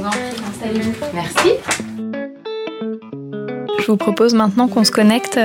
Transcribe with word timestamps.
Vous 0.00 0.06
en 0.06 0.10
prie, 0.10 0.20
installez-vous. 0.48 0.92
Merci. 1.14 1.50
Je 3.80 3.86
vous 3.86 3.96
propose 3.96 4.34
maintenant 4.34 4.68
qu'on 4.68 4.84
se 4.84 4.90
connecte 4.90 5.38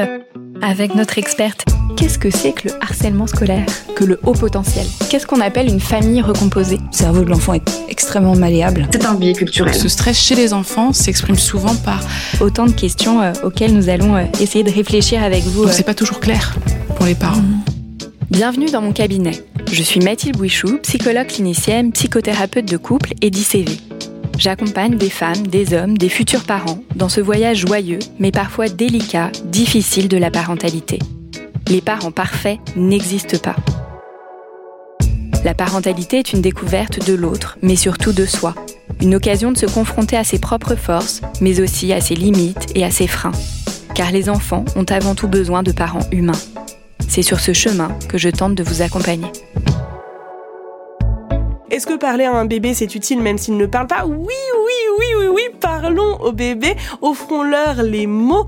avec 0.62 0.96
notre 0.96 1.18
experte. 1.18 1.66
Qu'est-ce 1.98 2.20
que 2.20 2.30
c'est 2.30 2.52
que 2.52 2.70
le 2.70 2.74
harcèlement 2.82 3.28
scolaire? 3.28 3.66
Que 3.96 4.04
le 4.04 4.20
haut 4.24 4.34
potentiel? 4.34 4.86
Qu'est-ce 5.10 5.26
qu'on 5.26 5.40
appelle 5.40 5.68
une 5.68 5.80
famille 5.80 6.22
recomposée? 6.22 6.78
Le 6.78 6.98
cerveau 6.98 7.24
de 7.24 7.30
l'enfant 7.30 7.54
est 7.54 7.84
extrêmement 7.90 8.36
malléable. 8.36 8.88
C'est 8.92 9.06
un 9.06 9.16
biais 9.16 9.34
culturel. 9.34 9.74
Ce 9.74 9.88
stress 9.88 10.18
chez 10.18 10.36
les 10.36 10.54
enfants 10.54 10.94
s'exprime 10.94 11.38
souvent 11.38 11.76
par... 11.76 12.02
Autant 12.42 12.66
de 12.66 12.72
questions 12.72 13.22
euh, 13.22 13.32
auxquelles 13.44 13.74
nous 13.74 13.90
allons 13.90 14.16
euh, 14.16 14.24
essayer 14.42 14.64
de 14.64 14.72
réfléchir 14.72 15.24
avec 15.24 15.44
vous. 15.44 15.64
Euh. 15.64 15.72
c'est 15.72 15.86
pas 15.86 15.94
toujours 15.94 16.20
clair 16.20 16.56
pour 16.96 17.06
les 17.06 17.16
parents. 17.16 17.44
Bienvenue 18.30 18.70
dans 18.70 18.82
mon 18.82 18.92
cabinet. 18.92 19.44
Je 19.72 19.82
suis 19.82 20.02
Mathilde 20.02 20.38
Bouichou, 20.38 20.80
psychologue 20.84 21.28
clinicienne, 21.28 21.92
psychothérapeute 21.92 22.66
de 22.66 22.78
couple 22.78 23.14
et 23.22 23.30
d'ICV. 23.30 23.78
J'accompagne 24.38 24.98
des 24.98 25.10
femmes, 25.10 25.48
des 25.48 25.74
hommes, 25.74 25.98
des 25.98 26.10
futurs 26.10 26.44
parents 26.44 26.80
dans 26.96 27.10
ce 27.10 27.22
voyage 27.22 27.60
joyeux, 27.60 28.00
mais 28.20 28.32
parfois 28.32 28.68
délicat, 28.68 29.32
difficile 29.46 30.10
de 30.10 30.18
la 30.18 30.30
parentalité. 30.30 31.00
Les 31.70 31.82
parents 31.82 32.12
parfaits 32.12 32.60
n'existent 32.76 33.38
pas. 33.38 33.56
La 35.46 35.54
parentalité 35.54 36.20
est 36.20 36.34
une 36.34 36.42
découverte 36.42 37.08
de 37.08 37.14
l'autre, 37.14 37.58
mais 37.62 37.76
surtout 37.76 38.12
de 38.12 38.26
soi. 38.26 38.56
Une 39.02 39.16
occasion 39.16 39.52
de 39.52 39.58
se 39.58 39.68
confronter 39.68 40.18
à 40.18 40.24
ses 40.24 40.40
propres 40.40 40.76
forces, 40.76 41.22
mais 41.40 41.62
aussi 41.62 41.94
à 41.94 42.02
ses 42.02 42.16
limites 42.16 42.68
et 42.76 42.84
à 42.84 42.92
ses 42.92 43.08
freins. 43.08 43.32
Car 43.94 44.12
les 44.12 44.30
enfants 44.30 44.66
ont 44.76 44.86
avant 44.90 45.16
tout 45.16 45.28
besoin 45.28 45.64
de 45.64 45.72
parents 45.72 46.08
humains. 46.12 46.34
C'est 47.08 47.22
sur 47.22 47.40
ce 47.40 47.54
chemin 47.54 47.98
que 48.10 48.18
je 48.18 48.30
tente 48.30 48.56
de 48.56 48.64
vous 48.64 48.82
accompagner. 48.82 49.32
Est-ce 51.76 51.88
que 51.88 51.98
parler 51.98 52.24
à 52.24 52.32
un 52.32 52.46
bébé 52.46 52.74
c'est 52.74 52.96
utile 52.96 53.20
même 53.20 53.38
s'il 53.38 53.58
ne 53.58 53.66
parle 53.66 53.88
pas? 53.88 54.06
Oui, 54.06 54.16
oui, 54.18 54.74
oui, 54.98 55.06
oui, 55.18 55.28
oui, 55.28 55.42
parlons 55.60 56.18
au 56.22 56.32
bébé, 56.32 56.74
offrons-leur 57.02 57.84
les 57.84 58.08
mots. 58.08 58.48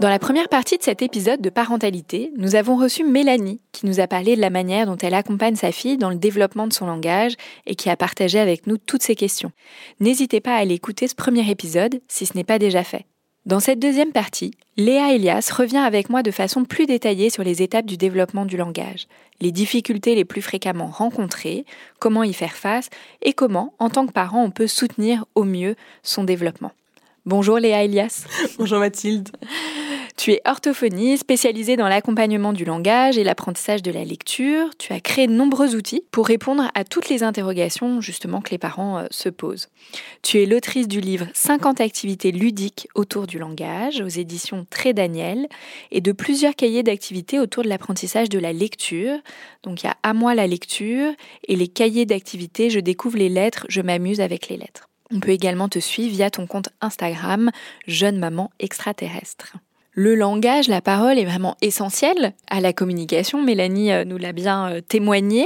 Dans 0.00 0.10
la 0.10 0.18
première 0.18 0.50
partie 0.50 0.76
de 0.76 0.82
cet 0.82 1.00
épisode 1.00 1.40
de 1.40 1.48
parentalité, 1.48 2.30
nous 2.36 2.56
avons 2.56 2.76
reçu 2.76 3.04
Mélanie 3.04 3.62
qui 3.72 3.86
nous 3.86 4.00
a 4.00 4.06
parlé 4.06 4.36
de 4.36 4.42
la 4.42 4.50
manière 4.50 4.84
dont 4.84 4.98
elle 4.98 5.14
accompagne 5.14 5.56
sa 5.56 5.72
fille 5.72 5.96
dans 5.96 6.10
le 6.10 6.16
développement 6.16 6.66
de 6.66 6.74
son 6.74 6.84
langage 6.84 7.36
et 7.64 7.74
qui 7.74 7.88
a 7.88 7.96
partagé 7.96 8.38
avec 8.38 8.66
nous 8.66 8.76
toutes 8.76 9.02
ses 9.02 9.16
questions. 9.16 9.52
N'hésitez 9.98 10.42
pas 10.42 10.56
à 10.56 10.58
aller 10.58 10.74
écouter 10.74 11.08
ce 11.08 11.14
premier 11.14 11.50
épisode 11.50 12.02
si 12.06 12.26
ce 12.26 12.36
n'est 12.36 12.44
pas 12.44 12.58
déjà 12.58 12.84
fait. 12.84 13.06
Dans 13.44 13.58
cette 13.58 13.80
deuxième 13.80 14.12
partie, 14.12 14.52
Léa 14.76 15.14
Elias 15.14 15.50
revient 15.56 15.78
avec 15.78 16.10
moi 16.10 16.22
de 16.22 16.30
façon 16.30 16.64
plus 16.64 16.86
détaillée 16.86 17.28
sur 17.28 17.42
les 17.42 17.60
étapes 17.60 17.86
du 17.86 17.96
développement 17.96 18.44
du 18.46 18.56
langage, 18.56 19.08
les 19.42 19.52
difficultés 19.52 20.14
les 20.14 20.24
plus 20.24 20.40
fréquemment 20.40 20.86
rencontrées, 20.86 21.66
comment 21.98 22.22
y 22.22 22.32
faire 22.32 22.54
face 22.54 22.88
et 23.22 23.32
comment, 23.32 23.74
en 23.80 23.90
tant 23.90 24.06
que 24.06 24.12
parent, 24.12 24.42
on 24.42 24.52
peut 24.52 24.68
soutenir 24.68 25.24
au 25.34 25.42
mieux 25.42 25.74
son 26.04 26.22
développement. 26.22 26.70
Bonjour 27.24 27.60
Léa 27.60 27.84
Elias. 27.84 28.24
Bonjour 28.58 28.80
Mathilde. 28.80 29.28
Tu 30.16 30.32
es 30.32 30.40
orthophonie 30.44 31.16
spécialisée 31.16 31.76
dans 31.76 31.86
l'accompagnement 31.86 32.52
du 32.52 32.64
langage 32.64 33.16
et 33.16 33.22
l'apprentissage 33.22 33.80
de 33.80 33.92
la 33.92 34.04
lecture. 34.04 34.70
Tu 34.76 34.92
as 34.92 34.98
créé 34.98 35.28
de 35.28 35.32
nombreux 35.32 35.76
outils 35.76 36.02
pour 36.10 36.26
répondre 36.26 36.68
à 36.74 36.82
toutes 36.82 37.08
les 37.08 37.22
interrogations 37.22 38.00
justement 38.00 38.40
que 38.40 38.50
les 38.50 38.58
parents 38.58 38.98
euh, 38.98 39.06
se 39.12 39.28
posent. 39.28 39.68
Tu 40.22 40.42
es 40.42 40.46
l'autrice 40.46 40.88
du 40.88 41.00
livre 41.00 41.26
50 41.32 41.80
activités 41.80 42.32
ludiques 42.32 42.88
autour 42.96 43.28
du 43.28 43.38
langage 43.38 44.00
aux 44.00 44.08
éditions 44.08 44.66
Très 44.68 44.92
Daniel 44.92 45.46
et 45.92 46.00
de 46.00 46.10
plusieurs 46.10 46.56
cahiers 46.56 46.82
d'activités 46.82 47.38
autour 47.38 47.62
de 47.62 47.68
l'apprentissage 47.68 48.30
de 48.30 48.40
la 48.40 48.52
lecture. 48.52 49.16
Donc 49.62 49.84
il 49.84 49.86
y 49.86 49.88
a 49.88 49.96
À 50.02 50.12
moi 50.12 50.34
la 50.34 50.48
lecture 50.48 51.12
et 51.46 51.54
les 51.54 51.68
cahiers 51.68 52.04
d'activités 52.04 52.68
Je 52.68 52.80
découvre 52.80 53.16
les 53.16 53.28
lettres, 53.28 53.64
je 53.68 53.80
m'amuse 53.80 54.20
avec 54.20 54.48
les 54.48 54.56
lettres. 54.56 54.88
On 55.14 55.20
peut 55.20 55.30
également 55.30 55.68
te 55.68 55.78
suivre 55.78 56.14
via 56.14 56.30
ton 56.30 56.46
compte 56.46 56.70
Instagram 56.80 57.50
Jeune 57.86 58.18
Maman 58.18 58.50
Extraterrestre. 58.58 59.56
Le 59.94 60.14
langage, 60.14 60.68
la 60.68 60.80
parole 60.80 61.18
est 61.18 61.26
vraiment 61.26 61.58
essentiel 61.60 62.32
à 62.48 62.62
la 62.62 62.72
communication. 62.72 63.42
Mélanie 63.42 63.92
euh, 63.92 64.06
nous 64.06 64.16
l'a 64.16 64.32
bien 64.32 64.70
euh, 64.70 64.80
témoigné. 64.80 65.44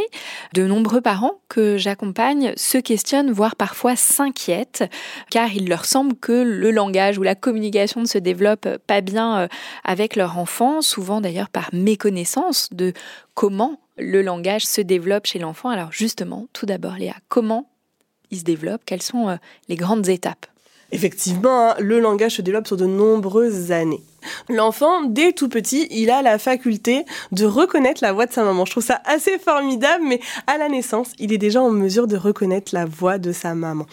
De 0.55 0.65
nombreux 0.65 1.01
parents 1.01 1.41
que 1.49 1.77
j'accompagne 1.77 2.53
se 2.57 2.79
questionnent, 2.79 3.33
voire 3.33 3.57
parfois 3.57 3.97
s'inquiètent, 3.97 4.85
car 5.31 5.53
il 5.53 5.69
leur 5.69 5.85
semble 5.85 6.15
que 6.15 6.45
le 6.45 6.71
langage 6.71 7.19
ou 7.19 7.25
la 7.25 7.35
communication 7.35 8.03
ne 8.03 8.07
se 8.07 8.19
développe 8.19 8.69
pas 8.87 9.01
bien 9.01 9.41
euh, 9.41 9.49
avec 9.83 10.15
leur 10.15 10.39
enfant, 10.39 10.81
souvent 10.81 11.21
d'ailleurs 11.21 11.49
par 11.49 11.69
méconnaissance 11.73 12.69
de 12.71 12.93
comment 13.35 13.81
le 13.99 14.23
langage 14.23 14.65
se 14.65 14.81
développe 14.81 15.27
chez 15.27 15.41
l'enfant. 15.41 15.71
Alors 15.71 15.91
justement, 15.91 16.47
tout 16.53 16.67
d'abord 16.67 16.99
Léa, 16.99 17.17
comment 17.29 17.67
il 18.31 18.39
se 18.39 18.45
développe 18.45 18.83
Quelles 18.87 19.03
sont 19.03 19.39
les 19.69 19.77
grandes 19.77 20.09
étapes? 20.09 20.47
Effectivement, 20.93 21.71
hein, 21.71 21.75
le 21.81 21.99
langage 21.99 22.37
se 22.37 22.43
développe 22.43 22.69
sur 22.69 22.77
de 22.77 22.87
nombreuses 22.87 23.73
années. 23.73 24.03
L'enfant, 24.49 25.03
dès 25.03 25.33
tout 25.33 25.49
petit, 25.49 25.89
il 25.91 26.11
a 26.11 26.23
la 26.23 26.39
faculté 26.39 27.05
de 27.33 27.45
reconnaître 27.45 28.03
la 28.03 28.13
voix 28.13 28.27
de 28.27 28.33
sa 28.33 28.45
maman. 28.45 28.65
Je 28.65 28.71
trouve 28.71 28.85
ça 28.85 29.01
assez 29.05 29.39
formidable, 29.39 30.05
mais 30.07 30.21
à 30.47 30.59
la 30.59 30.69
naissance, 30.69 31.11
il 31.19 31.33
est 31.33 31.39
déjà 31.39 31.61
en 31.61 31.71
mesure 31.71 32.07
de 32.07 32.17
reconnaître 32.17 32.73
la 32.75 32.87
voix 32.87 33.19
de 33.19 33.33
sa 33.33 33.55
maman. 33.55 33.87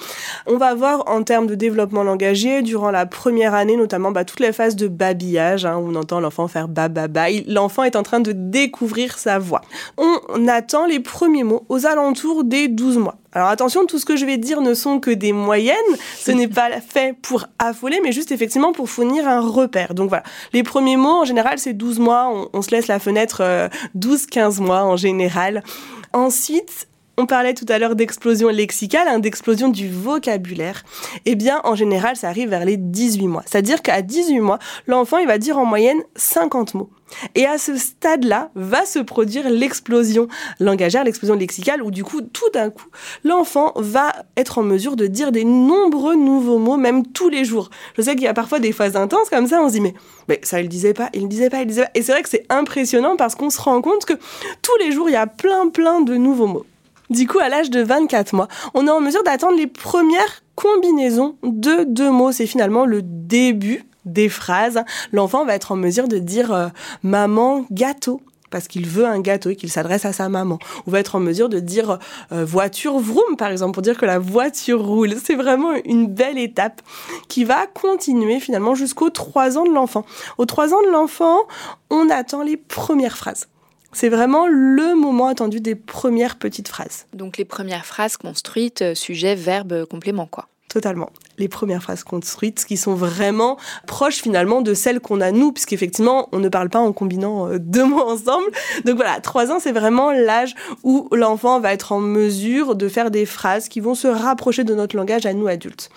On 0.45 0.57
va 0.57 0.75
voir 0.75 1.07
en 1.07 1.23
termes 1.23 1.47
de 1.47 1.55
développement 1.55 2.03
langagier, 2.03 2.61
durant 2.61 2.91
la 2.91 3.05
première 3.05 3.53
année, 3.53 3.75
notamment 3.75 4.11
bah, 4.11 4.25
toutes 4.25 4.39
les 4.39 4.53
phases 4.53 4.75
de 4.75 4.87
babillage, 4.87 5.65
hein, 5.65 5.77
où 5.77 5.91
on 5.91 5.95
entend 5.95 6.19
l'enfant 6.19 6.47
faire 6.47 6.67
bababa. 6.67 7.25
L'enfant 7.47 7.83
est 7.83 7.95
en 7.95 8.03
train 8.03 8.19
de 8.19 8.31
découvrir 8.31 9.17
sa 9.17 9.39
voix. 9.39 9.61
On 9.97 10.47
attend 10.47 10.85
les 10.85 10.99
premiers 10.99 11.43
mots 11.43 11.65
aux 11.69 11.85
alentours 11.85 12.43
des 12.43 12.67
12 12.67 12.97
mois. 12.97 13.17
Alors 13.33 13.49
attention, 13.49 13.85
tout 13.85 13.99
ce 13.99 14.05
que 14.05 14.15
je 14.15 14.25
vais 14.25 14.37
dire 14.37 14.61
ne 14.61 14.73
sont 14.73 14.99
que 14.99 15.11
des 15.11 15.33
moyennes. 15.33 15.75
Ce 16.17 16.31
n'est 16.31 16.47
pas 16.47 16.69
fait 16.81 17.15
pour 17.21 17.45
affoler, 17.59 17.99
mais 18.03 18.11
juste 18.11 18.31
effectivement 18.31 18.71
pour 18.71 18.89
fournir 18.89 19.27
un 19.27 19.41
repère. 19.41 19.93
Donc 19.93 20.09
voilà, 20.09 20.23
les 20.53 20.63
premiers 20.63 20.97
mots, 20.97 21.21
en 21.21 21.25
général, 21.25 21.59
c'est 21.59 21.73
12 21.73 21.99
mois. 21.99 22.29
On, 22.31 22.49
on, 22.53 22.61
se 22.61 22.71
laisse 22.71 22.87
la 22.87 22.99
fenêtre 22.99 23.41
euh, 23.41 23.69
12-15 23.97 24.61
mois 24.61 24.83
en 24.83 24.95
général. 24.95 25.63
Ensuite, 26.13 26.87
on 27.17 27.25
parlait 27.25 27.53
tout 27.53 27.65
à 27.69 27.77
l'heure 27.77 27.95
d'explosion 27.95 28.49
lexicale, 28.49 29.07
hein, 29.07 29.19
d'explosion 29.19 29.69
du 29.69 29.89
vocabulaire. 29.89 30.83
Eh 31.25 31.35
bien, 31.35 31.61
en 31.63 31.75
général, 31.75 32.15
ça 32.15 32.27
arrive 32.29 32.49
vers 32.49 32.65
les 32.65 32.77
18 32.77 33.27
mois. 33.27 33.43
C'est-à-dire 33.45 33.81
qu'à 33.81 34.01
18 34.01 34.39
mois, 34.39 34.59
l'enfant, 34.87 35.19
il 35.19 35.27
va 35.27 35.37
dire 35.37 35.57
en 35.59 35.65
moyenne 35.65 36.01
50 36.15 36.73
mots. 36.73 36.89
Et 37.35 37.45
à 37.45 37.59
ce 37.59 37.77
stade-là, 37.77 38.49
va 38.55 38.85
se 38.85 38.97
produire 38.97 39.47
l'explosion 39.47 40.27
langagère, 40.59 41.03
l'explosion 41.03 41.35
lexicale, 41.35 41.83
où 41.83 41.91
du 41.91 42.03
coup, 42.03 42.21
tout 42.21 42.49
d'un 42.51 42.71
coup, 42.71 42.87
l'enfant 43.23 43.73
va 43.75 44.13
être 44.35 44.57
en 44.57 44.63
mesure 44.63 44.95
de 44.95 45.05
dire 45.05 45.31
des 45.31 45.43
nombreux 45.43 46.15
nouveaux 46.15 46.57
mots, 46.57 46.77
même 46.77 47.05
tous 47.05 47.29
les 47.29 47.45
jours. 47.45 47.69
Je 47.95 48.01
sais 48.01 48.15
qu'il 48.15 48.23
y 48.23 48.27
a 48.27 48.33
parfois 48.33 48.57
des 48.57 48.71
phases 48.71 48.95
intenses 48.95 49.29
comme 49.29 49.45
ça, 49.45 49.61
on 49.61 49.67
se 49.67 49.73
dit, 49.73 49.81
mais, 49.81 49.93
mais 50.27 50.39
ça, 50.41 50.59
il 50.59 50.69
disait 50.69 50.93
pas, 50.93 51.09
il 51.13 51.27
disait 51.27 51.51
pas, 51.51 51.61
il 51.61 51.67
disait 51.67 51.83
pas. 51.83 51.91
Et 51.93 52.01
c'est 52.01 52.13
vrai 52.13 52.23
que 52.23 52.29
c'est 52.29 52.45
impressionnant 52.49 53.15
parce 53.15 53.35
qu'on 53.35 53.51
se 53.51 53.61
rend 53.61 53.81
compte 53.81 54.05
que 54.05 54.13
tous 54.63 54.77
les 54.79 54.91
jours, 54.91 55.07
il 55.07 55.13
y 55.13 55.17
a 55.17 55.27
plein, 55.27 55.69
plein 55.69 56.01
de 56.01 56.15
nouveaux 56.15 56.47
mots. 56.47 56.65
Du 57.13 57.27
coup, 57.27 57.37
à 57.37 57.47
l'âge 57.47 57.69
de 57.69 57.79
24 57.83 58.33
mois, 58.33 58.47
on 58.73 58.87
est 58.87 58.89
en 58.89 58.99
mesure 58.99 59.21
d'attendre 59.21 59.55
les 59.55 59.67
premières 59.67 60.41
combinaisons 60.55 61.37
de 61.43 61.83
deux 61.83 62.09
mots. 62.09 62.31
C'est 62.31 62.47
finalement 62.47 62.87
le 62.87 63.03
début 63.03 63.85
des 64.05 64.29
phrases. 64.29 64.81
L'enfant 65.11 65.45
va 65.45 65.53
être 65.53 65.71
en 65.71 65.75
mesure 65.75 66.07
de 66.07 66.17
dire 66.17 66.51
euh, 66.51 66.69
maman 67.03 67.67
gâteau 67.69 68.19
parce 68.49 68.67
qu'il 68.67 68.87
veut 68.87 69.05
un 69.05 69.19
gâteau 69.19 69.51
et 69.51 69.55
qu'il 69.55 69.69
s'adresse 69.69 70.05
à 70.05 70.13
sa 70.13 70.27
maman. 70.27 70.57
Ou 70.87 70.89
va 70.89 71.01
être 71.01 71.13
en 71.13 71.19
mesure 71.19 71.49
de 71.49 71.59
dire 71.59 71.99
euh, 72.31 72.43
voiture 72.45 72.97
vroom, 72.97 73.37
par 73.37 73.51
exemple, 73.51 73.73
pour 73.73 73.83
dire 73.83 73.97
que 73.97 74.07
la 74.07 74.17
voiture 74.17 74.83
roule. 74.83 75.13
C'est 75.23 75.35
vraiment 75.35 75.73
une 75.85 76.07
belle 76.07 76.39
étape 76.39 76.81
qui 77.27 77.43
va 77.43 77.67
continuer 77.67 78.39
finalement 78.39 78.73
jusqu'aux 78.73 79.11
3 79.11 79.59
ans 79.59 79.65
de 79.65 79.73
l'enfant. 79.73 80.03
Aux 80.39 80.47
3 80.47 80.73
ans 80.73 80.81
de 80.81 80.91
l'enfant, 80.91 81.41
on 81.91 82.09
attend 82.09 82.41
les 82.41 82.57
premières 82.57 83.17
phrases. 83.17 83.47
C'est 83.93 84.09
vraiment 84.09 84.47
le 84.47 84.95
moment 84.95 85.27
attendu 85.27 85.59
des 85.61 85.75
premières 85.75 86.37
petites 86.37 86.67
phrases. 86.67 87.05
Donc 87.13 87.37
les 87.37 87.45
premières 87.45 87.85
phrases 87.85 88.17
construites, 88.17 88.93
sujet, 88.93 89.35
verbe, 89.35 89.85
complément, 89.85 90.25
quoi. 90.25 90.47
totalement. 90.67 91.11
Les 91.37 91.47
premières 91.47 91.81
phrases 91.81 92.03
construites 92.03 92.65
qui 92.65 92.77
sont 92.77 92.93
vraiment 92.93 93.57
proches 93.87 94.17
finalement 94.17 94.61
de 94.61 94.73
celles 94.73 94.99
qu'on 94.99 95.19
a 95.21 95.31
nous, 95.31 95.51
puisqu'effectivement, 95.51 96.29
on 96.31 96.39
ne 96.39 96.49
parle 96.49 96.69
pas 96.69 96.79
en 96.79 96.93
combinant 96.93 97.47
euh, 97.47 97.57
deux 97.59 97.85
mots 97.85 98.07
ensemble. 98.07 98.45
Donc 98.85 98.95
voilà, 98.95 99.19
trois 99.19 99.51
ans, 99.51 99.57
c'est 99.59 99.71
vraiment 99.71 100.11
l'âge 100.11 100.53
où 100.83 101.07
l'enfant 101.11 101.59
va 101.59 101.73
être 101.73 101.91
en 101.91 101.99
mesure 101.99 102.75
de 102.75 102.87
faire 102.87 103.09
des 103.09 103.25
phrases 103.25 103.67
qui 103.67 103.79
vont 103.79 103.95
se 103.95 104.07
rapprocher 104.07 104.63
de 104.63 104.75
notre 104.75 104.95
langage 104.95 105.25
à 105.25 105.33
nous 105.33 105.47
adultes. 105.47 105.89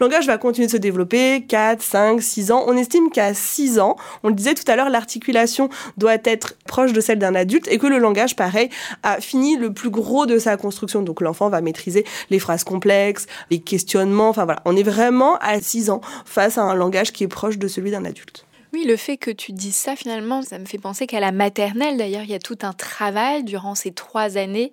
Langage 0.00 0.26
va 0.26 0.38
continuer 0.38 0.66
de 0.66 0.72
se 0.72 0.76
développer, 0.76 1.44
4, 1.48 1.82
5, 1.82 2.22
6 2.22 2.52
ans. 2.52 2.64
On 2.66 2.76
estime 2.76 3.10
qu'à 3.10 3.34
6 3.34 3.80
ans, 3.80 3.96
on 4.22 4.28
le 4.28 4.34
disait 4.34 4.54
tout 4.54 4.70
à 4.70 4.76
l'heure, 4.76 4.90
l'articulation 4.90 5.68
doit 5.96 6.18
être 6.24 6.54
proche 6.66 6.92
de 6.92 7.00
celle 7.00 7.18
d'un 7.18 7.34
adulte 7.34 7.66
et 7.68 7.78
que 7.78 7.86
le 7.86 7.98
langage, 7.98 8.36
pareil, 8.36 8.70
a 9.02 9.20
fini 9.20 9.56
le 9.56 9.72
plus 9.72 9.90
gros 9.90 10.26
de 10.26 10.38
sa 10.38 10.56
construction. 10.56 11.02
Donc 11.02 11.20
l'enfant 11.20 11.48
va 11.48 11.60
maîtriser 11.60 12.04
les 12.30 12.38
phrases 12.38 12.62
complexes, 12.62 13.26
les 13.50 13.58
questionnements, 13.58 14.28
enfin 14.28 14.44
voilà, 14.44 14.62
on 14.64 14.76
est 14.76 14.83
vraiment 14.84 15.36
à 15.38 15.60
6 15.60 15.90
ans 15.90 16.00
face 16.24 16.58
à 16.58 16.62
un 16.62 16.74
langage 16.74 17.12
qui 17.12 17.24
est 17.24 17.28
proche 17.28 17.58
de 17.58 17.68
celui 17.68 17.90
d'un 17.90 18.04
adulte. 18.04 18.46
Oui, 18.74 18.82
le 18.82 18.96
fait 18.96 19.16
que 19.16 19.30
tu 19.30 19.52
dises 19.52 19.76
ça, 19.76 19.94
finalement, 19.94 20.42
ça 20.42 20.58
me 20.58 20.64
fait 20.64 20.78
penser 20.78 21.06
qu'à 21.06 21.20
la 21.20 21.30
maternelle, 21.30 21.96
d'ailleurs, 21.96 22.24
il 22.24 22.30
y 22.30 22.34
a 22.34 22.40
tout 22.40 22.58
un 22.62 22.72
travail 22.72 23.44
durant 23.44 23.76
ces 23.76 23.92
trois 23.92 24.36
années 24.36 24.72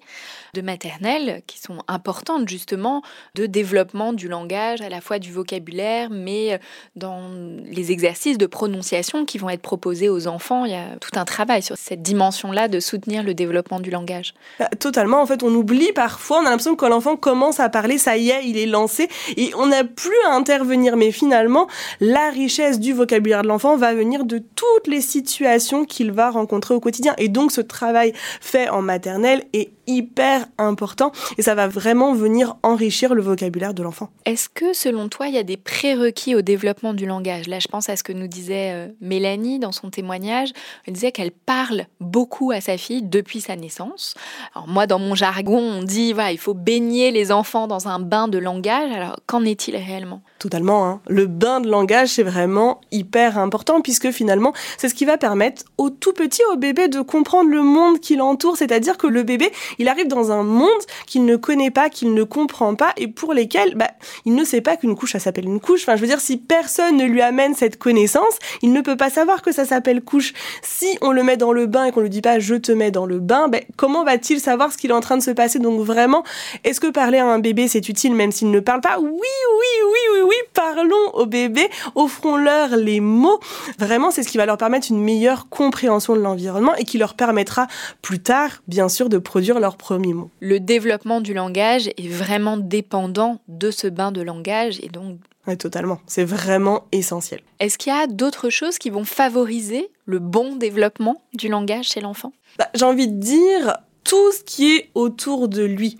de 0.56 0.62
maternelle 0.62 1.44
qui 1.46 1.60
sont 1.60 1.78
importantes, 1.88 2.50
justement, 2.50 3.04
de 3.36 3.46
développement 3.46 4.12
du 4.12 4.28
langage, 4.28 4.82
à 4.82 4.90
la 4.90 5.02
fois 5.02 5.20
du 5.20 5.32
vocabulaire, 5.32 6.10
mais 6.10 6.54
euh, 6.54 6.58
dans 6.96 7.30
les 7.64 7.92
exercices 7.92 8.40
de 8.40 8.48
prononciation 8.48 9.24
qui 9.24 9.38
vont 9.38 9.52
être 9.52 9.62
proposés 9.62 10.10
aux 10.10 10.26
enfants. 10.26 10.66
Il 10.66 10.72
y 10.72 10.76
a 10.76 10.98
tout 11.00 11.20
un 11.20 11.24
travail 11.24 11.62
sur 11.62 11.78
cette 11.78 12.02
dimension-là 12.02 12.70
de 12.70 12.80
soutenir 12.80 13.22
le 13.22 13.36
développement 13.36 13.80
du 13.80 13.92
langage. 13.92 14.34
Bah, 14.58 14.70
totalement, 14.80 15.22
en 15.22 15.28
fait, 15.28 15.44
on 15.44 15.54
oublie 15.54 15.94
parfois, 15.94 16.40
on 16.40 16.48
a 16.48 16.50
l'impression 16.50 16.74
que 16.74 16.80
quand 16.80 16.90
l'enfant 16.90 17.18
commence 17.18 17.60
à 17.60 17.70
parler, 17.70 18.00
ça 18.00 18.18
y 18.18 18.32
est, 18.32 18.48
il 18.48 18.58
est 18.58 18.66
lancé, 18.66 19.10
et 19.38 19.54
on 19.56 19.68
n'a 19.68 19.84
plus 19.84 20.18
à 20.26 20.34
intervenir. 20.34 20.98
Mais 20.98 21.12
finalement, 21.12 21.68
la 22.00 22.32
richesse 22.32 22.80
du 22.80 22.94
vocabulaire 22.94 23.44
de 23.44 23.48
l'enfant 23.48 23.78
va 23.78 23.91
venir 23.94 24.26
de 24.26 24.38
toutes 24.38 24.88
les 24.88 25.02
situations 25.02 25.86
qu'il 25.86 26.12
va 26.12 26.30
rencontrer 26.30 26.74
au 26.74 26.80
quotidien. 26.80 27.14
Et 27.18 27.30
donc 27.30 27.52
ce 27.52 27.62
travail 27.62 28.14
fait 28.40 28.70
en 28.70 28.82
maternelle 28.82 29.44
est 29.54 29.72
hyper 29.92 30.46
important 30.58 31.12
et 31.38 31.42
ça 31.42 31.56
va 31.56 31.68
vraiment 31.68 32.14
venir 32.14 32.56
enrichir 32.64 33.14
le 33.14 33.22
vocabulaire 33.22 33.74
de 33.74 33.84
l'enfant. 33.84 34.10
Est-ce 34.26 34.50
que 34.50 34.74
selon 34.74 35.10
toi, 35.10 35.28
il 35.28 35.36
y 35.36 35.38
a 35.38 35.44
des 35.44 35.58
prérequis 35.58 36.36
au 36.36 36.42
développement 36.42 36.94
du 36.94 37.06
langage? 37.06 37.48
Là, 37.48 37.60
je 37.60 37.68
pense 37.68 37.90
à 37.90 37.96
ce 37.96 38.04
que 38.04 38.14
nous 38.14 38.28
disait 38.28 38.72
euh, 38.72 38.88
Mélanie 39.02 39.60
dans 39.60 39.72
son 39.72 39.90
témoignage. 39.90 40.50
Elle 40.86 40.94
disait 40.94 41.12
qu'elle 41.12 41.32
parle 41.32 41.86
beaucoup 42.00 42.52
à 42.52 42.62
sa 42.62 42.78
fille 42.78 43.02
depuis 43.02 43.42
sa 43.42 43.56
naissance. 43.56 44.16
Alors 44.56 44.68
moi, 44.68 44.88
dans 44.88 45.00
mon 45.00 45.16
jargon, 45.16 45.60
on 45.60 45.84
dit 45.84 46.14
voilà, 46.14 46.32
il 46.32 46.38
faut 46.38 46.54
baigner 46.54 47.12
les 47.12 47.32
enfants 47.32 47.68
dans 47.68 47.88
un 47.88 48.00
bain 48.00 48.28
de 48.28 48.38
langage. 48.38 48.92
Alors 48.92 49.18
qu'en 49.26 49.44
est-il 49.44 49.76
réellement? 49.76 50.22
Totalement. 50.40 50.88
Hein. 50.88 51.02
Le 51.08 51.28
bain 51.28 51.62
de 51.62 51.70
langage, 51.70 52.10
c'est 52.10 52.24
vraiment 52.24 52.82
hyper 52.92 53.38
important 53.38 53.82
puisque 53.82 54.12
finalement, 54.12 54.54
c'est 54.78 54.90
ce 54.90 54.96
qui 54.96 55.06
va 55.06 55.18
permettre 55.18 55.64
au 55.78 55.90
tout 55.90 56.14
petit, 56.14 56.42
au 56.52 56.58
bébé, 56.58 56.88
de 56.88 57.02
comprendre 57.02 57.50
le 57.50 57.62
monde 57.62 58.00
qui 58.00 58.16
l'entoure. 58.16 58.58
C'est-à-dire 58.58 58.98
que 58.98 59.08
le 59.08 59.24
bébé, 59.24 59.52
il 59.82 59.90
arrive 59.90 60.08
dans 60.08 60.32
un 60.32 60.44
monde 60.44 60.70
qu'il 61.08 61.26
ne 61.26 61.36
connaît 61.36 61.72
pas, 61.72 61.90
qu'il 61.90 62.14
ne 62.14 62.24
comprend 62.24 62.76
pas 62.76 62.94
et 62.98 63.08
pour 63.08 63.34
lesquels 63.34 63.76
bah, 63.76 63.90
il 64.26 64.36
ne 64.36 64.44
sait 64.44 64.62
pas 64.62 64.78
qu'une 64.78 64.96
couche, 64.96 65.14
ça 65.14 65.20
s'appelle 65.20 65.46
une 65.46 65.60
couche. 65.60 65.82
Enfin, 65.82 65.96
je 65.96 66.02
veux 66.02 66.08
dire, 66.08 66.22
si 66.22 66.38
personne 66.38 66.98
ne 66.98 67.06
lui 67.06 67.22
amène 67.22 67.56
cette 67.56 67.78
connaissance, 67.78 68.38
il 68.62 68.72
ne 68.74 68.82
peut 68.82 68.96
pas 68.96 69.10
savoir 69.10 69.42
que 69.42 69.52
ça 69.52 69.66
s'appelle 69.66 70.02
couche. 70.02 70.34
Si 70.62 70.98
on 71.02 71.12
le 71.12 71.24
met 71.24 71.38
dans 71.38 71.52
le 71.52 71.66
bain 71.66 71.86
et 71.86 71.92
qu'on 71.92 72.02
lui 72.02 72.10
dit 72.10 72.22
pas 72.22 72.40
je 72.40 72.56
te 72.56 72.72
mets 72.72 72.92
dans 72.92 73.06
le 73.06 73.20
bain, 73.20 73.48
bah, 73.48 73.60
comment 73.76 74.04
va-t-il 74.04 74.40
savoir 74.40 74.72
ce 74.72 74.78
qu'il 74.78 74.92
est 74.92 74.94
en 74.94 75.02
train 75.02 75.18
de 75.18 75.24
se 75.24 75.32
passer? 75.32 75.60
Donc 75.60 75.82
vraiment, 75.82 76.24
est-ce 76.64 76.80
que 76.80 76.88
parler 76.88 77.18
à 77.18 77.26
un 77.26 77.40
bébé 77.40 77.68
c'est 77.68 77.90
utile 77.90 78.16
même 78.16 78.32
s'il 78.32 78.52
ne 78.52 78.60
parle 78.60 78.82
pas? 78.82 79.00
Oui, 79.00 79.10
oui, 79.10 79.84
oui, 79.84 80.00
oui, 80.14 80.21
oui 80.32 80.48
parlons 80.54 81.10
aux 81.14 81.26
bébés, 81.26 81.70
offrons-leur 81.96 82.78
les 82.78 83.02
mots. 83.02 83.40
Vraiment, 83.78 84.12
c'est 84.12 84.24
ce 84.24 84.30
qui 84.30 84.38
va 84.38 84.46
leur 84.46 84.58
permettre 84.58 84.88
une 84.90 85.02
meilleure 85.02 85.50
compréhension 85.50 86.16
de 86.16 86.22
l'environnement 86.22 86.74
et 86.76 86.86
qui 86.86 86.98
leur 86.98 87.16
permettra 87.16 87.68
plus 88.02 88.20
tard, 88.20 88.50
bien 88.68 88.88
sûr, 88.88 89.10
de 89.10 89.18
produire 89.18 89.60
leurs 89.60 89.76
premiers 89.76 90.14
mots. 90.14 90.30
Le 90.40 90.60
développement 90.60 91.20
du 91.20 91.34
langage 91.34 91.88
est 91.90 92.08
vraiment 92.08 92.56
dépendant 92.56 93.40
de 93.50 93.72
ce 93.72 93.88
bain 93.88 94.12
de 94.12 94.22
langage 94.22 94.80
et 94.82 94.88
donc 94.88 95.18
oui, 95.48 95.58
totalement. 95.58 96.00
C'est 96.06 96.24
vraiment 96.24 96.86
essentiel. 96.92 97.42
Est-ce 97.60 97.80
qu'il 97.80 97.92
y 97.92 97.96
a 97.96 98.06
d'autres 98.06 98.52
choses 98.52 98.78
qui 98.78 98.92
vont 98.92 99.04
favoriser 99.04 99.90
le 100.06 100.20
bon 100.20 100.56
développement 100.56 101.20
du 101.34 101.48
langage 101.48 101.86
chez 101.86 102.00
l'enfant? 102.00 102.32
Bah, 102.60 102.70
J'ai 102.76 102.86
envie 102.86 103.08
de 103.08 103.20
dire 103.20 103.78
tout 104.04 104.32
ce 104.32 104.44
qui 104.44 104.76
est 104.76 104.90
autour 104.94 105.48
de 105.48 105.64
lui. 105.64 105.98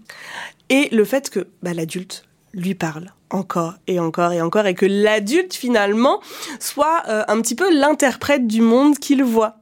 Et 0.70 0.90
le 0.92 1.04
fait 1.06 1.32
que 1.32 1.48
bah, 1.64 1.74
l'adulte 1.74 2.26
lui 2.54 2.76
parle, 2.76 3.12
encore 3.32 3.76
et 3.88 4.00
encore 4.00 4.32
et 4.32 4.42
encore 4.42 4.66
et 4.66 4.76
que 4.76 4.86
l'adulte 4.86 5.54
finalement 5.54 6.22
soit 6.60 7.04
euh, 7.08 7.24
un 7.28 7.42
petit 7.42 7.56
peu 7.56 7.74
l'interprète 7.74 8.48
du 8.48 8.62
monde 8.62 8.98
qu'il 8.98 9.24
voit. 9.24 9.58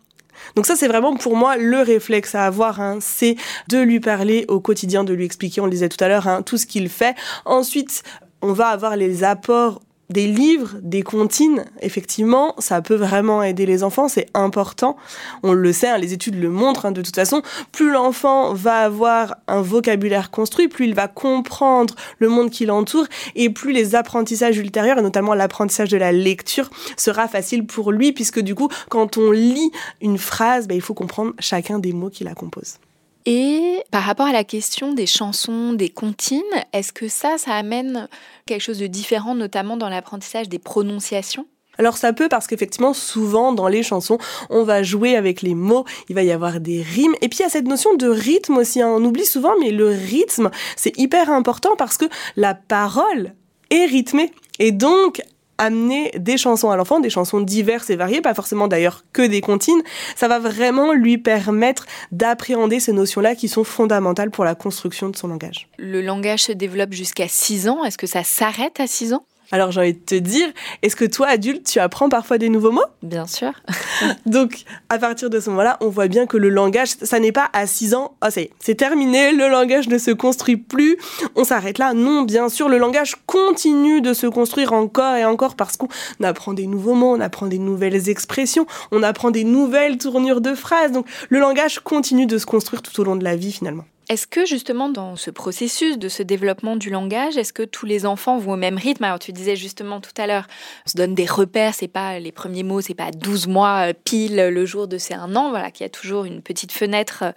Donc 0.56 0.66
ça, 0.66 0.76
c'est 0.76 0.88
vraiment 0.88 1.16
pour 1.16 1.36
moi 1.36 1.58
le 1.58 1.82
réflexe 1.82 2.34
à 2.34 2.46
avoir, 2.46 2.80
hein, 2.80 2.98
c'est 3.02 3.36
de 3.68 3.78
lui 3.78 4.00
parler 4.00 4.46
au 4.48 4.60
quotidien, 4.60 5.04
de 5.04 5.14
lui 5.14 5.26
expliquer, 5.26 5.62
on 5.62 5.66
le 5.66 5.72
disait 5.72 5.90
tout 5.90 6.04
à 6.04 6.08
l'heure, 6.08 6.28
hein, 6.28 6.42
tout 6.42 6.58
ce 6.58 6.66
qu'il 6.66 6.90
fait. 6.90 7.16
Ensuite, 7.46 8.04
on 8.42 8.54
va 8.54 8.68
avoir 8.68 8.96
les 8.96 9.24
apports 9.24 9.82
des 10.10 10.28
livres, 10.28 10.78
des 10.82 11.04
comptines, 11.04 11.66
effectivement, 11.82 12.56
ça 12.58 12.82
peut 12.82 12.96
vraiment 12.96 13.44
aider 13.44 13.66
les 13.66 13.84
enfants, 13.84 14.08
c'est 14.08 14.28
important. 14.34 14.98
On 15.44 15.54
le 15.54 15.72
sait, 15.72 15.88
hein, 15.88 15.98
les 15.98 16.14
études 16.14 16.40
le 16.40 16.50
montrent 16.50 16.88
hein, 16.88 16.92
de 16.92 17.02
toute 17.02 17.16
façon. 17.16 17.44
Plus 17.72 17.92
l'enfant 17.92 18.54
va 18.54 18.80
avoir 18.80 19.38
un 19.48 19.62
vocabulaire 19.62 20.32
construit, 20.32 20.68
plus 20.68 20.86
il 20.86 20.96
va 20.96 21.08
comprendre 21.08 21.96
le 22.18 22.30
monde 22.30 22.50
qui 22.50 22.66
l'entoure 22.66 23.06
et 23.36 23.50
plus 23.50 23.72
les 23.72 23.96
apprentissages 23.96 24.58
ultérieurs, 24.58 24.98
et 24.98 25.04
notamment 25.04 25.36
l'apprentissage 25.36 25.90
de 25.90 25.98
la 25.98 26.12
lecture, 26.12 26.70
sera 26.98 27.28
facile 27.28 27.66
pour 27.66 27.92
lui 27.92 28.12
puisque 28.12 28.40
du 28.40 28.56
coup, 28.56 28.70
quand 28.90 29.18
on 29.18 29.32
lit 29.32 29.72
une 30.02 30.18
phrase, 30.18 30.68
bah, 30.68 30.76
il 30.76 30.82
faut 30.82 30.94
comprendre 30.94 31.34
chacun 31.40 31.78
des 31.78 31.94
mots 31.94 32.10
qui 32.10 32.24
la 32.24 32.34
composent. 32.34 32.78
Et 33.26 33.84
par 33.92 34.04
rapport 34.04 34.28
à 34.28 34.32
la 34.32 34.44
question 34.44 34.94
des 34.94 35.06
chansons, 35.06 35.74
des 35.74 35.90
comptines, 35.90 36.42
est-ce 36.74 36.94
que 36.94 37.08
ça, 37.08 37.38
ça 37.38 37.54
amène 37.54 38.08
quelque 38.46 38.62
chose 38.62 38.80
de 38.80 38.88
différent, 38.88 39.36
notamment 39.36 39.78
dans 39.78 39.90
l'apprentissage 39.90 40.50
des 40.50 40.60
prononciations? 40.60 41.46
Alors 41.80 41.96
ça 41.96 42.12
peut 42.12 42.28
parce 42.28 42.46
qu'effectivement 42.46 42.94
souvent 42.94 43.54
dans 43.54 43.70
les 43.70 43.84
chansons 43.84 44.18
on 44.50 44.64
va 44.64 44.84
jouer 44.84 45.16
avec 45.16 45.42
les 45.42 45.56
mots, 45.56 45.86
il 46.10 46.16
va 46.16 46.24
y 46.24 46.32
avoir 46.32 46.60
des 46.60 46.82
rimes. 46.82 47.16
Et 47.22 47.30
puis 47.30 47.40
il 47.40 47.44
y 47.44 47.46
a 47.46 47.50
cette 47.50 47.68
notion 47.68 47.96
de 47.96 48.08
rythme 48.08 48.58
aussi, 48.58 48.82
hein. 48.82 48.90
on 48.90 49.04
oublie 49.06 49.26
souvent 49.26 49.54
mais 49.62 49.72
le 49.72 49.88
rythme 49.88 50.52
c'est 50.76 50.98
hyper 51.00 51.30
important 51.30 51.78
parce 51.78 51.98
que 51.98 52.06
la 52.36 52.54
parole 52.54 53.34
est 53.70 53.86
rythmée. 53.86 54.34
Et 54.60 54.74
donc 54.74 55.22
amener 55.60 56.12
des 56.18 56.38
chansons 56.38 56.72
à 56.72 56.78
l'enfant, 56.78 57.00
des 57.00 57.10
chansons 57.12 57.42
diverses 57.42 57.90
et 57.92 57.96
variées, 57.96 58.22
pas 58.22 58.34
forcément 58.34 58.68
d'ailleurs 58.68 59.04
que 59.14 59.22
des 59.22 59.42
comptines, 59.42 59.82
ça 60.16 60.28
va 60.28 60.40
vraiment 60.40 60.94
lui 60.94 61.18
permettre 61.18 61.86
d'appréhender 62.12 62.80
ces 62.80 62.94
notions-là 62.94 63.36
qui 63.36 63.48
sont 63.48 63.64
fondamentales 63.64 64.32
pour 64.32 64.46
la 64.46 64.56
construction 64.56 65.10
de 65.10 65.16
son 65.16 65.28
langage. 65.28 65.68
Le 65.78 66.02
langage 66.02 66.44
se 66.44 66.52
développe 66.52 66.94
jusqu'à 66.94 67.28
6 67.28 67.70
ans, 67.70 67.84
est-ce 67.84 67.98
que 67.98 68.08
ça 68.08 68.24
s'arrête 68.24 68.80
à 68.80 68.88
6 68.88 69.14
ans? 69.14 69.26
Alors 69.52 69.72
j'ai 69.72 69.80
envie 69.80 69.94
de 69.94 70.00
te 70.00 70.16
dire, 70.16 70.48
est-ce 70.82 70.96
que 70.96 71.06
toi, 71.06 71.28
adulte, 71.28 71.66
tu 71.66 71.80
apprends 71.80 72.10
parfois 72.10 72.38
des 72.38 72.50
nouveaux 72.50 72.72
mots? 72.72 72.86
Bien 73.02 73.26
sûr. 73.26 73.52
Donc 74.26 74.64
à 74.90 74.98
partir 74.98 75.30
de 75.30 75.40
ce 75.40 75.50
moment-là, 75.50 75.78
on 75.82 75.90
voit 75.90 76.08
bien 76.08 76.26
que 76.26 76.38
le 76.38 76.50
langage, 76.50 76.90
ça 77.02 77.20
n'est 77.20 77.32
pas 77.32 77.50
à 77.54 77.66
6 77.68 77.96
ans, 77.96 78.16
oh, 78.24 78.28
c'est 78.30 78.76
terminé, 78.76 79.32
le 79.32 79.50
langage 79.50 79.88
ne 79.88 79.98
se 79.98 80.12
construit 80.12 80.58
plus, 80.58 80.98
on 81.36 81.44
s'arrête 81.44 81.78
là. 81.78 81.94
Non, 81.94 82.24
bien 82.24 82.50
sûr, 82.50 82.70
le 82.70 82.78
langage 82.78 83.16
continue 83.26 84.02
de 84.02 84.14
se 84.14 84.28
construire 84.28 84.74
encore 84.74 85.16
et 85.16 85.26
encore 85.26 85.56
parce 85.56 85.78
qu'on 85.78 85.88
apprend 86.24 86.54
des 86.54 86.68
nouveaux 86.68 86.94
mots, 86.96 87.16
on 87.16 87.20
apprend 87.20 87.48
des 87.48 87.60
nouvelles 87.60 88.10
expressions, 88.10 88.68
on 88.92 89.04
apprend 89.04 89.32
des 89.32 89.44
nouvelles 89.44 89.98
tournures 89.98 90.42
de 90.42 90.54
phrases. 90.54 90.92
Donc 90.92 91.06
le 91.30 91.40
langage 91.40 91.80
continue 91.80 92.26
de 92.26 92.38
se 92.38 92.46
construire 92.46 92.82
tout 92.82 93.00
au 93.02 93.04
long 93.04 93.16
de 93.16 93.24
la 93.24 93.36
vie 93.36 93.52
finalement. 93.52 93.86
Est-ce 94.10 94.26
que 94.26 94.44
justement 94.44 94.90
dans 94.90 95.16
ce 95.16 95.30
processus 95.30 96.00
de 96.00 96.10
ce 96.10 96.24
développement 96.24 96.76
du 96.76 96.90
langage, 96.90 97.38
est-ce 97.38 97.54
que 97.54 97.62
tous 97.62 97.86
les 97.86 98.08
enfants 98.08 98.40
vont 98.40 98.54
au 98.54 98.58
même 98.58 98.76
rythme? 98.76 99.04
Alors 99.04 99.20
tu 99.20 99.32
disais 99.32 99.56
justement 99.56 100.02
tout 100.02 100.20
à 100.20 100.26
l'heure, 100.26 100.48
on 100.88 100.90
se 100.90 100.98
donne 100.98 101.14
des 101.14 101.28
repères, 101.28 101.76
c'est 101.76 101.88
pas 101.88 102.18
les 102.18 102.32
premiers 102.32 102.64
mots, 102.64 102.82
c'est 102.82 102.96
pas 102.96 103.12
12 103.12 103.46
mois 103.46 103.90
euh, 103.90 103.94
pile 103.94 104.50
le 104.52 104.66
jour 104.66 104.88
de 104.88 104.98
ces 104.98 105.14
un 105.14 105.36
an, 105.36 105.52
voilà, 105.52 105.70
qu'il 105.70 105.84
y 105.84 105.86
a 105.86 105.92
toujours 105.92 106.26
une 106.26 106.42
petite 106.42 106.72
fenêtre 106.72 107.20
euh, 107.22 107.32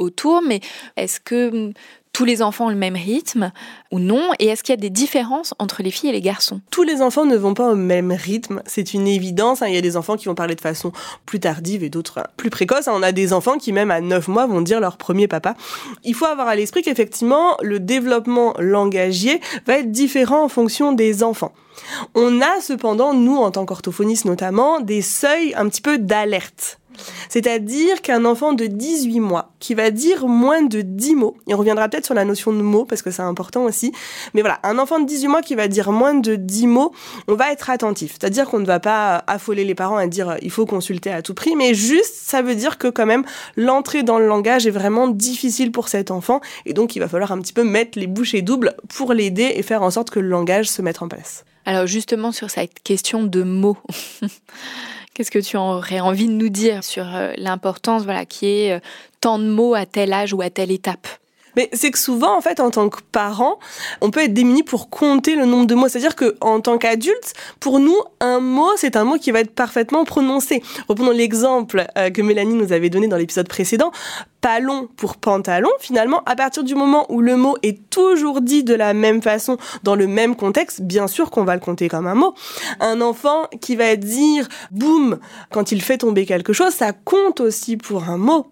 autour, 0.00 0.42
mais 0.42 0.58
est-ce 0.96 1.20
que 1.20 1.72
tous 2.16 2.24
les 2.24 2.40
enfants 2.40 2.68
ont 2.68 2.70
le 2.70 2.76
même 2.76 2.96
rythme 2.96 3.52
ou 3.90 3.98
non 3.98 4.30
Et 4.38 4.46
est-ce 4.46 4.62
qu'il 4.62 4.72
y 4.72 4.78
a 4.78 4.80
des 4.80 4.88
différences 4.88 5.52
entre 5.58 5.82
les 5.82 5.90
filles 5.90 6.08
et 6.08 6.12
les 6.14 6.22
garçons? 6.22 6.62
Tous 6.70 6.82
les 6.82 7.02
enfants 7.02 7.26
ne 7.26 7.36
vont 7.36 7.52
pas 7.52 7.70
au 7.70 7.74
même 7.74 8.10
rythme, 8.10 8.62
c'est 8.64 8.94
une 8.94 9.06
évidence. 9.06 9.60
Hein. 9.60 9.66
Il 9.68 9.74
y 9.74 9.76
a 9.76 9.82
des 9.82 9.98
enfants 9.98 10.16
qui 10.16 10.24
vont 10.24 10.34
parler 10.34 10.54
de 10.54 10.62
façon 10.62 10.92
plus 11.26 11.40
tardive 11.40 11.84
et 11.84 11.90
d'autres 11.90 12.22
plus 12.38 12.48
précoce. 12.48 12.88
On 12.90 13.02
a 13.02 13.12
des 13.12 13.34
enfants 13.34 13.58
qui, 13.58 13.70
même 13.70 13.90
à 13.90 14.00
9 14.00 14.28
mois, 14.28 14.46
vont 14.46 14.62
dire 14.62 14.80
leur 14.80 14.96
premier 14.96 15.28
papa. 15.28 15.56
Il 16.04 16.14
faut 16.14 16.24
avoir 16.24 16.48
à 16.48 16.56
l'esprit 16.56 16.80
qu'effectivement, 16.80 17.58
le 17.60 17.80
développement 17.80 18.54
langagier 18.58 19.42
va 19.66 19.80
être 19.80 19.92
différent 19.92 20.42
en 20.42 20.48
fonction 20.48 20.92
des 20.94 21.22
enfants. 21.22 21.52
On 22.14 22.40
a 22.40 22.62
cependant, 22.62 23.12
nous, 23.12 23.36
en 23.36 23.50
tant 23.50 23.66
qu'orthophonistes 23.66 24.24
notamment, 24.24 24.80
des 24.80 25.02
seuils 25.02 25.52
un 25.54 25.68
petit 25.68 25.82
peu 25.82 25.98
d'alerte. 25.98 26.78
C'est-à-dire 27.28 28.02
qu'un 28.02 28.24
enfant 28.24 28.52
de 28.52 28.66
18 28.66 29.20
mois 29.20 29.52
qui 29.60 29.74
va 29.74 29.90
dire 29.90 30.26
moins 30.26 30.62
de 30.62 30.80
10 30.80 31.14
mots, 31.16 31.36
et 31.48 31.54
on 31.54 31.58
reviendra 31.58 31.88
peut-être 31.88 32.04
sur 32.04 32.14
la 32.14 32.24
notion 32.24 32.52
de 32.52 32.62
mots 32.62 32.84
parce 32.84 33.02
que 33.02 33.10
c'est 33.10 33.22
important 33.22 33.64
aussi, 33.64 33.92
mais 34.34 34.40
voilà, 34.40 34.58
un 34.62 34.78
enfant 34.78 35.00
de 35.00 35.06
18 35.06 35.28
mois 35.28 35.42
qui 35.42 35.54
va 35.54 35.68
dire 35.68 35.92
moins 35.92 36.14
de 36.14 36.36
10 36.36 36.66
mots, 36.66 36.92
on 37.28 37.34
va 37.34 37.52
être 37.52 37.70
attentif. 37.70 38.16
C'est-à-dire 38.18 38.46
qu'on 38.46 38.60
ne 38.60 38.66
va 38.66 38.80
pas 38.80 39.24
affoler 39.26 39.64
les 39.64 39.74
parents 39.74 39.96
à 39.96 40.06
dire 40.06 40.36
il 40.42 40.50
faut 40.50 40.66
consulter 40.66 41.10
à 41.10 41.22
tout 41.22 41.34
prix, 41.34 41.56
mais 41.56 41.74
juste 41.74 42.14
ça 42.14 42.42
veut 42.42 42.54
dire 42.54 42.78
que 42.78 42.88
quand 42.88 43.06
même 43.06 43.24
l'entrée 43.56 44.02
dans 44.02 44.18
le 44.18 44.26
langage 44.26 44.66
est 44.66 44.70
vraiment 44.70 45.08
difficile 45.08 45.72
pour 45.72 45.88
cet 45.88 46.10
enfant 46.10 46.40
et 46.64 46.72
donc 46.72 46.96
il 46.96 47.00
va 47.00 47.08
falloir 47.08 47.32
un 47.32 47.40
petit 47.40 47.52
peu 47.52 47.64
mettre 47.64 47.98
les 47.98 48.06
bouchées 48.06 48.42
doubles 48.42 48.74
pour 48.88 49.12
l'aider 49.12 49.52
et 49.56 49.62
faire 49.62 49.82
en 49.82 49.90
sorte 49.90 50.10
que 50.10 50.20
le 50.20 50.28
langage 50.28 50.68
se 50.68 50.82
mette 50.82 51.02
en 51.02 51.08
place. 51.08 51.44
Alors 51.64 51.86
justement 51.86 52.32
sur 52.32 52.50
cette 52.50 52.82
question 52.82 53.24
de 53.24 53.42
mots, 53.42 53.76
qu'est-ce 55.16 55.30
que 55.30 55.38
tu 55.38 55.56
aurais 55.56 56.00
envie 56.00 56.26
de 56.26 56.32
nous 56.32 56.50
dire 56.50 56.84
sur 56.84 57.06
euh, 57.16 57.32
l'importance 57.38 58.04
voilà, 58.04 58.26
qui 58.26 58.46
est 58.46 58.72
euh, 58.74 58.80
tant 59.22 59.38
de 59.38 59.46
mots 59.46 59.74
à 59.74 59.86
tel 59.86 60.12
âge 60.12 60.34
ou 60.34 60.42
à 60.42 60.50
telle 60.50 60.70
étape? 60.70 61.08
Mais 61.56 61.70
c'est 61.72 61.90
que 61.90 61.98
souvent, 61.98 62.36
en 62.36 62.40
fait, 62.40 62.60
en 62.60 62.70
tant 62.70 62.88
que 62.88 63.00
parent, 63.12 63.58
on 64.00 64.10
peut 64.10 64.20
être 64.20 64.34
démuni 64.34 64.62
pour 64.62 64.90
compter 64.90 65.34
le 65.34 65.46
nombre 65.46 65.66
de 65.66 65.74
mots. 65.74 65.88
C'est-à-dire 65.88 66.14
que 66.14 66.36
en 66.40 66.60
tant 66.60 66.78
qu'adulte, 66.78 67.34
pour 67.60 67.80
nous, 67.80 67.96
un 68.20 68.40
mot, 68.40 68.70
c'est 68.76 68.96
un 68.96 69.04
mot 69.04 69.16
qui 69.16 69.30
va 69.30 69.40
être 69.40 69.54
parfaitement 69.54 70.04
prononcé. 70.04 70.62
Reprenons 70.88 71.10
l'exemple 71.10 71.86
euh, 71.96 72.10
que 72.10 72.22
Mélanie 72.22 72.54
nous 72.54 72.72
avait 72.72 72.90
donné 72.90 73.08
dans 73.08 73.16
l'épisode 73.16 73.48
précédent. 73.48 73.90
Palon 74.42 74.88
pour 74.96 75.16
pantalon, 75.16 75.70
finalement, 75.80 76.22
à 76.26 76.36
partir 76.36 76.62
du 76.62 76.74
moment 76.74 77.10
où 77.10 77.20
le 77.20 77.36
mot 77.36 77.56
est 77.62 77.90
toujours 77.90 78.40
dit 78.40 78.62
de 78.62 78.74
la 78.74 78.94
même 78.94 79.22
façon, 79.22 79.56
dans 79.82 79.96
le 79.96 80.06
même 80.06 80.36
contexte, 80.36 80.82
bien 80.82 81.08
sûr 81.08 81.30
qu'on 81.30 81.44
va 81.44 81.54
le 81.54 81.60
compter 81.60 81.88
comme 81.88 82.06
un 82.06 82.14
mot. 82.14 82.34
Un 82.80 83.00
enfant 83.00 83.48
qui 83.60 83.74
va 83.74 83.96
dire 83.96 84.46
boum 84.70 85.18
quand 85.50 85.72
il 85.72 85.82
fait 85.82 85.98
tomber 85.98 86.26
quelque 86.26 86.52
chose, 86.52 86.74
ça 86.74 86.92
compte 86.92 87.40
aussi 87.40 87.76
pour 87.76 88.08
un 88.08 88.18
mot. 88.18 88.46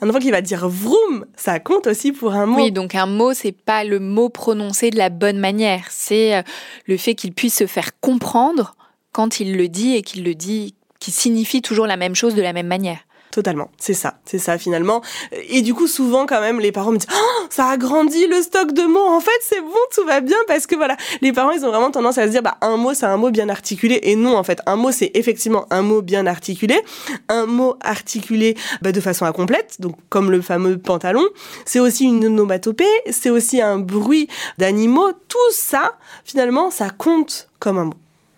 Un 0.00 0.08
enfant 0.08 0.18
qui 0.18 0.30
va 0.30 0.40
dire 0.40 0.68
vroom, 0.68 1.26
ça 1.36 1.60
compte 1.60 1.86
aussi 1.86 2.12
pour 2.12 2.32
un 2.32 2.46
mot. 2.46 2.56
Oui, 2.56 2.72
donc 2.72 2.94
un 2.94 3.06
mot, 3.06 3.34
c'est 3.34 3.52
pas 3.52 3.84
le 3.84 3.98
mot 3.98 4.28
prononcé 4.28 4.90
de 4.90 4.96
la 4.96 5.08
bonne 5.08 5.38
manière, 5.38 5.86
c'est 5.90 6.36
euh, 6.36 6.42
le 6.86 6.96
fait 6.96 7.14
qu'il 7.14 7.32
puisse 7.32 7.56
se 7.56 7.66
faire 7.66 7.98
comprendre 8.00 8.76
quand 9.12 9.40
il 9.40 9.56
le 9.56 9.68
dit 9.68 9.94
et 9.94 10.02
qu'il 10.02 10.24
le 10.24 10.34
dit, 10.34 10.74
qui 11.00 11.10
signifie 11.10 11.62
toujours 11.62 11.86
la 11.86 11.96
même 11.96 12.14
chose 12.14 12.34
de 12.34 12.42
la 12.42 12.52
même 12.52 12.66
manière. 12.66 12.98
Totalement, 13.36 13.70
c'est 13.76 13.92
ça, 13.92 14.14
c'est 14.24 14.38
ça 14.38 14.56
finalement. 14.56 15.02
Et 15.50 15.60
du 15.60 15.74
coup, 15.74 15.86
souvent 15.86 16.24
quand 16.24 16.40
même, 16.40 16.58
les 16.58 16.72
parents 16.72 16.90
me 16.90 16.96
disent 16.96 17.10
oh, 17.14 17.46
ça 17.50 17.66
a 17.66 17.76
grandi 17.76 18.26
le 18.26 18.40
stock 18.40 18.72
de 18.72 18.84
mots. 18.84 19.06
En 19.06 19.20
fait, 19.20 19.38
c'est 19.42 19.60
bon, 19.60 19.74
tout 19.94 20.06
va 20.06 20.22
bien 20.22 20.38
parce 20.48 20.66
que 20.66 20.74
voilà, 20.74 20.96
les 21.20 21.34
parents 21.34 21.50
ils 21.50 21.62
ont 21.66 21.68
vraiment 21.68 21.90
tendance 21.90 22.16
à 22.16 22.24
se 22.24 22.30
dire 22.30 22.42
bah 22.42 22.56
un 22.62 22.78
mot 22.78 22.94
c'est 22.94 23.04
un 23.04 23.18
mot 23.18 23.30
bien 23.30 23.50
articulé 23.50 24.00
et 24.04 24.16
non 24.16 24.38
en 24.38 24.42
fait 24.42 24.62
un 24.64 24.76
mot 24.76 24.90
c'est 24.90 25.10
effectivement 25.12 25.66
un 25.68 25.82
mot 25.82 26.00
bien 26.00 26.26
articulé, 26.26 26.80
un 27.28 27.44
mot 27.44 27.76
articulé 27.82 28.56
bah, 28.80 28.90
de 28.90 29.02
façon 29.02 29.26
incomplète, 29.26 29.82
donc 29.82 29.96
comme 30.08 30.30
le 30.30 30.40
fameux 30.40 30.78
pantalon. 30.78 31.26
C'est 31.66 31.80
aussi 31.80 32.06
une 32.06 32.24
onomatopée, 32.24 32.86
c'est 33.10 33.28
aussi 33.28 33.60
un 33.60 33.76
bruit 33.76 34.28
d'animaux. 34.56 35.12
Tout 35.28 35.50
ça 35.50 35.98
finalement 36.24 36.70
ça 36.70 36.88
compte 36.88 37.50
comme 37.58 37.76
un 37.76 37.84
mot. 37.84 37.94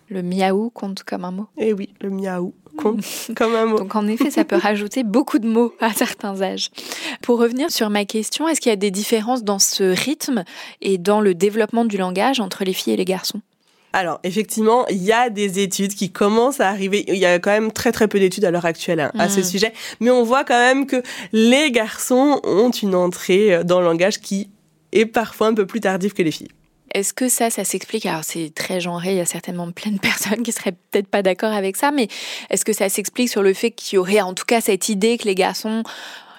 Le 0.09 0.23
miaou 0.23 0.71
compte 0.71 1.03
comme 1.03 1.23
un 1.23 1.31
mot. 1.31 1.47
Eh 1.57 1.71
oui, 1.71 1.93
le 2.01 2.09
miaou 2.09 2.53
comme 3.35 3.55
un 3.55 3.65
mot. 3.65 3.77
Donc 3.77 3.95
en 3.95 4.07
effet, 4.07 4.31
ça 4.31 4.45
peut 4.45 4.55
rajouter 4.55 5.03
beaucoup 5.03 5.39
de 5.39 5.47
mots 5.47 5.73
à 5.79 5.93
certains 5.93 6.41
âges. 6.41 6.69
Pour 7.21 7.39
revenir 7.39 7.71
sur 7.71 7.89
ma 7.89 8.05
question, 8.05 8.47
est-ce 8.47 8.61
qu'il 8.61 8.69
y 8.69 8.73
a 8.73 8.77
des 8.77 8.91
différences 8.91 9.43
dans 9.43 9.59
ce 9.59 9.83
rythme 9.83 10.43
et 10.81 10.97
dans 10.97 11.21
le 11.21 11.33
développement 11.33 11.85
du 11.85 11.97
langage 11.97 12.39
entre 12.39 12.63
les 12.63 12.73
filles 12.73 12.93
et 12.93 12.97
les 12.97 13.05
garçons? 13.05 13.41
Alors, 13.91 14.19
effectivement, 14.23 14.85
il 14.87 15.03
y 15.03 15.11
a 15.11 15.31
des 15.31 15.59
études 15.59 15.95
qui 15.95 16.11
commencent 16.11 16.59
à 16.59 16.69
arriver. 16.69 17.05
Il 17.07 17.17
y 17.17 17.25
a 17.25 17.39
quand 17.39 17.49
même 17.49 17.71
très 17.71 17.91
très 17.91 18.07
peu 18.07 18.19
d'études 18.19 18.45
à 18.45 18.51
l'heure 18.51 18.65
actuelle 18.65 18.99
hein, 18.99 19.11
à 19.17 19.29
ce 19.29 19.39
mm. 19.39 19.43
sujet. 19.43 19.73
Mais 19.99 20.11
on 20.11 20.23
voit 20.23 20.43
quand 20.43 20.59
même 20.59 20.85
que 20.85 21.01
les 21.33 21.71
garçons 21.71 22.39
ont 22.43 22.69
une 22.69 22.93
entrée 22.93 23.63
dans 23.63 23.79
le 23.79 23.87
langage 23.87 24.19
qui 24.19 24.49
est 24.91 25.05
parfois 25.05 25.47
un 25.47 25.53
peu 25.55 25.65
plus 25.65 25.79
tardive 25.79 26.13
que 26.13 26.21
les 26.21 26.31
filles. 26.31 26.49
Est-ce 26.93 27.13
que 27.13 27.29
ça, 27.29 27.49
ça 27.49 27.63
s'explique? 27.63 28.05
Alors 28.05 28.23
c'est 28.23 28.51
très 28.53 28.79
genré, 28.79 29.11
il 29.11 29.17
y 29.17 29.21
a 29.21 29.25
certainement 29.25 29.71
plein 29.71 29.91
de 29.91 29.99
personnes 29.99 30.43
qui 30.43 30.51
seraient 30.51 30.75
peut-être 30.91 31.07
pas 31.07 31.21
d'accord 31.21 31.53
avec 31.53 31.77
ça, 31.77 31.91
mais 31.91 32.07
est-ce 32.49 32.65
que 32.65 32.73
ça 32.73 32.89
s'explique 32.89 33.29
sur 33.29 33.43
le 33.43 33.53
fait 33.53 33.71
qu'il 33.71 33.95
y 33.95 33.99
aurait 33.99 34.21
en 34.21 34.33
tout 34.33 34.45
cas 34.45 34.61
cette 34.61 34.89
idée 34.89 35.17
que 35.17 35.25
les 35.25 35.35
garçons 35.35 35.83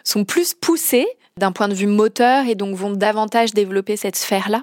sont 0.05 0.25
plus 0.25 0.55
poussés 0.55 1.07
d'un 1.37 1.53
point 1.53 1.69
de 1.69 1.75
vue 1.75 1.87
moteur 1.87 2.47
et 2.47 2.55
donc 2.55 2.75
vont 2.75 2.91
davantage 2.91 3.53
développer 3.53 3.97
cette 3.97 4.17
sphère-là? 4.17 4.63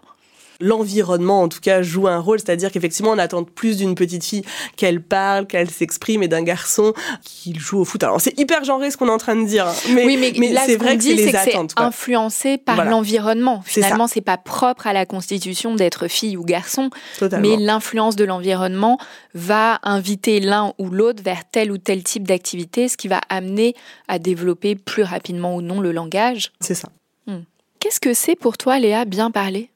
L'environnement 0.59 1.41
en 1.41 1.49
tout 1.49 1.59
cas 1.59 1.81
joue 1.81 2.07
un 2.07 2.19
rôle, 2.19 2.39
c'est-à-dire 2.39 2.71
qu'effectivement 2.71 3.11
on 3.11 3.17
attend 3.17 3.43
plus 3.43 3.77
d'une 3.77 3.95
petite 3.95 4.23
fille 4.23 4.43
qu'elle 4.75 5.01
parle, 5.01 5.47
qu'elle 5.47 5.69
s'exprime 5.69 6.23
et 6.23 6.27
d'un 6.27 6.43
garçon 6.43 6.93
qui 7.23 7.55
joue 7.55 7.79
au 7.79 7.85
foot. 7.85 8.03
Alors 8.03 8.21
c'est 8.21 8.37
hyper 8.39 8.63
genré 8.63 8.91
ce 8.91 8.97
qu'on 8.97 9.07
est 9.07 9.11
en 9.11 9.17
train 9.17 9.35
de 9.35 9.45
dire, 9.45 9.67
hein. 9.67 9.73
mais, 9.93 10.05
oui, 10.05 10.17
mais, 10.37 10.55
c'est 10.65 10.77
vrai 10.77 10.97
que 10.97 11.03
c'est 11.03 11.13
les 11.13 11.35
attentes. 11.35 11.73
influencé 11.77 12.57
par 12.57 12.85
l'environnement. 12.85 13.61
Finalement, 13.65 14.07
c'est 14.07 14.21
pas 14.21 14.37
propre 14.37 14.87
à 14.87 14.93
la 14.93 15.05
constitution 15.05 15.75
d'être 15.75 16.07
fille 16.07 16.37
ou 16.37 16.43
garçon, 16.43 16.89
mais 17.21 17.57
l'influence 17.57 18.15
de 18.15 18.25
l'environnement 18.25 18.97
va 19.33 19.79
inviter 19.83 20.39
l'un 20.39 20.73
ou 20.77 20.89
l'autre 20.89 21.23
vers 21.23 21.41
tel 21.49 21.71
ou 21.71 21.77
tel 21.77 22.03
type 22.03 22.27
d'activité, 22.27 22.87
ce 22.87 22.97
qui 22.97 23.07
va 23.07 23.21
amener 23.29 23.75
à 24.07 24.19
développer 24.19 24.75
plus 24.75 25.03
rapidement 25.03 25.55
ou 25.55 25.61
non 25.61 25.79
le 25.79 25.91
langage. 25.91 26.51
C'est 26.59 26.75
ça. 26.75 26.89
Hmm. 27.27 27.41
Qu'est-ce 27.79 27.99
que 27.99 28.13
c'est 28.13 28.35
pour 28.35 28.57
toi, 28.57 28.79
Léa, 28.79 29.05
bien 29.05 29.31
parler? 29.31 29.69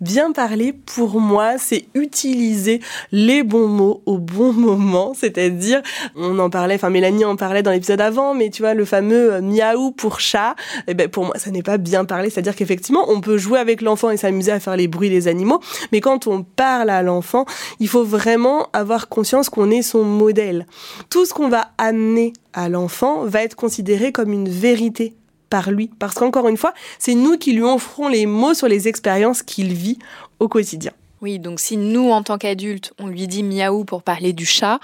Bien 0.00 0.32
parler, 0.32 0.72
pour 0.72 1.20
moi, 1.20 1.56
c'est 1.56 1.84
utiliser 1.94 2.80
les 3.12 3.44
bons 3.44 3.68
mots 3.68 4.02
au 4.06 4.18
bon 4.18 4.52
moment. 4.52 5.14
C'est-à-dire, 5.14 5.82
on 6.16 6.36
en 6.40 6.50
parlait, 6.50 6.74
enfin 6.74 6.90
Mélanie 6.90 7.24
en 7.24 7.36
parlait 7.36 7.62
dans 7.62 7.70
l'épisode 7.70 8.00
avant, 8.00 8.34
mais 8.34 8.50
tu 8.50 8.62
vois, 8.62 8.74
le 8.74 8.84
fameux 8.84 9.34
euh, 9.34 9.40
miaou 9.40 9.92
pour 9.92 10.18
chat, 10.18 10.56
eh 10.88 10.94
ben, 10.94 11.08
pour 11.08 11.26
moi, 11.26 11.38
ça 11.38 11.52
n'est 11.52 11.62
pas 11.62 11.78
bien 11.78 12.04
parler. 12.04 12.28
C'est-à-dire 12.28 12.56
qu'effectivement, 12.56 13.04
on 13.08 13.20
peut 13.20 13.38
jouer 13.38 13.60
avec 13.60 13.82
l'enfant 13.82 14.10
et 14.10 14.16
s'amuser 14.16 14.50
à 14.50 14.58
faire 14.58 14.76
les 14.76 14.88
bruits 14.88 15.10
des 15.10 15.28
animaux, 15.28 15.60
mais 15.92 16.00
quand 16.00 16.26
on 16.26 16.42
parle 16.42 16.90
à 16.90 17.04
l'enfant, 17.04 17.44
il 17.78 17.86
faut 17.86 18.04
vraiment 18.04 18.66
avoir 18.72 19.08
conscience 19.08 19.48
qu'on 19.48 19.70
est 19.70 19.82
son 19.82 20.02
modèle. 20.02 20.66
Tout 21.08 21.24
ce 21.24 21.32
qu'on 21.32 21.48
va 21.48 21.68
amener 21.78 22.32
à 22.52 22.68
l'enfant 22.68 23.26
va 23.26 23.44
être 23.44 23.54
considéré 23.54 24.10
comme 24.10 24.32
une 24.32 24.48
vérité 24.48 25.14
par 25.50 25.70
lui. 25.70 25.90
Parce 25.98 26.14
qu'encore 26.14 26.48
une 26.48 26.56
fois, 26.56 26.74
c'est 26.98 27.14
nous 27.14 27.36
qui 27.36 27.52
lui 27.52 27.62
offrons 27.62 28.08
les 28.08 28.26
mots 28.26 28.54
sur 28.54 28.68
les 28.68 28.88
expériences 28.88 29.42
qu'il 29.42 29.72
vit 29.72 29.98
au 30.40 30.48
quotidien. 30.48 30.92
Oui, 31.20 31.38
donc 31.38 31.60
si 31.60 31.76
nous, 31.76 32.10
en 32.10 32.22
tant 32.22 32.38
qu'adultes, 32.38 32.92
on 32.98 33.06
lui 33.06 33.26
dit 33.26 33.42
miaou 33.42 33.84
pour 33.84 34.02
parler 34.02 34.32
du 34.32 34.44
chat, 34.44 34.78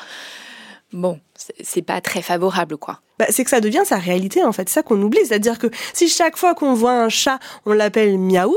bon, 0.93 1.21
c'est 1.63 1.83
pas 1.83 2.01
très 2.01 2.23
favorable, 2.23 2.77
quoi. 2.77 3.01
Bah, 3.19 3.27
c'est 3.29 3.45
que 3.45 3.51
ça 3.51 3.61
devient 3.61 3.83
sa 3.85 3.99
réalité, 3.99 4.43
en 4.43 4.53
fait. 4.53 4.69
Ça 4.69 4.83
qu'on 4.83 5.01
oublie. 5.03 5.21
C'est-à-dire 5.27 5.59
que 5.59 5.67
si 5.93 6.09
chaque 6.09 6.37
fois 6.37 6.55
qu'on 6.55 6.73
voit 6.73 6.93
un 6.93 7.11
chat, 7.11 7.39
on 7.67 7.73
l'appelle 7.73 8.19
miaou, 8.19 8.57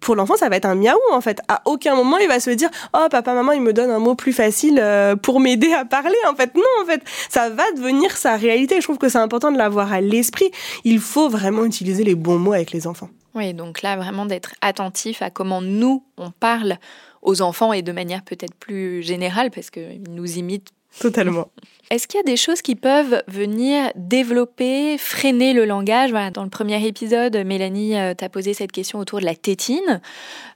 pour 0.00 0.14
l'enfant, 0.14 0.36
ça 0.36 0.48
va 0.48 0.56
être 0.56 0.66
un 0.66 0.74
miaou 0.74 0.98
en 1.12 1.20
fait. 1.20 1.40
À 1.48 1.62
aucun 1.64 1.94
moment, 1.94 2.18
il 2.18 2.28
va 2.28 2.40
se 2.40 2.50
dire 2.50 2.70
"Oh 2.94 3.06
papa, 3.10 3.34
maman, 3.34 3.52
il 3.52 3.62
me 3.62 3.72
donne 3.72 3.90
un 3.90 3.98
mot 3.98 4.14
plus 4.14 4.32
facile 4.32 4.78
euh, 4.80 5.16
pour 5.16 5.40
m'aider 5.40 5.72
à 5.72 5.84
parler." 5.84 6.16
En 6.30 6.34
fait, 6.34 6.54
non, 6.54 6.62
en 6.82 6.86
fait, 6.86 7.02
ça 7.28 7.50
va 7.50 7.64
devenir 7.72 8.16
sa 8.16 8.36
réalité. 8.36 8.76
Je 8.76 8.82
trouve 8.82 8.98
que 8.98 9.08
c'est 9.08 9.18
important 9.18 9.50
de 9.50 9.58
l'avoir 9.58 9.92
à 9.92 10.00
l'esprit. 10.00 10.50
Il 10.84 11.00
faut 11.00 11.28
vraiment 11.28 11.64
utiliser 11.64 12.04
les 12.04 12.14
bons 12.14 12.38
mots 12.38 12.52
avec 12.52 12.72
les 12.72 12.86
enfants. 12.86 13.10
Oui, 13.34 13.54
donc 13.54 13.82
là, 13.82 13.96
vraiment 13.96 14.26
d'être 14.26 14.54
attentif 14.62 15.22
à 15.22 15.30
comment 15.30 15.60
nous, 15.60 16.02
on 16.16 16.30
parle 16.30 16.78
aux 17.22 17.42
enfants 17.42 17.72
et 17.72 17.82
de 17.82 17.92
manière 17.92 18.22
peut-être 18.22 18.54
plus 18.54 19.02
générale, 19.02 19.50
parce 19.50 19.70
qu'ils 19.70 20.02
nous 20.08 20.38
imitent 20.38 20.70
Totalement. 21.00 21.50
Est-ce 21.90 22.06
qu'il 22.06 22.18
y 22.18 22.20
a 22.20 22.24
des 22.24 22.36
choses 22.36 22.60
qui 22.60 22.74
peuvent 22.74 23.22
venir 23.28 23.90
développer, 23.94 24.98
freiner 24.98 25.54
le 25.54 25.64
langage? 25.64 26.10
Voilà, 26.10 26.30
Dans 26.30 26.42
le 26.42 26.50
premier 26.50 26.86
épisode, 26.86 27.34
Mélanie 27.34 27.96
euh, 27.96 28.12
t'a 28.12 28.28
posé 28.28 28.52
cette 28.52 28.72
question 28.72 28.98
autour 28.98 29.20
de 29.20 29.24
la 29.24 29.34
tétine. 29.34 30.02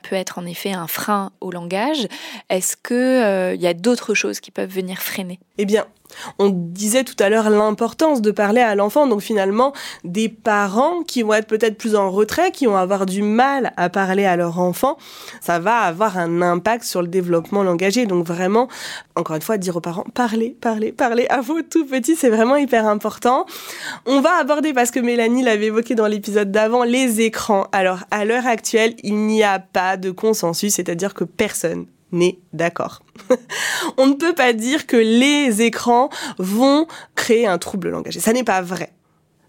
Peut 0.03 0.17
être 0.17 0.39
en 0.39 0.45
effet 0.45 0.73
un 0.73 0.87
frein 0.87 1.33
au 1.41 1.51
langage. 1.51 2.07
Est-ce 2.51 2.77
qu'il 2.77 2.97
euh, 2.97 3.55
y 3.55 3.67
a 3.67 3.73
d'autres 3.73 4.13
choses 4.13 4.41
qui 4.41 4.51
peuvent 4.51 4.71
venir 4.71 4.99
freiner? 4.99 5.41
Eh 5.57 5.65
bien, 5.65 5.87
on 6.39 6.49
disait 6.51 7.05
tout 7.05 7.17
à 7.19 7.29
l'heure 7.29 7.51
l'importance 7.51 8.23
de 8.23 8.31
parler 8.31 8.61
à 8.61 8.75
l'enfant, 8.75 9.07
donc 9.07 9.21
finalement 9.21 9.73
des 10.05 10.29
parents 10.29 11.03
qui 11.03 11.23
vont 11.23 11.35
être 11.35 11.47
peut-être 11.47 11.79
plus 11.79 11.95
en 11.95 12.11
retrait, 12.11 12.51
qui 12.51 12.67
vont 12.67 12.77
avoir 12.77 13.07
du 13.07 13.23
mal 13.23 13.73
à 13.77 13.89
parler 13.89 14.25
à 14.25 14.37
leur 14.37 14.59
enfant, 14.59 14.97
ça 15.41 15.59
va 15.59 15.79
avoir 15.79 16.19
un 16.19 16.43
impact 16.43 16.85
sur 16.85 17.03
le 17.03 17.09
développement 17.09 17.63
langagier. 17.63 18.07
Donc 18.07 18.27
vraiment, 18.27 18.69
encore 19.17 19.37
une 19.37 19.43
fois, 19.43 19.59
dire 19.59 19.77
aux 19.77 19.81
parents, 19.81 20.05
parlez, 20.15 20.57
parlez, 20.61 20.93
parlez 20.93 21.27
à 21.29 21.41
vous 21.41 21.63
tout 21.63 21.87
petits, 21.87 22.17
c'est 22.17 22.31
vraiment 22.31 22.57
hyper 22.57 22.87
important. 22.87 23.47
On 24.07 24.21
va 24.21 24.37
aborder, 24.37 24.73
parce 24.73 24.91
que 24.91 25.01
Mélanie 25.01 25.43
l'avait 25.43 25.67
évoqué 25.67 25.95
dans 25.95 26.07
l'épisode 26.07 26.51
d'avant, 26.51 26.85
les 26.85 27.21
écrans. 27.21 27.67
Alors 27.73 28.01
à 28.11 28.25
l'heure 28.25 28.47
actuelle, 28.47 28.95
il 29.03 29.17
n'y 29.17 29.43
a 29.43 29.59
pas 29.59 29.97
de 29.97 30.11
consensus, 30.11 30.75
c'est-à-dire 30.75 31.15
que 31.15 31.25
personne 31.25 31.87
n'est 32.13 32.39
d'accord. 32.53 33.03
On 33.97 34.07
ne 34.07 34.15
peut 34.15 34.35
pas 34.35 34.53
dire 34.53 34.87
que 34.87 34.97
les 34.97 35.63
écrans 35.63 36.11
vont 36.39 36.87
créer 37.15 37.47
un 37.47 37.59
trouble 37.59 37.91
langagier. 37.91 38.21
Ça 38.21 38.33
n'est 38.33 38.45
pas 38.45 38.63
vrai. 38.63 38.93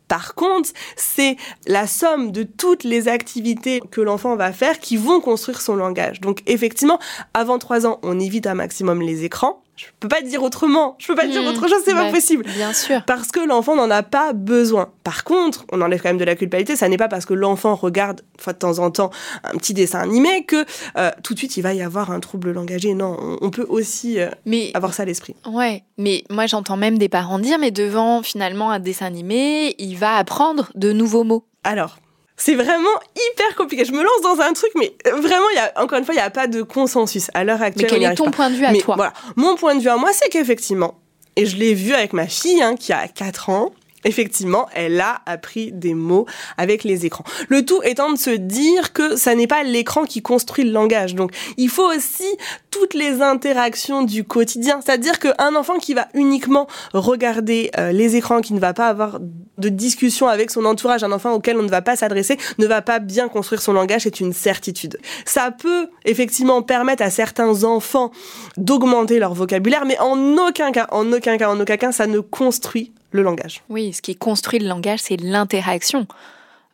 Par 0.07 0.35
contre, 0.35 0.69
c'est 0.95 1.37
la 1.65 1.87
somme 1.87 2.31
de 2.31 2.43
toutes 2.43 2.83
les 2.83 3.07
activités 3.07 3.81
que 3.89 4.01
l'enfant 4.01 4.35
va 4.35 4.51
faire 4.51 4.79
qui 4.79 4.97
vont 4.97 5.21
construire 5.21 5.61
son 5.61 5.75
langage. 5.75 6.21
Donc 6.21 6.41
effectivement, 6.45 6.99
avant 7.33 7.57
trois 7.57 7.87
ans, 7.87 7.99
on 8.03 8.19
évite 8.19 8.45
un 8.47 8.53
maximum 8.53 9.01
les 9.01 9.23
écrans. 9.23 9.63
Je 9.85 9.91
peux 9.99 10.07
pas 10.07 10.21
dire 10.21 10.43
autrement, 10.43 10.95
je 10.99 11.07
peux 11.07 11.15
pas 11.15 11.27
dire 11.27 11.41
Hmm, 11.41 11.47
autre 11.47 11.67
chose, 11.67 11.81
c'est 11.83 11.93
pas 11.93 12.03
ouais, 12.05 12.11
possible. 12.11 12.43
Bien 12.45 12.73
sûr. 12.73 13.03
Parce 13.05 13.29
que 13.29 13.39
l'enfant 13.39 13.75
n'en 13.75 13.89
a 13.89 14.03
pas 14.03 14.33
besoin. 14.33 14.91
Par 15.03 15.23
contre, 15.23 15.65
on 15.71 15.81
enlève 15.81 16.01
quand 16.01 16.09
même 16.09 16.17
de 16.17 16.25
la 16.25 16.35
culpabilité. 16.35 16.75
Ça 16.75 16.87
n'est 16.87 16.97
pas 16.97 17.07
parce 17.07 17.25
que 17.25 17.33
l'enfant 17.33 17.75
regarde 17.75 18.21
fois 18.39 18.53
de 18.53 18.59
temps 18.59 18.79
en 18.79 18.91
temps 18.91 19.11
un 19.43 19.57
petit 19.57 19.73
dessin 19.73 19.99
animé 19.99 20.45
que 20.45 20.65
euh, 20.97 21.11
tout 21.23 21.33
de 21.33 21.39
suite 21.39 21.57
il 21.57 21.61
va 21.61 21.73
y 21.73 21.81
avoir 21.81 22.11
un 22.11 22.19
trouble 22.19 22.51
langagier. 22.51 22.93
Non, 22.93 23.17
on, 23.19 23.37
on 23.41 23.49
peut 23.49 23.65
aussi 23.67 24.19
euh, 24.19 24.29
Mais 24.45 24.71
avoir 24.73 24.93
ça 24.93 25.03
à 25.03 25.05
l'esprit. 25.05 25.35
Ouais, 25.45 25.83
mais 25.97 26.23
moi 26.29 26.45
j'entends 26.45 26.77
même 26.77 26.97
des 26.97 27.09
parents 27.09 27.39
dire, 27.39 27.59
mais 27.59 27.71
devant 27.71 28.23
finalement 28.23 28.71
un 28.71 28.79
dessin 28.79 29.05
animé, 29.05 29.75
il 29.77 29.97
va 29.97 30.15
apprendre 30.15 30.71
de 30.75 30.91
nouveaux 30.91 31.23
mots. 31.23 31.45
Alors, 31.63 31.97
c'est 32.37 32.55
vraiment 32.55 32.89
hyper 33.15 33.55
compliqué. 33.55 33.85
Je 33.85 33.91
me 33.91 34.01
lance 34.03 34.21
dans 34.23 34.41
un 34.41 34.53
truc, 34.53 34.71
mais 34.75 34.93
euh, 35.07 35.11
vraiment, 35.21 35.49
il 35.51 35.55
y 35.55 35.59
a, 35.59 35.71
encore 35.81 35.97
une 35.99 36.05
fois, 36.05 36.13
il 36.13 36.17
n'y 36.17 36.23
a 36.23 36.29
pas 36.29 36.47
de 36.47 36.61
consensus 36.63 37.29
à 37.33 37.43
l'heure 37.43 37.59
Mais 37.59 37.65
actuelle. 37.67 37.89
on 37.91 37.93
quel 37.99 38.03
est 38.11 38.15
ton 38.15 38.25
pas. 38.25 38.31
point 38.31 38.49
de 38.49 38.55
vue 38.55 38.65
à 38.65 38.71
Mais 38.71 38.79
toi? 38.79 38.95
voilà, 38.95 39.13
mon 39.35 39.55
point 39.55 39.75
de 39.75 39.81
vue 39.81 39.89
à 39.89 39.97
moi, 39.97 40.09
c'est 40.13 40.29
qu'effectivement, 40.29 40.99
et 41.35 41.45
je 41.45 41.55
l'ai 41.57 41.73
vu 41.73 41.93
avec 41.93 42.13
ma 42.13 42.27
fille 42.27 42.61
hein, 42.61 42.75
qui 42.75 42.91
a 42.93 43.07
4 43.07 43.49
ans, 43.49 43.71
effectivement, 44.05 44.67
elle 44.73 44.99
a 45.01 45.21
appris 45.25 45.71
des 45.71 45.93
mots 45.93 46.25
avec 46.57 46.83
les 46.83 47.05
écrans. 47.05 47.23
Le 47.49 47.65
tout 47.65 47.81
étant 47.83 48.11
de 48.11 48.17
se 48.17 48.29
dire 48.29 48.93
que 48.93 49.15
ça 49.15 49.35
n'est 49.35 49.47
pas 49.47 49.63
l'écran 49.63 50.05
qui 50.05 50.21
construit 50.21 50.63
le 50.63 50.71
langage. 50.71 51.15
Donc, 51.15 51.31
il 51.57 51.69
faut 51.69 51.89
aussi 51.91 52.27
toutes 52.71 52.93
les 52.93 53.21
interactions 53.21 54.01
du 54.03 54.23
quotidien. 54.23 54.81
C'est-à-dire 54.83 55.19
qu'un 55.19 55.55
enfant 55.55 55.77
qui 55.77 55.93
va 55.93 56.07
uniquement 56.13 56.67
regarder 56.93 57.71
euh, 57.77 57.91
les 57.91 58.15
écrans, 58.15 58.41
qui 58.41 58.53
ne 58.53 58.59
va 58.59 58.73
pas 58.73 58.87
avoir 58.87 59.19
de 59.57 59.69
discussion 59.69 60.27
avec 60.27 60.49
son 60.49 60.65
entourage, 60.65 61.03
un 61.03 61.11
enfant 61.11 61.33
auquel 61.33 61.57
on 61.57 61.63
ne 61.63 61.69
va 61.69 61.81
pas 61.81 61.95
s'adresser, 61.95 62.37
ne 62.57 62.65
va 62.65 62.81
pas 62.81 62.99
bien 62.99 63.27
construire 63.27 63.61
son 63.61 63.73
langage, 63.73 64.01
c'est 64.03 64.19
une 64.19 64.33
certitude. 64.33 64.97
Ça 65.25 65.51
peut 65.51 65.87
effectivement 66.05 66.61
permettre 66.61 67.03
à 67.03 67.09
certains 67.09 67.63
enfants 67.63 68.11
d'augmenter 68.57 69.19
leur 69.19 69.33
vocabulaire, 69.33 69.85
mais 69.85 69.99
en 69.99 70.37
aucun 70.37 70.71
cas, 70.71 70.87
en 70.91 71.11
aucun 71.11 71.37
cas, 71.37 71.49
en 71.49 71.59
aucun 71.59 71.77
cas, 71.77 71.91
ça 71.91 72.07
ne 72.07 72.19
construit 72.19 72.91
le 73.13 73.21
langage. 73.21 73.63
Oui, 73.69 73.93
ce 73.93 74.01
qui 74.01 74.15
construit 74.15 74.59
le 74.59 74.67
langage, 74.67 74.99
c'est 74.99 75.17
l'interaction 75.17 76.07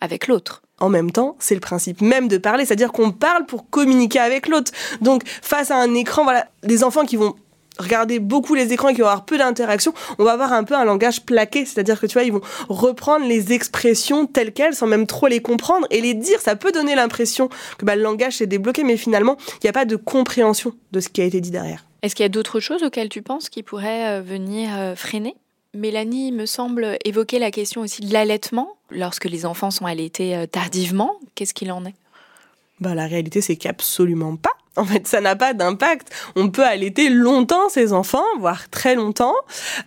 avec 0.02 0.28
l'autre. 0.28 0.64
En 0.80 0.90
même 0.90 1.12
temps, 1.12 1.36
c'est 1.40 1.54
le 1.54 1.60
principe 1.60 2.02
même 2.02 2.28
de 2.28 2.38
parler, 2.38 2.66
c'est-à-dire 2.66 2.92
qu'on 2.92 3.12
parle 3.12 3.46
pour 3.46 3.70
communiquer 3.70 4.20
avec 4.20 4.48
l'autre. 4.48 4.72
Donc, 5.02 5.24
face 5.28 5.72
à 5.72 5.76
un 5.76 5.94
écran, 5.94 6.24
voilà, 6.24 6.48
les 6.64 6.84
enfants 6.84 7.06
qui 7.06 7.18
vont 7.18 7.36
regarder 7.78 8.20
beaucoup 8.20 8.56
les 8.56 8.74
écrans 8.74 8.90
et 8.90 8.94
qui 8.94 9.02
vont 9.02 9.08
avoir 9.08 9.26
peu 9.26 9.38
d'interaction, 9.38 9.94
on 10.18 10.24
va 10.24 10.34
avoir 10.34 10.54
un 10.54 10.64
peu 10.64 10.76
un 10.76 10.86
langage 10.86 11.26
plaqué, 11.26 11.66
c'est-à-dire 11.66 12.00
que 12.00 12.06
tu 12.06 12.14
vois, 12.14 12.24
ils 12.24 12.32
vont 12.32 12.42
reprendre 12.68 13.26
les 13.26 13.54
expressions 13.54 14.26
telles 14.26 14.54
quelles 14.54 14.74
sans 14.74 14.88
même 14.88 15.08
trop 15.08 15.28
les 15.28 15.42
comprendre 15.42 15.88
et 15.90 16.02
les 16.02 16.14
dire. 16.14 16.40
Ça 16.42 16.56
peut 16.56 16.72
donner 16.72 16.96
l'impression 16.96 17.50
que 17.78 17.86
bah, 17.86 17.96
le 17.96 18.02
langage 18.02 18.38
s'est 18.38 18.48
débloqué, 18.48 18.84
mais 18.84 18.98
finalement, 18.98 19.38
il 19.56 19.66
n'y 19.66 19.70
a 19.70 19.74
pas 19.74 19.86
de 19.86 19.96
compréhension 19.96 20.74
de 20.92 21.00
ce 21.00 21.10
qui 21.10 21.22
a 21.22 21.26
été 21.26 21.42
dit 21.42 21.52
derrière. 21.52 21.86
Est-ce 22.02 22.16
qu'il 22.16 22.24
y 22.24 22.26
a 22.26 22.30
d'autres 22.30 22.60
choses 22.60 22.84
auxquelles 22.84 23.10
tu 23.10 23.22
penses 23.22 23.50
qui 23.50 23.64
pourraient 23.64 24.20
euh, 24.20 24.22
venir 24.22 24.70
euh, 24.78 24.96
freiner? 24.96 25.36
Mélanie, 25.76 26.32
me 26.32 26.48
semble, 26.48 26.98
évoquer 27.06 27.38
la 27.38 27.52
question 27.52 27.82
aussi 27.82 28.02
de 28.02 28.12
l'allaitement. 28.12 28.78
Lorsque 28.90 29.26
les 29.26 29.46
enfants 29.46 29.70
sont 29.70 29.86
allaités 29.86 30.36
euh, 30.36 30.48
tardivement, 30.48 31.20
qu'est-ce 31.36 31.54
qu'il 31.54 31.72
en 31.72 31.86
est? 31.86 31.94
Bah, 32.80 32.96
la 32.96 33.06
réalité, 33.06 33.40
c'est 33.42 33.56
qu'absolument 33.56 34.36
pas. 34.36 34.50
En 34.76 34.86
fait, 34.86 35.06
ça 35.08 35.22
n'a 35.22 35.36
pas 35.36 35.54
d'impact. 35.54 36.12
On 36.36 36.50
peut 36.50 36.66
allaiter 36.66 37.10
longtemps 37.10 37.70
ses 37.70 37.94
enfants, 37.94 38.26
voire 38.40 38.70
très 38.70 38.96
longtemps, 38.96 39.36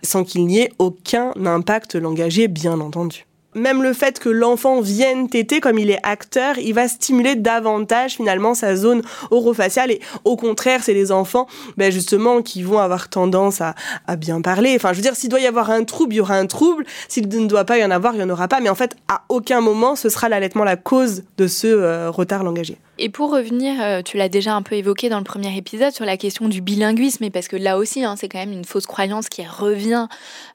sans 0.03 0.23
qu'il 0.23 0.45
n'y 0.45 0.59
ait 0.59 0.71
aucun 0.79 1.33
impact 1.45 1.95
langagier, 1.95 2.47
bien 2.47 2.79
entendu. 2.79 3.25
Même 3.55 3.83
le 3.83 3.93
fait 3.93 4.19
que 4.19 4.29
l'enfant 4.29 4.81
vienne 4.81 5.29
téter, 5.29 5.59
comme 5.59 5.77
il 5.77 5.89
est 5.89 5.99
acteur, 6.03 6.57
il 6.57 6.73
va 6.73 6.87
stimuler 6.87 7.35
davantage 7.35 8.13
finalement 8.13 8.53
sa 8.53 8.75
zone 8.75 9.01
orofaciale. 9.31 9.91
Et 9.91 9.99
au 10.23 10.35
contraire, 10.35 10.81
c'est 10.83 10.93
les 10.93 11.11
enfants, 11.11 11.47
ben 11.77 11.91
justement, 11.91 12.41
qui 12.41 12.63
vont 12.63 12.79
avoir 12.79 13.09
tendance 13.09 13.61
à, 13.61 13.75
bien 14.17 14.41
parler. 14.41 14.73
Enfin, 14.75 14.93
je 14.93 14.97
veux 14.97 15.01
dire, 15.01 15.15
s'il 15.15 15.29
doit 15.29 15.39
y 15.39 15.47
avoir 15.47 15.69
un 15.69 15.83
trouble, 15.83 16.13
il 16.13 16.17
y 16.17 16.19
aura 16.19 16.35
un 16.35 16.45
trouble. 16.45 16.85
S'il 17.07 17.27
ne 17.27 17.47
doit 17.47 17.65
pas 17.65 17.77
y 17.77 17.85
en 17.85 17.91
avoir, 17.91 18.13
il 18.13 18.17
n'y 18.17 18.23
en 18.23 18.29
aura 18.29 18.47
pas. 18.47 18.59
Mais 18.59 18.69
en 18.69 18.75
fait, 18.75 18.95
à 19.07 19.23
aucun 19.29 19.61
moment, 19.61 19.95
ce 19.95 20.09
sera 20.09 20.29
l'allaitement 20.29 20.63
la 20.63 20.75
cause 20.75 21.23
de 21.37 21.47
ce 21.47 21.67
euh, 21.67 22.09
retard 22.09 22.43
langagier. 22.43 22.77
Et 22.99 23.09
pour 23.09 23.31
revenir, 23.31 23.81
euh, 23.81 24.01
tu 24.03 24.17
l'as 24.17 24.29
déjà 24.29 24.53
un 24.53 24.61
peu 24.61 24.75
évoqué 24.75 25.09
dans 25.09 25.17
le 25.17 25.23
premier 25.23 25.57
épisode 25.57 25.93
sur 25.93 26.05
la 26.05 26.15
question 26.15 26.47
du 26.47 26.61
bilinguisme, 26.61 27.23
et 27.23 27.31
parce 27.31 27.47
que 27.47 27.55
là 27.55 27.77
aussi, 27.77 28.03
hein, 28.03 28.15
c'est 28.17 28.29
quand 28.29 28.37
même 28.37 28.51
une 28.51 28.65
fausse 28.65 28.85
croyance 28.85 29.29
qui 29.29 29.43
revient 29.45 30.07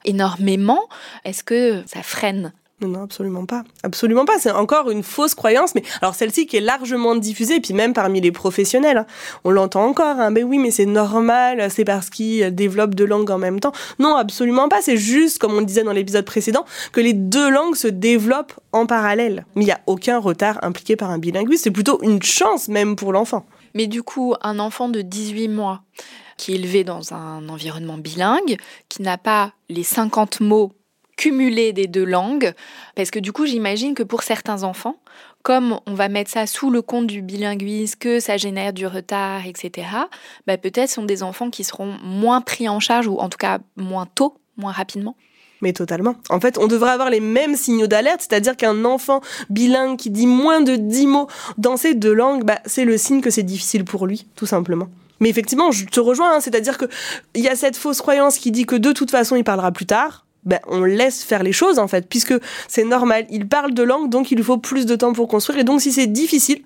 énormément. 0.05 0.87
Est-ce 1.25 1.43
que 1.43 1.83
ça 1.85 2.01
freine 2.01 2.53
Non, 2.81 2.87
non, 2.87 3.03
absolument 3.03 3.45
pas. 3.45 3.63
Absolument 3.83 4.23
pas. 4.25 4.39
C'est 4.39 4.51
encore 4.51 4.89
une 4.89 5.03
fausse 5.03 5.35
croyance, 5.35 5.75
mais 5.75 5.83
alors 6.01 6.15
celle-ci 6.15 6.45
qui 6.47 6.57
est 6.57 6.61
largement 6.61 7.15
diffusée, 7.15 7.55
et 7.55 7.59
puis 7.59 7.73
même 7.73 7.93
parmi 7.93 8.21
les 8.21 8.31
professionnels. 8.31 8.97
hein. 8.99 9.05
On 9.43 9.51
l'entend 9.51 9.85
encore, 9.85 10.17
hein. 10.19 10.31
ben 10.31 10.45
oui, 10.45 10.59
mais 10.59 10.71
c'est 10.71 10.85
normal, 10.85 11.69
c'est 11.71 11.83
parce 11.83 12.09
qu'ils 12.09 12.55
développent 12.55 12.95
deux 12.95 13.05
langues 13.05 13.31
en 13.31 13.37
même 13.37 13.59
temps. 13.59 13.73
Non, 13.99 14.15
absolument 14.15 14.69
pas. 14.69 14.81
C'est 14.81 14.97
juste, 14.97 15.39
comme 15.39 15.53
on 15.53 15.61
disait 15.61 15.83
dans 15.83 15.91
l'épisode 15.91 16.25
précédent, 16.25 16.65
que 16.93 17.01
les 17.01 17.13
deux 17.13 17.49
langues 17.49 17.75
se 17.75 17.87
développent 17.87 18.53
en 18.71 18.85
parallèle. 18.85 19.45
Mais 19.55 19.63
il 19.63 19.65
n'y 19.65 19.71
a 19.73 19.81
aucun 19.85 20.17
retard 20.17 20.59
impliqué 20.61 20.95
par 20.95 21.09
un 21.09 21.17
bilinguiste. 21.17 21.65
C'est 21.65 21.71
plutôt 21.71 22.01
une 22.01 22.23
chance 22.23 22.69
même 22.69 22.95
pour 22.95 23.11
l'enfant. 23.11 23.45
Mais 23.73 23.87
du 23.87 24.03
coup, 24.03 24.35
un 24.41 24.57
enfant 24.59 24.89
de 24.89 25.01
18 25.01 25.49
mois 25.49 25.81
qui 26.37 26.53
est 26.53 26.55
élevé 26.55 26.85
dans 26.85 27.13
un 27.13 27.49
environnement 27.49 27.97
bilingue, 27.97 28.55
qui 28.87 29.01
n'a 29.01 29.17
pas 29.17 29.51
les 29.67 29.83
50 29.83 30.39
mots 30.39 30.71
cumulés 31.19 31.73
des 31.73 31.87
deux 31.87 32.05
langues, 32.05 32.53
parce 32.95 33.11
que 33.11 33.19
du 33.19 33.33
coup, 33.33 33.45
j'imagine 33.45 33.93
que 33.93 34.03
pour 34.03 34.23
certains 34.23 34.63
enfants, 34.63 34.95
comme 35.43 35.77
on 35.85 35.93
va 35.93 36.07
mettre 36.07 36.31
ça 36.31 36.47
sous 36.47 36.69
le 36.69 36.81
compte 36.81 37.07
du 37.07 37.21
bilinguisme, 37.21 37.97
que 37.99 38.21
ça 38.21 38.37
génère 38.37 38.71
du 38.71 38.87
retard, 38.87 39.45
etc., 39.45 39.87
bah 40.47 40.57
peut-être 40.57 40.89
sont 40.89 41.03
des 41.03 41.21
enfants 41.21 41.49
qui 41.49 41.65
seront 41.65 41.97
moins 42.01 42.39
pris 42.39 42.69
en 42.69 42.79
charge, 42.79 43.07
ou 43.07 43.17
en 43.17 43.27
tout 43.27 43.37
cas 43.37 43.59
moins 43.75 44.05
tôt, 44.05 44.37
moins 44.55 44.71
rapidement. 44.71 45.17
Mais 45.61 45.73
totalement. 45.73 46.15
En 46.29 46.39
fait, 46.39 46.57
on 46.57 46.67
devrait 46.67 46.91
avoir 46.91 47.09
les 47.09 47.19
mêmes 47.19 47.57
signaux 47.57 47.87
d'alerte, 47.87 48.21
c'est-à-dire 48.21 48.55
qu'un 48.55 48.85
enfant 48.85 49.19
bilingue 49.49 49.97
qui 49.97 50.11
dit 50.11 50.25
moins 50.25 50.61
de 50.61 50.77
10 50.77 51.07
mots 51.07 51.27
dans 51.57 51.75
ces 51.75 51.95
deux 51.95 52.13
langues, 52.13 52.45
bah, 52.45 52.59
c'est 52.65 52.85
le 52.85 52.97
signe 52.97 53.19
que 53.19 53.29
c'est 53.29 53.43
difficile 53.43 53.83
pour 53.83 54.07
lui, 54.07 54.25
tout 54.37 54.45
simplement. 54.45 54.87
Mais 55.19 55.27
effectivement, 55.27 55.71
je 55.71 55.85
te 55.85 55.99
rejoins, 55.99 56.35
hein, 56.35 56.39
c'est-à-dire 56.39 56.77
que 56.77 56.85
il 57.35 57.43
y 57.43 57.49
a 57.49 57.57
cette 57.57 57.75
fausse 57.75 57.99
croyance 57.99 58.37
qui 58.37 58.51
dit 58.51 58.65
que 58.65 58.77
de 58.77 58.93
toute 58.93 59.11
façon, 59.11 59.35
il 59.35 59.43
parlera 59.43 59.73
plus 59.73 59.85
tard. 59.85 60.25
Ben, 60.45 60.59
on 60.67 60.83
laisse 60.83 61.23
faire 61.23 61.43
les 61.43 61.51
choses 61.51 61.79
en 61.79 61.87
fait, 61.87 62.07
puisque 62.07 62.33
c'est 62.67 62.85
normal. 62.85 63.25
Il 63.29 63.47
parle 63.47 63.73
de 63.73 63.83
langue, 63.83 64.09
donc 64.09 64.31
il 64.31 64.35
lui 64.37 64.43
faut 64.43 64.57
plus 64.57 64.85
de 64.85 64.95
temps 64.95 65.13
pour 65.13 65.27
construire. 65.27 65.59
Et 65.59 65.63
donc, 65.63 65.81
si 65.81 65.91
c'est 65.91 66.07
difficile, 66.07 66.61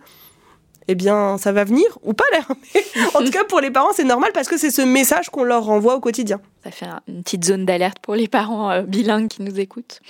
eh 0.90 0.96
bien, 0.96 1.38
ça 1.38 1.54
va 1.54 1.64
venir 1.64 1.86
ou 2.04 2.14
pas 2.14 2.26
l'air. 2.34 2.48
en 3.16 3.24
tout 3.24 3.32
cas, 3.32 3.46
pour 3.46 3.62
les 3.62 3.72
parents, 3.72 3.94
c'est 3.96 4.04
normal 4.04 4.32
parce 4.34 4.50
que 4.50 4.58
c'est 4.58 4.70
ce 4.70 4.82
message 4.82 5.30
qu'on 5.30 5.44
leur 5.46 5.64
renvoie 5.64 5.96
au 5.96 6.00
quotidien. 6.02 6.42
Ça 6.64 6.72
fait 6.72 6.86
un- 6.86 7.00
une 7.08 7.24
petite 7.24 7.46
zone 7.46 7.66
d'alerte 7.66 7.98
pour 8.02 8.16
les 8.16 8.28
parents 8.28 8.70
euh, 8.70 8.82
bilingues 8.82 9.30
qui 9.30 9.42
nous 9.44 9.60
écoutent. 9.60 10.02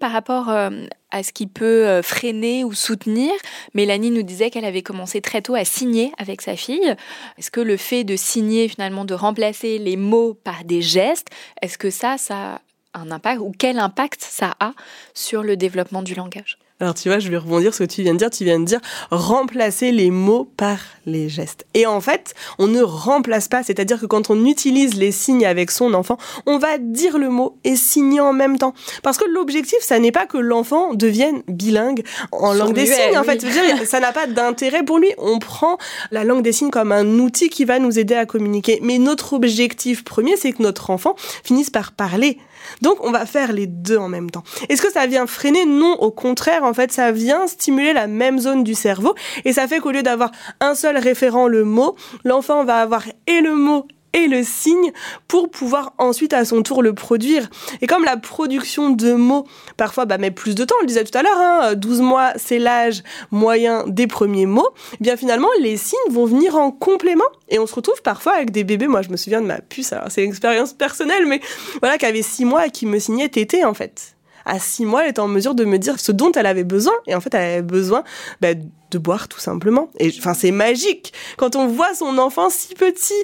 Par 0.00 0.10
rapport 0.10 0.48
euh, 0.48 0.70
à 1.10 1.22
ce 1.22 1.32
qui 1.32 1.46
peut 1.46 1.86
euh, 1.86 2.02
freiner 2.02 2.64
ou 2.64 2.72
soutenir, 2.72 3.30
Mélanie 3.74 4.10
nous 4.10 4.22
disait 4.22 4.48
qu'elle 4.50 4.64
avait 4.64 4.82
commencé 4.82 5.20
très 5.20 5.42
tôt 5.42 5.54
à 5.54 5.64
signer 5.66 6.10
avec 6.18 6.40
sa 6.40 6.56
fille. 6.56 6.96
Est-ce 7.38 7.50
que 7.50 7.60
le 7.60 7.76
fait 7.76 8.02
de 8.04 8.16
signer, 8.16 8.66
finalement, 8.68 9.04
de 9.04 9.14
remplacer 9.14 9.78
les 9.78 9.96
mots 9.98 10.32
par 10.34 10.64
des 10.64 10.80
gestes, 10.82 11.28
est-ce 11.62 11.76
que 11.78 11.90
ça, 11.90 12.16
ça 12.18 12.60
un 12.98 13.10
impact 13.10 13.40
ou 13.40 13.52
quel 13.56 13.78
impact 13.78 14.26
ça 14.28 14.54
a 14.60 14.72
sur 15.14 15.42
le 15.42 15.56
développement 15.56 16.02
du 16.02 16.14
langage 16.14 16.58
Alors 16.80 16.94
tu 16.94 17.08
vois, 17.08 17.18
je 17.18 17.28
vais 17.28 17.36
rebondir 17.36 17.74
sur 17.74 17.84
ce 17.84 17.88
que 17.88 17.94
tu 17.94 18.02
viens 18.02 18.14
de 18.14 18.18
dire. 18.18 18.30
Tu 18.30 18.44
viens 18.44 18.60
de 18.60 18.64
dire 18.64 18.80
remplacer 19.10 19.92
les 19.92 20.10
mots 20.10 20.50
par 20.56 20.78
les 21.06 21.28
gestes. 21.28 21.66
Et 21.74 21.86
en 21.86 22.00
fait, 22.00 22.34
on 22.58 22.66
ne 22.66 22.82
remplace 22.82 23.48
pas. 23.48 23.62
C'est-à-dire 23.62 24.00
que 24.00 24.06
quand 24.06 24.30
on 24.30 24.44
utilise 24.44 24.94
les 24.94 25.12
signes 25.12 25.46
avec 25.46 25.70
son 25.70 25.94
enfant, 25.94 26.18
on 26.46 26.58
va 26.58 26.78
dire 26.78 27.18
le 27.18 27.30
mot 27.30 27.58
et 27.64 27.76
signer 27.76 28.20
en 28.20 28.32
même 28.32 28.58
temps. 28.58 28.74
Parce 29.02 29.18
que 29.18 29.24
l'objectif, 29.24 29.78
ça 29.80 29.98
n'est 29.98 30.12
pas 30.12 30.26
que 30.26 30.38
l'enfant 30.38 30.94
devienne 30.94 31.42
bilingue 31.48 32.04
en 32.32 32.52
langue 32.52 32.74
des 32.74 32.86
signes. 32.86 33.18
En 33.18 33.24
fait, 33.24 33.38
dire, 33.38 33.62
ça 33.86 34.00
n'a 34.00 34.12
pas 34.12 34.26
d'intérêt 34.26 34.84
pour 34.84 34.98
lui. 34.98 35.12
On 35.18 35.38
prend 35.38 35.78
la 36.10 36.24
langue 36.24 36.42
des 36.42 36.52
signes 36.52 36.70
comme 36.70 36.92
un 36.92 37.06
outil 37.18 37.48
qui 37.48 37.64
va 37.64 37.78
nous 37.78 37.98
aider 37.98 38.14
à 38.14 38.26
communiquer. 38.26 38.78
Mais 38.82 38.98
notre 38.98 39.32
objectif 39.32 40.04
premier, 40.04 40.36
c'est 40.36 40.52
que 40.52 40.62
notre 40.62 40.90
enfant 40.90 41.14
finisse 41.42 41.70
par 41.70 41.92
parler. 41.92 42.38
Donc, 42.82 43.04
on 43.04 43.10
va 43.10 43.26
faire 43.26 43.52
les 43.52 43.66
deux 43.66 43.96
en 43.98 44.08
même 44.08 44.30
temps. 44.30 44.44
Est-ce 44.68 44.82
que 44.82 44.90
ça 44.92 45.06
vient 45.06 45.26
freiner? 45.26 45.66
Non, 45.66 45.94
au 46.00 46.10
contraire, 46.10 46.64
en 46.64 46.74
fait, 46.74 46.92
ça 46.92 47.12
vient 47.12 47.46
stimuler 47.46 47.92
la 47.92 48.06
même 48.06 48.38
zone 48.38 48.64
du 48.64 48.74
cerveau 48.74 49.14
et 49.44 49.52
ça 49.52 49.66
fait 49.66 49.80
qu'au 49.80 49.90
lieu 49.90 50.02
d'avoir 50.02 50.30
un 50.60 50.74
seul 50.74 50.96
référent, 50.96 51.48
le 51.48 51.64
mot, 51.64 51.96
l'enfant 52.24 52.64
va 52.64 52.80
avoir 52.80 53.04
et 53.26 53.40
le 53.40 53.54
mot 53.54 53.86
et 54.12 54.26
le 54.26 54.42
signe 54.42 54.92
pour 55.26 55.50
pouvoir 55.50 55.92
ensuite 55.98 56.32
à 56.32 56.44
son 56.44 56.62
tour 56.62 56.82
le 56.82 56.94
produire. 56.94 57.48
Et 57.80 57.86
comme 57.86 58.04
la 58.04 58.16
production 58.16 58.90
de 58.90 59.12
mots 59.12 59.46
parfois 59.76 60.04
bah, 60.04 60.18
met 60.18 60.30
plus 60.30 60.54
de 60.54 60.64
temps, 60.64 60.74
on 60.78 60.82
le 60.82 60.86
disait 60.86 61.04
tout 61.04 61.16
à 61.16 61.22
l'heure, 61.22 61.38
hein, 61.38 61.74
12 61.74 62.00
mois 62.00 62.32
c'est 62.36 62.58
l'âge 62.58 63.02
moyen 63.30 63.84
des 63.86 64.06
premiers 64.06 64.46
mots, 64.46 64.70
eh 64.94 64.96
bien 65.00 65.16
finalement 65.16 65.48
les 65.60 65.76
signes 65.76 65.98
vont 66.10 66.26
venir 66.26 66.56
en 66.56 66.70
complément 66.70 67.24
et 67.48 67.58
on 67.58 67.66
se 67.66 67.74
retrouve 67.74 68.02
parfois 68.02 68.34
avec 68.34 68.50
des 68.50 68.64
bébés, 68.64 68.88
moi 68.88 69.02
je 69.02 69.10
me 69.10 69.16
souviens 69.16 69.40
de 69.40 69.46
ma 69.46 69.60
puce, 69.60 69.94
c'est 70.08 70.24
une 70.24 70.30
expérience 70.30 70.72
personnelle, 70.72 71.26
mais 71.26 71.40
voilà, 71.80 71.98
qui 71.98 72.06
avait 72.06 72.22
6 72.22 72.44
mois 72.44 72.66
et 72.66 72.70
qui 72.70 72.86
me 72.86 72.98
signait 72.98 73.28
tété 73.28 73.64
en 73.64 73.74
fait. 73.74 74.17
À 74.48 74.58
six 74.58 74.84
mois, 74.84 75.04
elle 75.04 75.10
était 75.10 75.20
en 75.20 75.28
mesure 75.28 75.54
de 75.54 75.64
me 75.64 75.78
dire 75.78 76.00
ce 76.00 76.10
dont 76.10 76.32
elle 76.32 76.46
avait 76.46 76.64
besoin. 76.64 76.94
Et 77.06 77.14
en 77.14 77.20
fait, 77.20 77.34
elle 77.34 77.52
avait 77.52 77.62
besoin 77.62 78.02
bah, 78.40 78.54
de 78.54 78.98
boire 78.98 79.28
tout 79.28 79.38
simplement. 79.38 79.90
Et 80.00 80.12
enfin, 80.18 80.34
c'est 80.34 80.50
magique 80.50 81.12
quand 81.36 81.54
on 81.54 81.66
voit 81.66 81.94
son 81.94 82.18
enfant 82.18 82.50
si 82.50 82.74
petit 82.74 83.14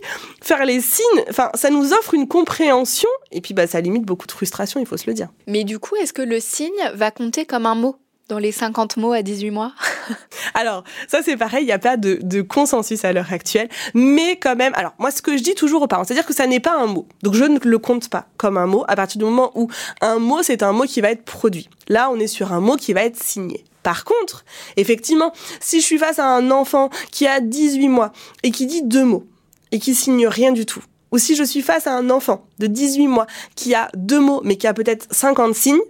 faire 0.42 0.64
les 0.64 0.80
signes. 0.80 1.24
Enfin, 1.28 1.50
ça 1.54 1.70
nous 1.70 1.92
offre 1.92 2.14
une 2.14 2.28
compréhension 2.28 3.08
et 3.32 3.40
puis 3.40 3.54
bah, 3.54 3.66
ça 3.66 3.80
limite 3.80 4.04
beaucoup 4.04 4.26
de 4.26 4.32
frustration, 4.32 4.80
il 4.80 4.86
faut 4.86 4.96
se 4.96 5.06
le 5.06 5.14
dire. 5.14 5.28
Mais 5.46 5.64
du 5.64 5.78
coup, 5.78 5.96
est-ce 5.96 6.12
que 6.12 6.22
le 6.22 6.40
signe 6.40 6.70
va 6.94 7.10
compter 7.10 7.46
comme 7.46 7.66
un 7.66 7.74
mot? 7.74 7.96
Dans 8.28 8.38
les 8.38 8.52
50 8.52 8.96
mots 8.96 9.12
à 9.12 9.22
18 9.22 9.50
mois 9.50 9.72
Alors, 10.54 10.84
ça 11.08 11.20
c'est 11.22 11.36
pareil, 11.36 11.62
il 11.64 11.66
n'y 11.66 11.72
a 11.72 11.78
pas 11.78 11.96
de, 11.96 12.42
consensus 12.42 13.04
à 13.04 13.12
l'heure 13.12 13.32
actuelle, 13.32 13.68
mais 13.94 14.36
quand 14.36 14.56
même, 14.56 14.72
alors 14.76 14.94
moi 14.98 15.10
ce 15.10 15.22
que 15.22 15.36
je 15.36 15.42
dis 15.42 15.54
toujours 15.54 15.82
aux 15.82 15.86
parents, 15.86 16.04
c'est-à-dire 16.04 16.26
que 16.26 16.34
ça 16.34 16.46
n'est 16.46 16.60
pas 16.60 16.76
un 16.76 16.86
mot, 16.86 17.06
donc 17.22 17.34
je 17.34 17.44
ne 17.44 17.58
le 17.58 17.78
compte 17.78 18.08
pas 18.08 18.26
comme 18.36 18.56
un 18.56 18.66
mot 18.66 18.84
à 18.88 18.96
partir 18.96 19.18
du 19.18 19.24
moment 19.24 19.50
où 19.54 19.68
un 20.00 20.18
mot 20.18 20.42
c'est 20.42 20.62
un 20.62 20.72
mot 20.72 20.84
qui 20.84 21.00
va 21.00 21.10
être 21.10 21.24
produit. 21.24 21.68
Là, 21.88 22.10
on 22.10 22.18
est 22.18 22.26
sur 22.26 22.52
un 22.52 22.60
mot 22.60 22.76
qui 22.76 22.92
va 22.92 23.04
être 23.04 23.22
signé. 23.22 23.64
Par 23.82 24.04
contre, 24.04 24.44
effectivement, 24.76 25.32
si 25.60 25.80
je 25.80 25.84
suis 25.84 25.98
face 25.98 26.18
à 26.18 26.26
un 26.26 26.50
enfant 26.50 26.88
qui 27.10 27.26
a 27.26 27.40
18 27.40 27.88
mois 27.88 28.12
et 28.42 28.50
qui 28.50 28.66
dit 28.66 28.82
deux 28.82 29.04
mots 29.04 29.26
et 29.72 29.78
qui 29.78 29.94
signe 29.94 30.26
rien 30.26 30.52
du 30.52 30.64
tout, 30.64 30.82
ou 31.12 31.18
si 31.18 31.36
je 31.36 31.44
suis 31.44 31.60
face 31.60 31.86
à 31.86 31.94
un 31.94 32.08
enfant 32.10 32.46
de 32.58 32.66
18 32.66 33.06
mois 33.08 33.26
qui 33.54 33.74
a 33.74 33.90
deux 33.94 34.20
mots 34.20 34.40
mais 34.42 34.56
qui 34.56 34.66
a 34.66 34.72
peut-être 34.72 35.06
50 35.10 35.54
signes, 35.54 35.80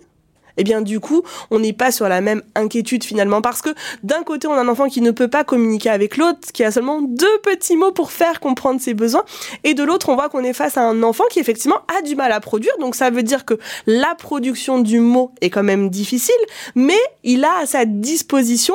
eh 0.56 0.64
bien 0.64 0.80
du 0.80 1.00
coup, 1.00 1.22
on 1.50 1.58
n'est 1.58 1.72
pas 1.72 1.90
sur 1.90 2.08
la 2.08 2.20
même 2.20 2.42
inquiétude 2.54 3.04
finalement 3.04 3.40
parce 3.42 3.62
que 3.62 3.70
d'un 4.02 4.22
côté, 4.22 4.46
on 4.46 4.54
a 4.54 4.60
un 4.60 4.68
enfant 4.68 4.88
qui 4.88 5.00
ne 5.00 5.10
peut 5.10 5.28
pas 5.28 5.44
communiquer 5.44 5.90
avec 5.90 6.16
l'autre, 6.16 6.52
qui 6.52 6.64
a 6.64 6.70
seulement 6.70 7.02
deux 7.02 7.38
petits 7.42 7.76
mots 7.76 7.92
pour 7.92 8.12
faire 8.12 8.40
comprendre 8.40 8.80
ses 8.80 8.94
besoins, 8.94 9.24
et 9.64 9.74
de 9.74 9.82
l'autre, 9.82 10.08
on 10.08 10.14
voit 10.14 10.28
qu'on 10.28 10.44
est 10.44 10.52
face 10.52 10.76
à 10.76 10.82
un 10.82 11.02
enfant 11.02 11.24
qui 11.30 11.40
effectivement 11.40 11.80
a 11.98 12.02
du 12.02 12.16
mal 12.16 12.32
à 12.32 12.40
produire, 12.40 12.72
donc 12.80 12.94
ça 12.94 13.10
veut 13.10 13.22
dire 13.22 13.44
que 13.44 13.58
la 13.86 14.14
production 14.14 14.78
du 14.78 15.00
mot 15.00 15.32
est 15.40 15.50
quand 15.50 15.62
même 15.62 15.90
difficile, 15.90 16.34
mais 16.74 16.98
il 17.22 17.44
a 17.44 17.58
à 17.62 17.66
sa 17.66 17.84
disposition 17.84 18.74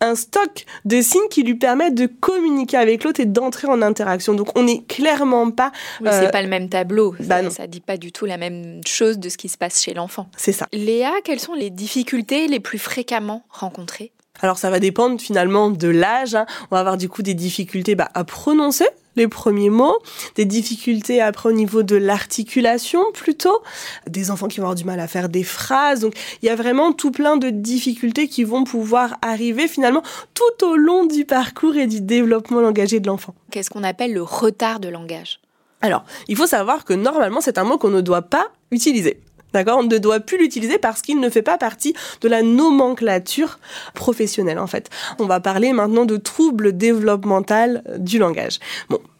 un 0.00 0.14
stock 0.14 0.64
de 0.84 1.00
signes 1.00 1.28
qui 1.30 1.42
lui 1.42 1.54
permettent 1.54 1.94
de 1.94 2.06
communiquer 2.06 2.76
avec 2.76 3.04
l'autre 3.04 3.20
et 3.20 3.26
d'entrer 3.26 3.68
en 3.68 3.82
interaction. 3.82 4.34
Donc 4.34 4.56
on 4.56 4.62
n'est 4.62 4.82
clairement 4.82 5.50
pas. 5.50 5.72
Oui, 6.00 6.08
c'est 6.12 6.26
euh, 6.26 6.30
pas 6.30 6.42
le 6.42 6.48
même 6.48 6.68
tableau. 6.68 7.14
Bah 7.20 7.48
ça, 7.50 7.62
ne 7.62 7.66
dit 7.68 7.80
pas 7.80 7.96
du 7.96 8.12
tout 8.12 8.26
la 8.26 8.36
même 8.36 8.80
chose 8.86 9.18
de 9.18 9.28
ce 9.28 9.36
qui 9.36 9.48
se 9.48 9.58
passe 9.58 9.82
chez 9.82 9.94
l'enfant. 9.94 10.28
C'est 10.36 10.52
ça. 10.52 10.66
Léa, 10.72 11.12
quelles 11.24 11.40
sont 11.40 11.54
les 11.54 11.70
difficultés 11.70 12.48
les 12.48 12.60
plus 12.60 12.78
fréquemment 12.78 13.44
rencontrées 13.50 14.12
alors 14.40 14.56
ça 14.56 14.70
va 14.70 14.78
dépendre 14.78 15.20
finalement 15.20 15.68
de 15.68 15.88
l'âge. 15.88 16.36
Hein. 16.36 16.46
On 16.70 16.76
va 16.76 16.80
avoir 16.80 16.96
du 16.96 17.08
coup 17.08 17.22
des 17.22 17.34
difficultés 17.34 17.96
bah, 17.96 18.08
à 18.14 18.22
prononcer 18.22 18.86
les 19.16 19.26
premiers 19.26 19.68
mots, 19.68 19.98
des 20.36 20.44
difficultés 20.44 21.20
après 21.20 21.48
au 21.48 21.52
niveau 21.52 21.82
de 21.82 21.96
l'articulation 21.96 23.02
plutôt, 23.12 23.62
des 24.06 24.30
enfants 24.30 24.46
qui 24.46 24.60
vont 24.60 24.66
avoir 24.66 24.76
du 24.76 24.84
mal 24.84 25.00
à 25.00 25.08
faire 25.08 25.28
des 25.28 25.42
phrases. 25.42 26.00
Donc 26.00 26.14
il 26.40 26.46
y 26.46 26.50
a 26.50 26.54
vraiment 26.54 26.92
tout 26.92 27.10
plein 27.10 27.36
de 27.36 27.50
difficultés 27.50 28.28
qui 28.28 28.44
vont 28.44 28.62
pouvoir 28.62 29.16
arriver 29.20 29.66
finalement 29.66 30.02
tout 30.34 30.64
au 30.64 30.76
long 30.76 31.04
du 31.04 31.24
parcours 31.24 31.76
et 31.76 31.88
du 31.88 32.00
développement 32.00 32.60
langagier 32.60 33.00
de 33.00 33.08
l'enfant. 33.08 33.34
Qu'est-ce 33.50 33.70
qu'on 33.70 33.82
appelle 33.82 34.14
le 34.14 34.22
retard 34.22 34.78
de 34.78 34.88
langage? 34.88 35.40
Alors, 35.80 36.04
il 36.28 36.36
faut 36.36 36.46
savoir 36.46 36.84
que 36.84 36.92
normalement, 36.92 37.40
c'est 37.40 37.58
un 37.58 37.64
mot 37.64 37.78
qu'on 37.78 37.90
ne 37.90 38.00
doit 38.00 38.22
pas 38.22 38.48
utiliser. 38.70 39.20
D'accord 39.52 39.78
On 39.78 39.84
ne 39.84 39.98
doit 39.98 40.20
plus 40.20 40.38
l'utiliser 40.38 40.78
parce 40.78 41.02
qu'il 41.02 41.20
ne 41.20 41.30
fait 41.30 41.42
pas 41.42 41.58
partie 41.58 41.94
de 42.20 42.28
la 42.28 42.42
nomenclature 42.42 43.58
professionnelle, 43.94 44.58
en 44.58 44.66
fait. 44.66 44.90
On 45.18 45.26
va 45.26 45.40
parler 45.40 45.72
maintenant 45.72 46.04
de 46.04 46.16
troubles 46.16 46.76
développemental 46.76 47.82
du 47.98 48.18
langage. 48.18 48.58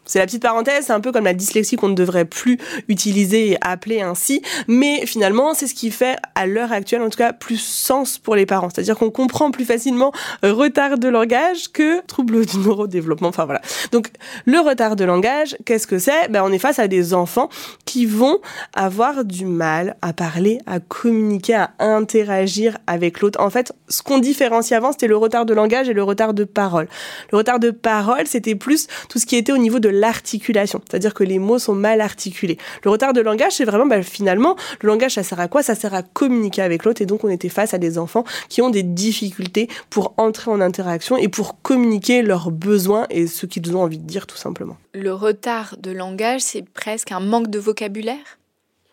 C'est 0.09 0.19
la 0.19 0.25
petite 0.25 0.41
parenthèse, 0.41 0.85
c'est 0.87 0.93
un 0.93 0.99
peu 0.99 1.11
comme 1.11 1.25
la 1.25 1.33
dyslexie 1.33 1.75
qu'on 1.75 1.89
ne 1.89 1.95
devrait 1.95 2.25
plus 2.25 2.57
utiliser 2.87 3.51
et 3.51 3.57
appeler 3.61 4.01
ainsi, 4.01 4.41
mais 4.67 5.05
finalement 5.05 5.53
c'est 5.53 5.67
ce 5.67 5.73
qui 5.73 5.91
fait 5.91 6.17
à 6.35 6.47
l'heure 6.47 6.71
actuelle 6.71 7.01
en 7.01 7.09
tout 7.09 7.17
cas 7.17 7.31
plus 7.31 7.61
sens 7.61 8.17
pour 8.17 8.35
les 8.35 8.45
parents, 8.45 8.69
c'est-à-dire 8.73 8.97
qu'on 8.97 9.11
comprend 9.11 9.51
plus 9.51 9.65
facilement 9.65 10.11
retard 10.43 10.97
de 10.97 11.07
langage 11.07 11.71
que 11.71 12.05
trouble 12.05 12.45
du 12.45 12.57
neurodéveloppement, 12.57 13.29
enfin 13.29 13.45
voilà. 13.45 13.61
Donc 13.91 14.09
le 14.45 14.59
retard 14.59 14.95
de 14.95 15.05
langage, 15.05 15.55
qu'est-ce 15.65 15.87
que 15.87 15.99
c'est? 15.99 16.27
Ben, 16.29 16.43
On 16.43 16.51
est 16.51 16.59
face 16.59 16.79
à 16.79 16.87
des 16.87 17.13
enfants 17.13 17.49
qui 17.85 18.05
vont 18.05 18.39
avoir 18.73 19.25
du 19.25 19.45
mal 19.45 19.95
à 20.01 20.13
parler, 20.13 20.59
à 20.65 20.79
communiquer, 20.79 21.55
à 21.55 21.71
interagir 21.79 22.77
avec 22.87 23.21
l'autre. 23.21 23.39
En 23.39 23.49
fait, 23.49 23.73
ce 23.87 24.01
qu'on 24.01 24.17
différencie 24.17 24.75
avant, 24.75 24.91
c'était 24.91 25.07
le 25.07 25.17
retard 25.17 25.45
de 25.45 25.53
langage 25.53 25.89
et 25.89 25.93
le 25.93 26.03
retard 26.03 26.33
de 26.33 26.43
parole. 26.43 26.87
Le 27.31 27.37
retard 27.37 27.59
de 27.59 27.71
parole, 27.71 28.27
c'était 28.27 28.55
plus 28.55 28.87
tout 29.09 29.19
ce 29.19 29.25
qui 29.25 29.35
était 29.35 29.51
au 29.51 29.57
niveau 29.57 29.79
de 29.79 29.89
l'articulation, 29.99 30.81
c'est-à-dire 30.89 31.13
que 31.13 31.23
les 31.23 31.39
mots 31.39 31.59
sont 31.59 31.75
mal 31.75 32.01
articulés. 32.01 32.57
Le 32.83 32.89
retard 32.89 33.13
de 33.13 33.21
langage, 33.21 33.53
c'est 33.53 33.65
vraiment 33.65 33.85
bah, 33.85 34.01
finalement, 34.01 34.55
le 34.81 34.87
langage, 34.87 35.13
ça 35.13 35.23
sert 35.23 35.39
à 35.39 35.47
quoi? 35.47 35.63
Ça 35.63 35.75
sert 35.75 35.93
à 35.93 36.03
communiquer 36.03 36.61
avec 36.61 36.85
l'autre 36.85 37.01
et 37.01 37.05
donc 37.05 37.23
on 37.23 37.29
était 37.29 37.49
face 37.49 37.73
à 37.73 37.77
des 37.77 37.97
enfants 37.97 38.23
qui 38.47 38.61
ont 38.61 38.69
des 38.69 38.83
difficultés 38.83 39.67
pour 39.89 40.13
entrer 40.17 40.51
en 40.51 40.61
interaction 40.61 41.17
et 41.17 41.27
pour 41.27 41.61
communiquer 41.61 42.21
leurs 42.21 42.51
besoins 42.51 43.05
et 43.09 43.27
ce 43.27 43.45
qu'ils 43.45 43.75
ont 43.75 43.83
envie 43.83 43.97
de 43.97 44.05
dire 44.05 44.27
tout 44.27 44.37
simplement. 44.37 44.77
Le 44.93 45.13
retard 45.13 45.75
de 45.77 45.91
langage, 45.91 46.41
c'est 46.41 46.67
presque 46.67 47.11
un 47.11 47.19
manque 47.19 47.49
de 47.49 47.59
vocabulaire? 47.59 48.39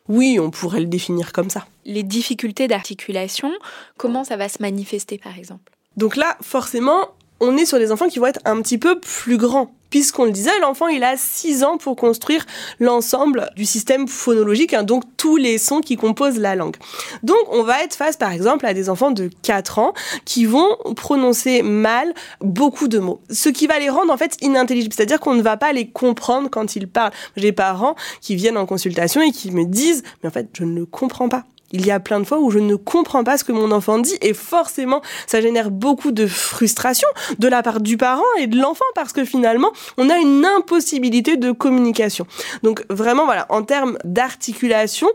Oui, 0.09 0.39
on 0.41 0.51
pourrait 0.51 0.81
le 0.81 0.87
définir 0.87 1.33
comme 1.33 1.51
ça. 1.51 1.67
Les 1.85 2.03
difficultés 2.03 2.69
d'articulation, 2.69 3.53
comment 3.97 4.25
ça 4.25 4.37
va 4.37 4.49
se 4.49 4.61
manifester 4.61 5.19
par 5.19 5.37
exemple? 5.37 5.73
Donc 5.97 6.17
là, 6.17 6.37
forcément, 6.43 7.09
on 7.41 7.57
est 7.57 7.67
sur 7.67 7.79
des 7.79 7.93
enfants 7.93 8.09
qui 8.09 8.19
vont 8.19 8.27
être 8.27 8.41
un 8.45 8.61
petit 8.63 8.79
peu 8.79 8.99
plus 9.01 9.37
grands. 9.37 9.73
Puisqu'on 9.91 10.25
le 10.25 10.33
disait, 10.33 10.59
l'enfant, 10.61 10.89
il 10.89 11.05
a 11.05 11.17
6 11.17 11.63
ans 11.63 11.79
pour 11.79 11.95
construire 11.95 12.45
l'ensemble 12.81 13.51
du 13.55 13.65
système 13.65 14.09
phonologique, 14.09 14.75
hein, 14.75 14.83
donc 14.83 15.05
tous 15.17 15.37
les 15.37 15.59
sons 15.59 15.81
qui 15.81 15.97
composent 15.97 16.39
la 16.39 16.57
langue. 16.57 16.77
Donc, 17.23 17.39
on 17.53 17.63
va 17.63 17.85
être 17.85 17.95
face, 17.95 18.17
par 18.17 18.33
exemple, 18.33 18.67
à 18.67 18.75
des 18.75 18.91
enfants 18.91 19.13
de 19.13 19.31
4 19.43 19.79
ans 19.79 19.95
qui 20.25 20.45
vont 20.45 20.77
prononcer 20.97 21.63
mal 21.63 22.13
beaucoup 22.41 22.89
de 22.89 22.99
mots. 22.99 23.21
Ce 23.31 23.49
qui 23.49 23.69
va 23.69 23.79
les 23.79 23.89
rendre, 23.89 24.13
en 24.13 24.17
fait, 24.17 24.37
inintelligibles. 24.41 24.93
C'est-à-dire 24.93 25.21
qu'on 25.21 25.35
ne 25.35 25.43
va 25.43 25.57
pas 25.57 25.73
les 25.73 25.89
comprendre 25.89 26.51
quand 26.51 26.75
ils 26.75 26.89
parlent. 26.89 27.13
J'ai 27.37 27.43
des 27.43 27.53
parents 27.53 27.95
qui 28.21 28.35
viennent 28.35 28.59
en 28.59 28.67
consultation 28.67 29.23
et 29.23 29.31
qui 29.31 29.53
me 29.53 29.65
disent, 29.65 30.03
mais 30.23 30.29
en 30.29 30.33
fait, 30.33 30.49
je 30.53 30.65
ne 30.65 30.81
le 30.81 30.85
comprends 30.85 31.29
pas. 31.29 31.45
Il 31.73 31.85
y 31.85 31.91
a 31.91 32.01
plein 32.01 32.21
de 32.21 32.25
fois 32.25 32.39
où 32.39 32.51
je 32.51 32.59
ne 32.59 32.77
comprends 32.77 33.25
pas 33.25 33.39
ce 33.39 33.45
que 33.45 33.53
mon 33.53 33.73
enfant 33.73 33.99
dit 33.99 34.17
et 34.23 34.35
forcément 34.35 35.03
ça 35.27 35.41
génère 35.41 35.71
beaucoup 35.71 36.13
de 36.13 36.27
frustration 36.27 37.09
de 37.39 37.49
la 37.49 37.63
part 37.63 37.81
du 37.81 37.97
parent 37.97 38.23
et 38.39 38.47
de 38.47 38.57
l'enfant 38.57 38.85
parce 38.95 39.13
que 39.13 39.25
finalement 39.25 39.73
on 39.97 40.09
a 40.09 40.17
une 40.19 40.45
impossibilité 40.45 41.37
de 41.37 41.53
communication. 41.53 42.27
Donc 42.63 42.85
vraiment 42.89 43.25
voilà, 43.25 43.47
en 43.49 43.63
termes 43.63 43.99
d'articulation, 44.05 45.09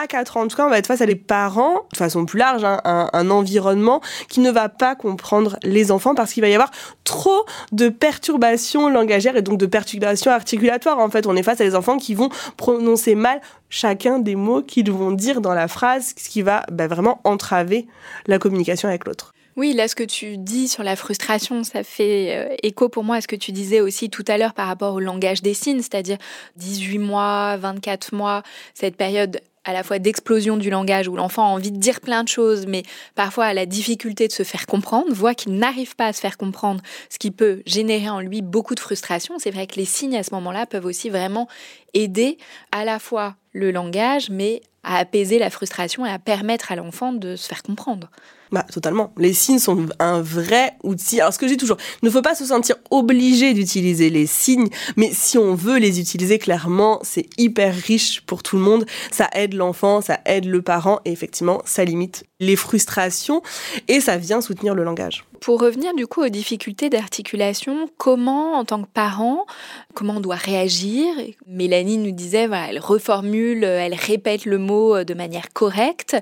à 0.00 0.06
4 0.06 0.36
ans, 0.36 0.42
en 0.42 0.48
tout 0.48 0.56
cas, 0.56 0.66
on 0.66 0.70
va 0.70 0.78
être 0.78 0.86
face 0.86 1.00
à 1.00 1.06
des 1.06 1.16
parents, 1.16 1.86
de 1.92 1.96
façon 1.96 2.24
plus 2.24 2.38
large, 2.38 2.64
hein, 2.64 2.80
un, 2.84 3.30
environnement 3.30 4.00
qui 4.28 4.40
ne 4.40 4.50
va 4.50 4.68
pas 4.68 4.94
comprendre 4.94 5.56
les 5.62 5.90
enfants 5.90 6.14
parce 6.14 6.32
qu'il 6.32 6.42
va 6.42 6.48
y 6.48 6.54
avoir 6.54 6.70
trop 7.04 7.44
de 7.72 7.88
perturbations 7.88 8.88
langagères 8.88 9.36
et 9.36 9.42
donc 9.42 9.58
de 9.58 9.66
perturbations 9.66 10.30
articulatoires. 10.30 10.98
En 10.98 11.10
fait, 11.10 11.26
on 11.26 11.36
est 11.36 11.42
face 11.42 11.60
à 11.60 11.64
des 11.64 11.74
enfants 11.74 11.98
qui 11.98 12.14
vont 12.14 12.30
prononcer 12.56 13.14
mal 13.14 13.40
chacun 13.68 14.18
des 14.18 14.36
mots 14.36 14.62
qu'ils 14.62 14.90
vont 14.90 15.12
dire 15.12 15.40
dans 15.40 15.54
la 15.54 15.68
phrase, 15.68 16.14
ce 16.16 16.28
qui 16.28 16.42
va 16.42 16.64
bah, 16.70 16.88
vraiment 16.88 17.20
entraver 17.24 17.86
la 18.26 18.38
communication 18.38 18.88
avec 18.88 19.06
l'autre. 19.06 19.32
Oui, 19.56 19.74
là, 19.74 19.86
ce 19.86 19.94
que 19.94 20.02
tu 20.02 20.38
dis 20.38 20.66
sur 20.66 20.82
la 20.82 20.96
frustration, 20.96 21.62
ça 21.62 21.84
fait 21.84 22.34
euh, 22.34 22.56
écho 22.62 22.88
pour 22.88 23.04
moi 23.04 23.16
à 23.16 23.20
ce 23.20 23.28
que 23.28 23.36
tu 23.36 23.52
disais 23.52 23.80
aussi 23.82 24.08
tout 24.08 24.24
à 24.26 24.38
l'heure 24.38 24.54
par 24.54 24.66
rapport 24.66 24.94
au 24.94 25.00
langage 25.00 25.42
des 25.42 25.52
signes, 25.52 25.80
c'est-à-dire 25.80 26.16
18 26.56 26.98
mois, 26.98 27.58
24 27.58 28.14
mois, 28.14 28.42
cette 28.72 28.96
période 28.96 29.40
à 29.64 29.72
la 29.72 29.82
fois 29.82 29.98
d'explosion 29.98 30.56
du 30.56 30.70
langage 30.70 31.08
où 31.08 31.16
l'enfant 31.16 31.44
a 31.44 31.50
envie 31.50 31.70
de 31.70 31.78
dire 31.78 32.00
plein 32.00 32.24
de 32.24 32.28
choses, 32.28 32.66
mais 32.66 32.82
parfois 33.14 33.46
a 33.46 33.54
la 33.54 33.66
difficulté 33.66 34.26
de 34.26 34.32
se 34.32 34.42
faire 34.42 34.66
comprendre, 34.66 35.12
voit 35.12 35.34
qu'il 35.34 35.54
n'arrive 35.54 35.94
pas 35.96 36.06
à 36.06 36.12
se 36.12 36.20
faire 36.20 36.36
comprendre, 36.36 36.82
ce 37.10 37.18
qui 37.18 37.30
peut 37.30 37.62
générer 37.66 38.10
en 38.10 38.20
lui 38.20 38.42
beaucoup 38.42 38.74
de 38.74 38.80
frustration. 38.80 39.34
C'est 39.38 39.50
vrai 39.50 39.66
que 39.66 39.76
les 39.76 39.84
signes 39.84 40.16
à 40.16 40.22
ce 40.22 40.34
moment-là 40.34 40.66
peuvent 40.66 40.86
aussi 40.86 41.10
vraiment 41.10 41.48
aider 41.94 42.38
à 42.72 42.84
la 42.84 42.98
fois 42.98 43.36
le 43.52 43.70
langage, 43.70 44.30
mais 44.30 44.62
à 44.82 44.96
apaiser 44.96 45.38
la 45.38 45.50
frustration 45.50 46.04
et 46.04 46.10
à 46.10 46.18
permettre 46.18 46.72
à 46.72 46.76
l'enfant 46.76 47.12
de 47.12 47.36
se 47.36 47.46
faire 47.46 47.62
comprendre. 47.62 48.10
Bah, 48.52 48.66
totalement. 48.70 49.14
Les 49.16 49.32
signes 49.32 49.58
sont 49.58 49.86
un 49.98 50.20
vrai 50.20 50.74
outil. 50.82 51.20
Alors, 51.20 51.32
ce 51.32 51.38
que 51.38 51.48
je 51.48 51.52
dis 51.52 51.58
toujours, 51.58 51.78
ne 52.02 52.10
faut 52.10 52.20
pas 52.20 52.34
se 52.34 52.44
sentir 52.44 52.76
obligé 52.90 53.54
d'utiliser 53.54 54.10
les 54.10 54.26
signes, 54.26 54.68
mais 54.96 55.10
si 55.12 55.38
on 55.38 55.54
veut 55.54 55.78
les 55.78 55.98
utiliser 56.00 56.38
clairement, 56.38 57.00
c'est 57.02 57.26
hyper 57.38 57.74
riche 57.74 58.20
pour 58.20 58.42
tout 58.42 58.56
le 58.56 58.62
monde. 58.62 58.84
Ça 59.10 59.30
aide 59.32 59.54
l'enfant, 59.54 60.02
ça 60.02 60.20
aide 60.26 60.44
le 60.44 60.60
parent, 60.60 61.00
et 61.06 61.12
effectivement, 61.12 61.62
ça 61.64 61.82
limite 61.84 62.24
les 62.42 62.56
frustrations 62.56 63.40
et 63.88 64.00
ça 64.00 64.18
vient 64.18 64.40
soutenir 64.40 64.74
le 64.74 64.84
langage. 64.84 65.24
Pour 65.40 65.60
revenir 65.60 65.94
du 65.94 66.06
coup 66.06 66.22
aux 66.22 66.28
difficultés 66.28 66.88
d'articulation, 66.88 67.88
comment 67.96 68.52
en 68.52 68.64
tant 68.64 68.82
que 68.82 68.88
parent, 68.88 69.46
comment 69.94 70.14
on 70.18 70.20
doit 70.20 70.36
réagir? 70.36 71.06
Mélanie 71.46 71.98
nous 71.98 72.12
disait, 72.12 72.46
voilà, 72.46 72.68
elle 72.68 72.78
reformule, 72.78 73.64
elle 73.64 73.94
répète 73.94 74.44
le 74.44 74.58
mot 74.58 75.02
de 75.02 75.14
manière 75.14 75.52
correcte. 75.52 76.16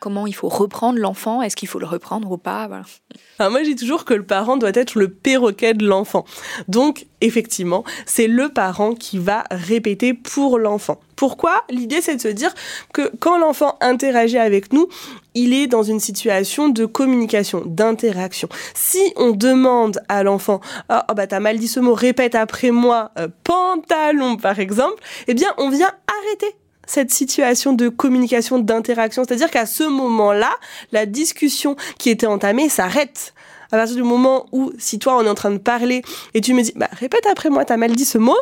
Comment 0.00 0.26
il 0.26 0.34
faut 0.34 0.48
reprendre 0.48 0.98
l'enfant? 0.98 1.40
Est-ce 1.40 1.56
qu'il 1.56 1.68
faut 1.68 1.78
le 1.78 1.86
reprendre 1.86 2.30
ou 2.30 2.36
pas? 2.36 2.66
Voilà. 2.68 3.50
Moi, 3.50 3.62
dis 3.62 3.76
toujours 3.76 4.04
que 4.04 4.14
le 4.14 4.24
parent 4.24 4.56
doit 4.56 4.72
être 4.74 4.98
le 4.98 5.08
perroquet 5.08 5.74
de 5.74 5.86
l'enfant. 5.86 6.24
Donc, 6.68 7.06
effectivement, 7.26 7.84
c'est 8.06 8.28
le 8.28 8.48
parent 8.48 8.94
qui 8.94 9.18
va 9.18 9.44
répéter 9.50 10.14
pour 10.14 10.58
l'enfant. 10.58 11.00
Pourquoi? 11.16 11.64
L'idée, 11.70 12.00
c'est 12.00 12.16
de 12.16 12.20
se 12.20 12.28
dire 12.28 12.54
que 12.92 13.10
quand 13.20 13.38
l'enfant 13.38 13.76
interagit 13.80 14.38
avec 14.38 14.72
nous, 14.72 14.86
il 15.34 15.54
est 15.54 15.66
dans 15.66 15.82
une 15.82 16.00
situation 16.00 16.68
de 16.68 16.84
communication, 16.84 17.62
d'interaction. 17.64 18.48
Si 18.74 19.12
on 19.16 19.30
demande 19.30 20.00
à 20.08 20.22
l'enfant, 20.22 20.60
oh, 20.90 20.94
oh 21.10 21.14
bah 21.14 21.26
t'as 21.26 21.40
mal 21.40 21.58
dit 21.58 21.68
ce 21.68 21.80
mot, 21.80 21.94
répète 21.94 22.34
après 22.34 22.70
moi, 22.70 23.10
euh, 23.18 23.28
pantalon 23.44 24.36
par 24.36 24.60
exemple, 24.60 25.02
eh 25.26 25.34
bien 25.34 25.48
on 25.58 25.70
vient 25.70 25.90
arrêter 26.20 26.54
cette 26.86 27.10
situation 27.10 27.72
de 27.72 27.88
communication, 27.88 28.58
d'interaction. 28.58 29.24
C'est-à-dire 29.24 29.50
qu'à 29.50 29.66
ce 29.66 29.84
moment-là, 29.84 30.50
la 30.92 31.04
discussion 31.04 31.76
qui 31.98 32.10
était 32.10 32.26
entamée 32.26 32.68
s'arrête. 32.68 33.34
À 33.72 33.76
partir 33.76 33.96
du 33.96 34.02
moment 34.02 34.46
où, 34.52 34.72
si 34.78 34.98
toi, 34.98 35.16
on 35.18 35.24
est 35.24 35.28
en 35.28 35.34
train 35.34 35.50
de 35.50 35.58
parler 35.58 36.02
et 36.34 36.40
tu 36.40 36.54
me 36.54 36.62
dis, 36.62 36.72
bah, 36.76 36.88
répète 36.92 37.26
après 37.26 37.50
moi, 37.50 37.64
t'as 37.64 37.76
mal 37.76 37.92
dit 37.92 38.04
ce 38.04 38.18
mot. 38.18 38.36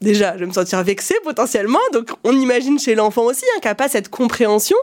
Déjà, 0.00 0.34
je 0.34 0.40
vais 0.40 0.46
me 0.46 0.52
sentir 0.52 0.82
vexée 0.82 1.16
potentiellement. 1.24 1.80
Donc, 1.92 2.10
on 2.24 2.38
imagine 2.38 2.78
chez 2.78 2.94
l'enfant 2.94 3.22
aussi 3.24 3.44
hein, 3.54 3.60
qu'il 3.60 3.70
n'a 3.70 3.74
pas 3.74 3.88
cette 3.88 4.08
compréhension. 4.08 4.76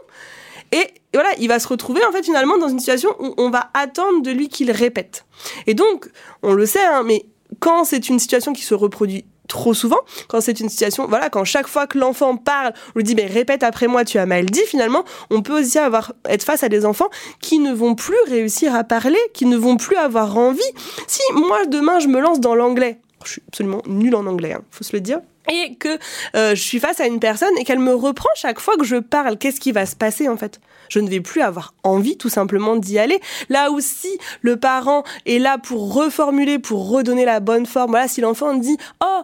Et 0.72 0.86
voilà, 1.12 1.30
il 1.38 1.48
va 1.48 1.58
se 1.58 1.68
retrouver 1.68 2.02
en 2.04 2.12
fait 2.12 2.24
finalement 2.24 2.56
dans 2.56 2.68
une 2.68 2.78
situation 2.78 3.14
où 3.18 3.34
on 3.36 3.50
va 3.50 3.70
attendre 3.74 4.22
de 4.22 4.30
lui 4.30 4.48
qu'il 4.48 4.70
répète. 4.70 5.26
Et 5.66 5.74
donc, 5.74 6.08
on 6.42 6.54
le 6.54 6.64
sait, 6.64 6.84
hein, 6.84 7.02
mais 7.04 7.26
quand 7.60 7.84
c'est 7.84 8.08
une 8.08 8.18
situation 8.18 8.52
qui 8.52 8.62
se 8.62 8.74
reproduit 8.74 9.24
trop 9.52 9.74
souvent, 9.74 10.00
quand 10.28 10.40
c'est 10.40 10.60
une 10.60 10.70
situation, 10.70 11.06
voilà, 11.06 11.28
quand 11.28 11.44
chaque 11.44 11.68
fois 11.68 11.86
que 11.86 11.98
l'enfant 11.98 12.36
parle, 12.36 12.72
on 12.94 12.98
lui 12.98 13.04
dit, 13.04 13.14
mais 13.14 13.26
répète 13.26 13.62
après 13.62 13.86
moi, 13.86 14.02
tu 14.04 14.18
as 14.18 14.24
mal 14.24 14.46
dit, 14.46 14.62
finalement, 14.66 15.04
on 15.30 15.42
peut 15.42 15.60
aussi 15.60 15.78
avoir, 15.78 16.14
être 16.26 16.42
face 16.42 16.62
à 16.62 16.70
des 16.70 16.86
enfants 16.86 17.10
qui 17.40 17.58
ne 17.58 17.72
vont 17.72 17.94
plus 17.94 18.16
réussir 18.28 18.74
à 18.74 18.82
parler, 18.82 19.18
qui 19.34 19.44
ne 19.44 19.58
vont 19.58 19.76
plus 19.76 19.96
avoir 19.96 20.38
envie. 20.38 20.60
Si 21.06 21.20
moi, 21.34 21.66
demain, 21.66 21.98
je 21.98 22.08
me 22.08 22.18
lance 22.18 22.40
dans 22.40 22.54
l'anglais, 22.54 22.98
je 23.24 23.32
suis 23.32 23.42
absolument 23.46 23.82
nulle 23.86 24.14
en 24.14 24.26
anglais, 24.26 24.54
hein, 24.54 24.62
faut 24.70 24.84
se 24.84 24.96
le 24.96 25.00
dire, 25.00 25.20
et 25.50 25.74
que 25.76 25.98
euh, 26.36 26.54
je 26.54 26.62
suis 26.62 26.78
face 26.78 27.00
à 27.00 27.06
une 27.06 27.20
personne 27.20 27.56
et 27.58 27.64
qu'elle 27.64 27.78
me 27.78 27.94
reprend 27.94 28.28
chaque 28.34 28.60
fois 28.60 28.76
que 28.76 28.84
je 28.84 28.96
parle, 28.96 29.36
qu'est-ce 29.38 29.60
qui 29.60 29.72
va 29.72 29.86
se 29.86 29.96
passer 29.96 30.28
en 30.28 30.36
fait? 30.36 30.60
Je 30.88 31.00
ne 31.00 31.08
vais 31.08 31.20
plus 31.20 31.40
avoir 31.40 31.74
envie 31.84 32.18
tout 32.18 32.28
simplement 32.28 32.76
d'y 32.76 32.98
aller. 32.98 33.18
Là 33.48 33.70
aussi, 33.70 34.18
le 34.42 34.58
parent 34.58 35.04
est 35.24 35.38
là 35.38 35.56
pour 35.56 35.94
reformuler, 35.94 36.58
pour 36.58 36.90
redonner 36.90 37.24
la 37.24 37.40
bonne 37.40 37.64
forme. 37.64 37.92
Voilà, 37.92 38.08
si 38.08 38.20
l'enfant 38.20 38.54
dit 38.54 38.76
"Oh, 39.02 39.22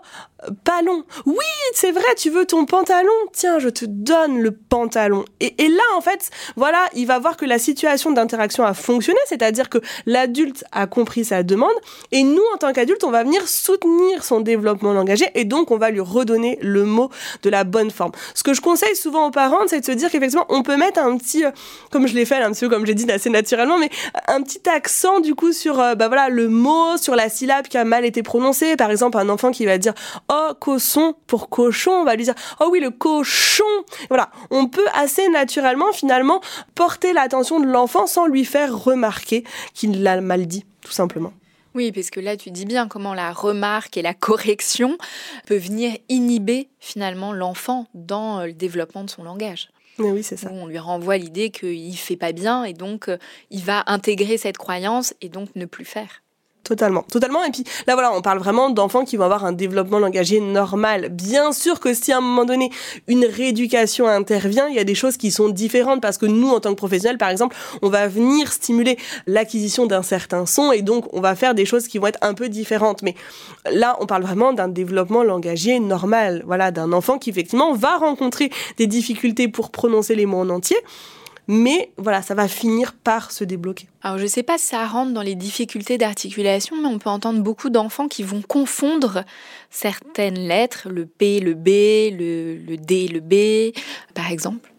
Palon. 0.64 1.04
Oui, 1.26 1.36
c'est 1.74 1.90
vrai, 1.90 2.14
tu 2.16 2.30
veux 2.30 2.44
ton 2.44 2.64
pantalon 2.64 3.10
Tiens, 3.32 3.58
je 3.58 3.68
te 3.68 3.84
donne 3.84 4.38
le 4.40 4.52
pantalon. 4.52 5.24
Et, 5.40 5.68
là, 5.68 5.82
en 5.96 6.00
fait, 6.00 6.30
voilà, 6.56 6.78
il 6.94 7.06
va 7.06 7.18
voir 7.18 7.36
que 7.36 7.44
la 7.44 7.58
situation 7.58 8.12
d'interaction 8.12 8.64
a 8.64 8.74
fonctionné, 8.74 9.18
c'est-à-dire 9.26 9.68
que 9.68 9.78
l'adulte 10.06 10.64
a 10.72 10.86
compris 10.86 11.24
sa 11.24 11.42
demande, 11.42 11.74
et 12.12 12.22
nous, 12.22 12.42
en 12.54 12.56
tant 12.56 12.72
qu'adultes, 12.72 13.04
on 13.04 13.10
va 13.10 13.24
venir 13.24 13.46
soutenir 13.48 14.22
son 14.22 14.40
développement 14.40 14.92
langagier, 14.92 15.28
et 15.34 15.44
donc 15.44 15.70
on 15.70 15.76
va 15.76 15.90
lui 15.90 16.00
redonner 16.00 16.58
le 16.62 16.84
mot 16.84 17.10
de 17.42 17.50
la 17.50 17.64
bonne 17.64 17.90
forme. 17.90 18.12
Ce 18.34 18.42
que 18.42 18.54
je 18.54 18.60
conseille 18.60 18.96
souvent 18.96 19.26
aux 19.26 19.30
parents, 19.30 19.66
c'est 19.66 19.80
de 19.80 19.84
se 19.84 19.92
dire 19.92 20.10
qu'effectivement, 20.10 20.46
on 20.48 20.62
peut 20.62 20.76
mettre 20.76 21.00
un 21.00 21.16
petit, 21.16 21.44
euh, 21.44 21.50
comme 21.90 22.06
je 22.06 22.14
l'ai 22.14 22.24
fait 22.24 22.36
un 22.36 22.52
petit 22.52 22.60
peu, 22.60 22.68
comme 22.68 22.86
j'ai 22.86 22.94
dit, 22.94 23.10
assez 23.10 23.30
naturellement, 23.30 23.78
mais 23.78 23.90
un 24.28 24.42
petit 24.42 24.68
accent, 24.68 25.20
du 25.20 25.34
coup, 25.34 25.52
sur, 25.52 25.80
euh, 25.80 25.94
bah 25.94 26.06
voilà, 26.06 26.28
le 26.28 26.48
mot, 26.48 26.96
sur 26.96 27.16
la 27.16 27.28
syllabe 27.28 27.66
qui 27.66 27.76
a 27.76 27.84
mal 27.84 28.04
été 28.04 28.22
prononcée. 28.22 28.76
Par 28.76 28.90
exemple, 28.90 29.18
un 29.18 29.28
enfant 29.28 29.50
qui 29.50 29.66
va 29.66 29.78
dire 29.78 29.94
oh 30.28 30.52
cochon 30.60 31.14
pour 31.26 31.48
cochon, 31.48 31.92
on 31.92 32.04
va 32.04 32.16
lui 32.16 32.24
dire 32.24 32.34
oh 32.60 32.68
oui 32.70 32.80
le 32.80 32.90
cochon. 32.90 33.64
Voilà, 34.08 34.30
on 34.50 34.68
peut 34.68 34.86
assez 34.94 35.28
naturellement 35.28 35.92
finalement 35.92 36.40
porter 36.74 37.12
l'attention 37.12 37.60
de 37.60 37.66
l'enfant 37.66 38.06
sans 38.06 38.26
lui 38.26 38.44
faire 38.44 38.76
remarquer 38.76 39.44
qu'il 39.74 40.02
l'a 40.02 40.20
mal 40.20 40.46
dit, 40.46 40.64
tout 40.82 40.92
simplement. 40.92 41.32
Oui, 41.74 41.92
parce 41.92 42.10
que 42.10 42.18
là, 42.18 42.36
tu 42.36 42.50
dis 42.50 42.64
bien 42.64 42.88
comment 42.88 43.14
la 43.14 43.32
remarque 43.32 43.96
et 43.96 44.02
la 44.02 44.14
correction 44.14 44.98
peuvent 45.46 45.62
venir 45.62 45.96
inhiber 46.08 46.70
finalement 46.80 47.32
l'enfant 47.32 47.86
dans 47.94 48.44
le 48.44 48.52
développement 48.52 49.04
de 49.04 49.10
son 49.10 49.22
langage. 49.22 49.68
oui, 49.98 50.22
c'est 50.22 50.36
ça. 50.36 50.50
on 50.50 50.66
lui 50.66 50.78
renvoie 50.78 51.18
l'idée 51.18 51.50
qu'il 51.50 51.96
fait 51.96 52.16
pas 52.16 52.32
bien 52.32 52.64
et 52.64 52.72
donc 52.72 53.08
euh, 53.08 53.18
il 53.50 53.62
va 53.62 53.84
intégrer 53.86 54.38
cette 54.38 54.58
croyance 54.58 55.14
et 55.20 55.28
donc 55.28 55.54
ne 55.54 55.66
plus 55.66 55.84
faire. 55.84 56.22
Totalement, 56.68 57.00
totalement. 57.10 57.42
Et 57.44 57.50
puis 57.50 57.64
là, 57.86 57.94
voilà, 57.94 58.12
on 58.12 58.20
parle 58.20 58.40
vraiment 58.40 58.68
d'enfants 58.68 59.06
qui 59.06 59.16
vont 59.16 59.24
avoir 59.24 59.46
un 59.46 59.52
développement 59.52 59.98
langagier 59.98 60.38
normal. 60.38 61.08
Bien 61.08 61.50
sûr 61.52 61.80
que 61.80 61.94
si 61.94 62.12
à 62.12 62.18
un 62.18 62.20
moment 62.20 62.44
donné 62.44 62.70
une 63.06 63.24
rééducation 63.24 64.06
intervient, 64.06 64.68
il 64.68 64.74
y 64.74 64.78
a 64.78 64.84
des 64.84 64.94
choses 64.94 65.16
qui 65.16 65.30
sont 65.30 65.48
différentes 65.48 66.02
parce 66.02 66.18
que 66.18 66.26
nous, 66.26 66.50
en 66.50 66.60
tant 66.60 66.68
que 66.72 66.76
professionnels, 66.76 67.16
par 67.16 67.30
exemple, 67.30 67.56
on 67.80 67.88
va 67.88 68.06
venir 68.06 68.52
stimuler 68.52 68.98
l'acquisition 69.26 69.86
d'un 69.86 70.02
certain 70.02 70.44
son 70.44 70.70
et 70.70 70.82
donc 70.82 71.06
on 71.14 71.22
va 71.22 71.34
faire 71.34 71.54
des 71.54 71.64
choses 71.64 71.88
qui 71.88 71.96
vont 71.96 72.08
être 72.08 72.18
un 72.20 72.34
peu 72.34 72.50
différentes. 72.50 73.00
Mais 73.00 73.14
là, 73.72 73.96
on 74.00 74.04
parle 74.04 74.24
vraiment 74.24 74.52
d'un 74.52 74.68
développement 74.68 75.22
langagier 75.22 75.80
normal. 75.80 76.42
Voilà, 76.44 76.70
d'un 76.70 76.92
enfant 76.92 77.16
qui 77.16 77.30
effectivement 77.30 77.72
va 77.72 77.96
rencontrer 77.96 78.50
des 78.76 78.86
difficultés 78.86 79.48
pour 79.48 79.70
prononcer 79.70 80.14
les 80.14 80.26
mots 80.26 80.40
en 80.40 80.50
entier 80.50 80.76
mais 81.48 81.90
voilà, 81.96 82.22
ça 82.22 82.34
va 82.34 82.46
finir 82.46 82.92
par 82.92 83.32
se 83.32 83.42
débloquer. 83.42 83.88
Alors 84.02 84.18
je 84.18 84.24
ne 84.24 84.28
sais 84.28 84.42
pas 84.42 84.58
si 84.58 84.66
ça 84.66 84.86
rentre 84.86 85.12
dans 85.12 85.22
les 85.22 85.34
difficultés 85.34 85.98
d'articulation, 85.98 86.76
mais 86.80 86.88
on 86.88 86.98
peut 86.98 87.10
entendre 87.10 87.42
beaucoup 87.42 87.70
d'enfants 87.70 88.06
qui 88.06 88.22
vont 88.22 88.42
confondre 88.42 89.24
certaines 89.70 90.38
lettres, 90.46 90.88
le 90.88 91.06
P, 91.06 91.40
le 91.40 91.54
B, 91.54 91.68
le, 92.16 92.56
le 92.56 92.76
D, 92.76 93.08
le 93.08 93.20
B, 93.20 93.74
par 94.14 94.30
exemple. 94.30 94.72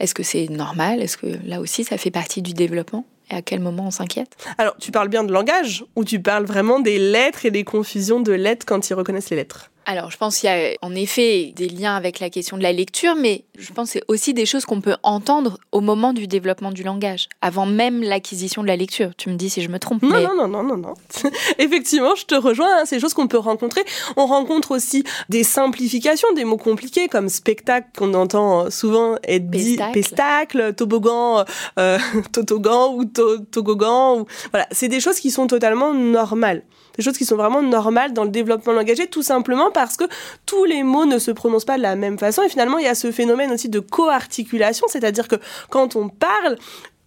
Est-ce 0.00 0.14
que 0.14 0.22
c'est 0.22 0.48
normal? 0.48 1.00
Est-ce 1.00 1.16
que 1.16 1.26
là 1.46 1.60
aussi 1.60 1.84
ça 1.84 1.96
fait 1.96 2.10
partie 2.10 2.42
du 2.42 2.52
développement? 2.52 3.06
Et 3.30 3.34
à 3.34 3.42
quel 3.42 3.60
moment 3.60 3.86
on 3.86 3.90
s'inquiète? 3.90 4.36
Alors, 4.56 4.74
tu 4.78 4.90
parles 4.90 5.08
bien 5.08 5.22
de 5.22 5.32
langage 5.32 5.84
ou 5.96 6.04
tu 6.04 6.20
parles 6.20 6.46
vraiment 6.46 6.80
des 6.80 6.98
lettres 6.98 7.44
et 7.44 7.50
des 7.50 7.62
confusions 7.62 8.20
de 8.20 8.32
lettres 8.32 8.64
quand 8.66 8.88
ils 8.88 8.94
reconnaissent 8.94 9.30
les 9.30 9.36
lettres? 9.36 9.70
Alors, 9.90 10.10
je 10.10 10.18
pense 10.18 10.36
qu'il 10.36 10.50
y 10.50 10.52
a 10.52 10.76
en 10.82 10.94
effet 10.94 11.54
des 11.56 11.66
liens 11.66 11.96
avec 11.96 12.20
la 12.20 12.28
question 12.28 12.58
de 12.58 12.62
la 12.62 12.72
lecture, 12.72 13.14
mais 13.14 13.46
je 13.58 13.72
pense 13.72 13.86
que 13.86 13.92
c'est 13.94 14.04
aussi 14.06 14.34
des 14.34 14.44
choses 14.44 14.66
qu'on 14.66 14.82
peut 14.82 14.96
entendre 15.02 15.56
au 15.72 15.80
moment 15.80 16.12
du 16.12 16.26
développement 16.26 16.72
du 16.72 16.82
langage, 16.82 17.30
avant 17.40 17.64
même 17.64 18.02
l'acquisition 18.02 18.60
de 18.60 18.66
la 18.66 18.76
lecture. 18.76 19.12
Tu 19.16 19.30
me 19.30 19.36
dis 19.36 19.48
si 19.48 19.62
je 19.62 19.70
me 19.70 19.78
trompe. 19.78 20.02
Non, 20.02 20.20
non, 20.20 20.34
non, 20.36 20.46
non, 20.46 20.62
non, 20.62 20.76
non. 20.76 20.94
Effectivement, 21.58 22.14
je 22.16 22.26
te 22.26 22.34
rejoins. 22.34 22.68
Hein, 22.68 22.82
c'est 22.84 22.96
des 22.96 23.00
choses 23.00 23.14
qu'on 23.14 23.28
peut 23.28 23.38
rencontrer. 23.38 23.82
On 24.18 24.26
rencontre 24.26 24.72
aussi 24.72 25.04
des 25.30 25.42
simplifications, 25.42 26.28
des 26.34 26.44
mots 26.44 26.58
compliqués 26.58 27.08
comme 27.08 27.30
spectacle 27.30 27.88
qu'on 27.96 28.12
entend 28.12 28.70
souvent 28.70 29.16
être 29.24 29.48
dit 29.48 29.78
pestacle, 29.94 30.74
toboggan, 30.74 31.46
euh, 31.78 31.98
totogan 32.32 32.94
ou 32.94 33.06
to 33.06 33.38
togogan. 33.38 34.20
Ou... 34.20 34.26
Voilà, 34.50 34.66
c'est 34.70 34.88
des 34.88 35.00
choses 35.00 35.18
qui 35.18 35.30
sont 35.30 35.46
totalement 35.46 35.94
normales 35.94 36.62
des 36.98 37.04
choses 37.04 37.16
qui 37.16 37.24
sont 37.24 37.36
vraiment 37.36 37.62
normales 37.62 38.12
dans 38.12 38.24
le 38.24 38.30
développement 38.30 38.72
langagier, 38.72 39.06
tout 39.06 39.22
simplement 39.22 39.70
parce 39.70 39.96
que 39.96 40.04
tous 40.44 40.64
les 40.64 40.82
mots 40.82 41.06
ne 41.06 41.18
se 41.18 41.30
prononcent 41.30 41.64
pas 41.64 41.76
de 41.76 41.82
la 41.82 41.96
même 41.96 42.18
façon. 42.18 42.42
Et 42.42 42.48
finalement, 42.48 42.78
il 42.78 42.84
y 42.84 42.88
a 42.88 42.96
ce 42.96 43.12
phénomène 43.12 43.52
aussi 43.52 43.68
de 43.68 43.80
coarticulation, 43.80 44.86
c'est-à-dire 44.88 45.28
que 45.28 45.36
quand 45.70 45.96
on 45.96 46.08
parle, 46.08 46.58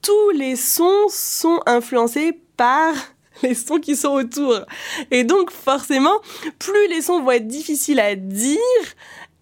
tous 0.01 0.29
les 0.31 0.55
sons 0.55 1.07
sont 1.09 1.59
influencés 1.65 2.39
par 2.55 2.93
les 3.43 3.53
sons 3.53 3.79
qui 3.79 3.95
sont 3.95 4.09
autour. 4.09 4.61
Et 5.11 5.23
donc 5.25 5.51
forcément, 5.51 6.19
plus 6.57 6.87
les 6.87 7.01
sons 7.01 7.21
vont 7.21 7.31
être 7.31 7.47
difficiles 7.47 7.99
à 7.99 8.15
dire, 8.15 8.57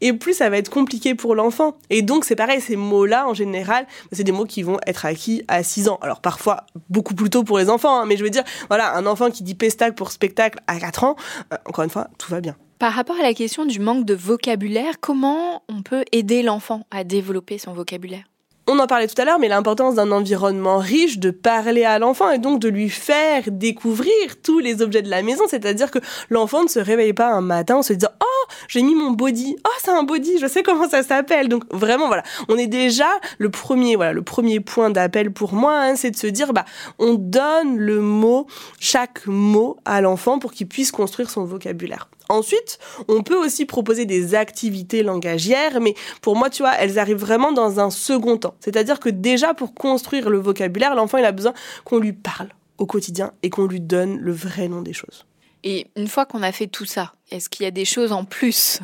et 0.02 0.14
plus 0.14 0.34
ça 0.34 0.50
va 0.50 0.58
être 0.58 0.70
compliqué 0.70 1.16
pour 1.16 1.36
l'enfant. 1.36 1.78
Et 1.90 2.02
donc 2.02 2.26
c'est 2.26 2.36
pareil, 2.36 2.62
ces 2.62 2.76
mots-là, 2.76 3.28
en 3.28 3.34
général, 3.34 3.88
c'est 4.12 4.24
des 4.24 4.32
mots 4.32 4.46
qui 4.46 4.64
vont 4.64 4.78
être 4.86 5.06
acquis 5.06 5.44
à 5.48 5.64
6 5.64 5.90
ans. 5.90 6.00
Alors 6.02 6.22
parfois 6.22 6.66
beaucoup 6.90 7.16
plus 7.16 7.30
tôt 7.30 7.44
pour 7.44 7.60
les 7.60 7.70
enfants, 7.70 8.00
hein, 8.00 8.06
mais 8.06 8.18
je 8.18 8.24
veux 8.24 8.30
dire, 8.30 8.44
voilà, 8.68 8.96
un 8.96 9.06
enfant 9.06 9.30
qui 9.30 9.44
dit 9.44 9.56
pestacle 9.56 9.94
pour 9.94 10.12
spectacle 10.12 10.60
à 10.68 10.80
4 10.80 11.04
ans, 11.04 11.16
euh, 11.54 11.58
encore 11.66 11.84
une 11.84 11.90
fois, 11.90 12.08
tout 12.18 12.32
va 12.32 12.42
bien. 12.42 12.56
Par 12.80 12.94
rapport 12.94 13.18
à 13.18 13.24
la 13.24 13.34
question 13.34 13.66
du 13.66 13.80
manque 13.80 14.06
de 14.06 14.14
vocabulaire, 14.14 15.02
comment 15.02 15.64
on 15.68 15.82
peut 15.82 16.06
aider 16.14 16.44
l'enfant 16.44 16.86
à 16.92 17.04
développer 17.04 17.58
son 17.58 17.74
vocabulaire? 17.74 18.24
On 18.70 18.78
en 18.78 18.86
parlait 18.86 19.08
tout 19.08 19.20
à 19.20 19.26
l'heure, 19.26 19.40
mais 19.40 19.48
l'importance 19.48 19.96
d'un 19.96 20.12
environnement 20.12 20.78
riche, 20.78 21.18
de 21.18 21.32
parler 21.32 21.86
à 21.86 21.98
l'enfant 21.98 22.30
et 22.30 22.38
donc 22.38 22.60
de 22.60 22.70
lui 22.70 22.90
faire 22.90 23.44
découvrir 23.48 24.14
tous 24.44 24.60
les 24.60 24.84
objets 24.84 25.02
de 25.02 25.10
la 25.10 25.24
maison. 25.24 25.46
C'est-à-dire 25.48 25.90
que 25.90 25.98
l'enfant 26.30 26.64
ne 26.64 26.70
se 26.70 26.80
réveille 26.80 27.14
pas 27.14 27.32
un 27.32 27.42
matin 27.42 27.78
en 27.78 27.82
se 27.82 27.94
disant 27.94 28.12
Oh, 28.22 28.54
j'ai 28.68 28.84
mis 28.84 28.94
mon 28.94 29.12
body. 29.12 29.56
Oh, 29.66 29.72
c'est 29.80 29.90
un 29.90 30.04
body, 30.04 30.38
je 30.38 30.46
sais 30.46 30.62
comment 30.62 30.88
ça 30.88 31.02
s'appelle. 31.02 31.50
Donc 31.50 31.64
vraiment, 31.72 32.08
voilà, 32.08 32.22
on 32.48 32.58
est 32.58 32.68
déjà 32.68 33.10
le 33.40 33.50
premier, 33.50 33.96
voilà, 33.96 34.14
le 34.14 34.22
premier 34.22 34.60
point 34.60 34.92
d'appel 34.92 35.32
pour 35.32 35.54
moi, 35.54 35.76
hein, 35.76 35.96
c'est 35.96 36.12
de 36.12 36.18
se 36.18 36.28
dire 36.28 36.54
bah, 36.54 36.66
on 37.00 37.16
donne 37.16 37.76
le 37.76 38.02
mot, 38.02 38.46
chaque 38.80 39.26
mot 39.26 39.78
à 39.84 40.00
l'enfant 40.02 40.38
pour 40.38 40.52
qu'il 40.52 40.68
puisse 40.68 40.92
construire 40.92 41.32
son 41.32 41.44
vocabulaire. 41.44 42.08
Ensuite, 42.30 42.78
on 43.08 43.24
peut 43.24 43.36
aussi 43.36 43.66
proposer 43.66 44.06
des 44.06 44.36
activités 44.36 45.02
langagières, 45.02 45.82
mais 45.82 45.96
pour 46.22 46.36
moi, 46.36 46.52
tu 46.52 46.62
vois, 46.62 46.76
elles 46.76 47.00
arrivent 47.00 47.18
vraiment 47.18 47.52
dans 47.52 47.80
un 47.80 47.90
second 47.90 48.38
temps. 48.38 48.54
C'est-à-dire 48.60 49.00
que 49.00 49.10
déjà, 49.10 49.56
pour 49.56 49.74
construire 49.74 50.30
le 50.30 50.38
vocabulaire, 50.38 50.94
l'enfant, 50.94 51.18
il 51.18 51.26
a 51.26 51.32
besoin 51.32 51.54
qu'on 51.86 51.98
lui 51.98 52.14
parle 52.14 52.50
au 52.78 52.86
quotidien 52.86 53.34
et 53.42 53.50
qu'on 53.50 53.66
lui 53.66 53.82
donne 53.82 54.18
le 54.18 54.32
vrai 54.32 54.68
nom 54.68 54.84
des 54.84 54.94
choses. 54.94 55.26
Et 55.64 55.88
une 55.96 56.08
fois 56.08 56.26
qu'on 56.26 56.44
a 56.44 56.52
fait 56.52 56.68
tout 56.68 56.86
ça, 56.86 57.14
est-ce 57.32 57.50
qu'il 57.50 57.64
y 57.64 57.68
a 57.68 57.72
des 57.72 57.86
choses 57.86 58.12
en 58.12 58.26
plus? 58.26 58.80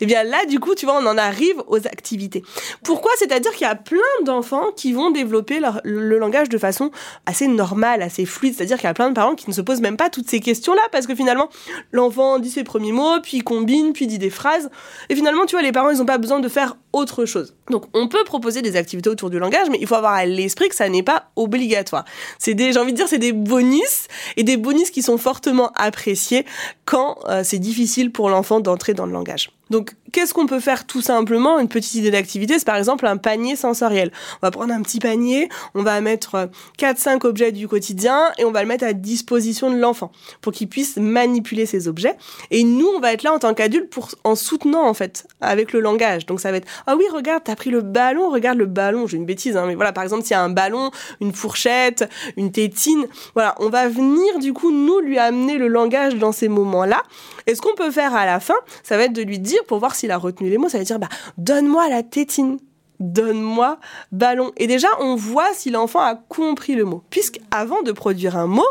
Et 0.00 0.06
bien 0.06 0.24
là, 0.24 0.46
du 0.46 0.60
coup, 0.60 0.74
tu 0.74 0.86
vois, 0.86 0.98
on 0.98 1.06
en 1.06 1.18
arrive 1.18 1.62
aux 1.66 1.86
activités. 1.86 2.42
Pourquoi? 2.82 3.10
C'est-à-dire 3.18 3.52
qu'il 3.52 3.66
y 3.66 3.70
a 3.70 3.74
plein 3.74 3.98
d'enfants 4.24 4.66
qui 4.76 4.92
vont 4.92 5.10
développer 5.10 5.60
le 5.84 6.18
langage 6.18 6.48
de 6.48 6.58
façon 6.58 6.90
assez 7.26 7.48
normale, 7.48 8.02
assez 8.02 8.24
fluide. 8.24 8.54
C'est-à-dire 8.56 8.76
qu'il 8.76 8.86
y 8.86 8.90
a 8.90 8.94
plein 8.94 9.10
de 9.10 9.14
parents 9.14 9.34
qui 9.34 9.48
ne 9.48 9.54
se 9.54 9.60
posent 9.60 9.80
même 9.80 9.96
pas 9.96 10.10
toutes 10.10 10.28
ces 10.28 10.40
questions-là 10.40 10.82
parce 10.92 11.06
que 11.06 11.14
finalement, 11.14 11.48
l'enfant 11.92 12.38
dit 12.38 12.50
ses 12.50 12.64
premiers 12.64 12.92
mots, 12.92 13.20
puis 13.22 13.40
combine, 13.40 13.92
puis 13.92 14.06
dit 14.06 14.18
des 14.18 14.30
phrases. 14.30 14.70
Et 15.08 15.14
finalement, 15.14 15.46
tu 15.46 15.54
vois, 15.54 15.62
les 15.62 15.72
parents, 15.72 15.90
ils 15.90 15.98
n'ont 15.98 16.06
pas 16.06 16.18
besoin 16.18 16.40
de 16.40 16.48
faire 16.48 16.76
autre 16.92 17.26
chose. 17.26 17.54
Donc, 17.70 17.84
on 17.92 18.08
peut 18.08 18.24
proposer 18.24 18.62
des 18.62 18.76
activités 18.76 19.10
autour 19.10 19.28
du 19.28 19.38
langage, 19.38 19.68
mais 19.70 19.78
il 19.80 19.86
faut 19.86 19.94
avoir 19.94 20.14
à 20.14 20.24
l'esprit 20.24 20.68
que 20.68 20.74
ça 20.74 20.88
n'est 20.88 21.02
pas 21.02 21.30
obligatoire. 21.36 22.04
C'est 22.38 22.54
des, 22.54 22.72
j'ai 22.72 22.78
envie 22.78 22.92
de 22.92 22.96
dire, 22.96 23.08
c'est 23.08 23.18
des 23.18 23.32
bonus 23.32 24.08
et 24.36 24.42
des 24.42 24.56
bonus 24.56 24.90
qui 24.90 25.02
sont 25.02 25.18
fortement 25.18 25.70
appréciés 25.74 26.46
quand 26.86 27.18
c'est 27.42 27.58
difficile 27.58 28.12
pour 28.12 28.30
l'enfant 28.30 28.60
d'entrer 28.60 28.94
dans 28.94 29.06
le 29.06 29.12
langage. 29.12 29.50
Donc, 29.70 29.94
qu'est-ce 30.12 30.34
qu'on 30.34 30.46
peut 30.46 30.60
faire 30.60 30.86
tout 30.86 31.02
simplement 31.02 31.58
Une 31.58 31.68
petite 31.68 31.94
idée 31.94 32.10
d'activité, 32.10 32.58
c'est 32.58 32.64
par 32.64 32.76
exemple 32.76 33.06
un 33.06 33.16
panier 33.16 33.56
sensoriel. 33.56 34.10
On 34.42 34.46
va 34.46 34.50
prendre 34.50 34.72
un 34.72 34.82
petit 34.82 34.98
panier, 34.98 35.48
on 35.74 35.82
va 35.82 36.00
mettre 36.00 36.48
4-5 36.78 37.08
euh, 37.26 37.28
objets 37.28 37.52
du 37.52 37.68
quotidien 37.68 38.32
et 38.38 38.44
on 38.44 38.50
va 38.50 38.62
le 38.62 38.68
mettre 38.68 38.84
à 38.84 38.92
disposition 38.92 39.70
de 39.70 39.76
l'enfant 39.76 40.10
pour 40.40 40.52
qu'il 40.52 40.68
puisse 40.68 40.96
manipuler 40.96 41.66
ces 41.66 41.88
objets. 41.88 42.16
Et 42.50 42.64
nous, 42.64 42.86
on 42.86 43.00
va 43.00 43.12
être 43.12 43.22
là 43.22 43.32
en 43.32 43.38
tant 43.38 43.54
qu'adulte 43.54 43.92
en 44.24 44.34
soutenant 44.34 44.86
en 44.86 44.94
fait 44.94 45.26
avec 45.40 45.72
le 45.72 45.80
langage. 45.80 46.26
Donc, 46.26 46.40
ça 46.40 46.50
va 46.50 46.58
être 46.58 46.68
ah 46.86 46.96
oui, 46.96 47.04
regarde, 47.12 47.42
t'as 47.44 47.56
pris 47.56 47.70
le 47.70 47.80
ballon, 47.80 48.30
regarde 48.30 48.58
le 48.58 48.66
ballon. 48.66 49.06
J'ai 49.06 49.16
une 49.16 49.26
bêtise, 49.26 49.56
hein, 49.56 49.64
mais 49.66 49.74
voilà, 49.74 49.92
par 49.92 50.04
exemple, 50.04 50.22
s'il 50.22 50.32
y 50.32 50.34
a 50.34 50.42
un 50.42 50.50
ballon, 50.50 50.90
une 51.20 51.32
fourchette, 51.32 52.08
une 52.36 52.52
tétine, 52.52 53.06
voilà, 53.34 53.54
on 53.58 53.68
va 53.68 53.88
venir 53.88 54.38
du 54.38 54.52
coup 54.52 54.70
nous 54.70 55.00
lui 55.00 55.18
amener 55.18 55.58
le 55.58 55.68
langage 55.68 56.16
dans 56.16 56.32
ces 56.32 56.48
moments-là. 56.48 57.02
Et 57.46 57.54
ce 57.54 57.60
qu'on 57.60 57.74
peut 57.74 57.90
faire 57.90 58.14
à 58.14 58.26
la 58.26 58.40
fin, 58.40 58.56
ça 58.82 58.96
va 58.96 59.04
être 59.04 59.12
de 59.12 59.22
lui 59.22 59.38
dire 59.38 59.57
pour 59.66 59.78
voir 59.78 59.94
s'il 59.94 60.10
a 60.10 60.18
retenu 60.18 60.50
les 60.50 60.58
mots, 60.58 60.68
ça 60.68 60.78
va 60.78 60.84
dire 60.84 60.98
bah 60.98 61.08
donne-moi 61.36 61.88
la 61.88 62.02
tétine 62.02 62.58
donne-moi 63.00 63.78
ballon. 64.12 64.52
Et 64.56 64.66
déjà, 64.66 64.88
on 65.00 65.14
voit 65.14 65.54
si 65.54 65.70
l'enfant 65.70 66.00
a 66.00 66.14
compris 66.16 66.74
le 66.74 66.84
mot. 66.84 67.02
Puisqu'avant 67.10 67.82
de 67.82 67.92
produire 67.92 68.36
un 68.36 68.46
mot, 68.46 68.66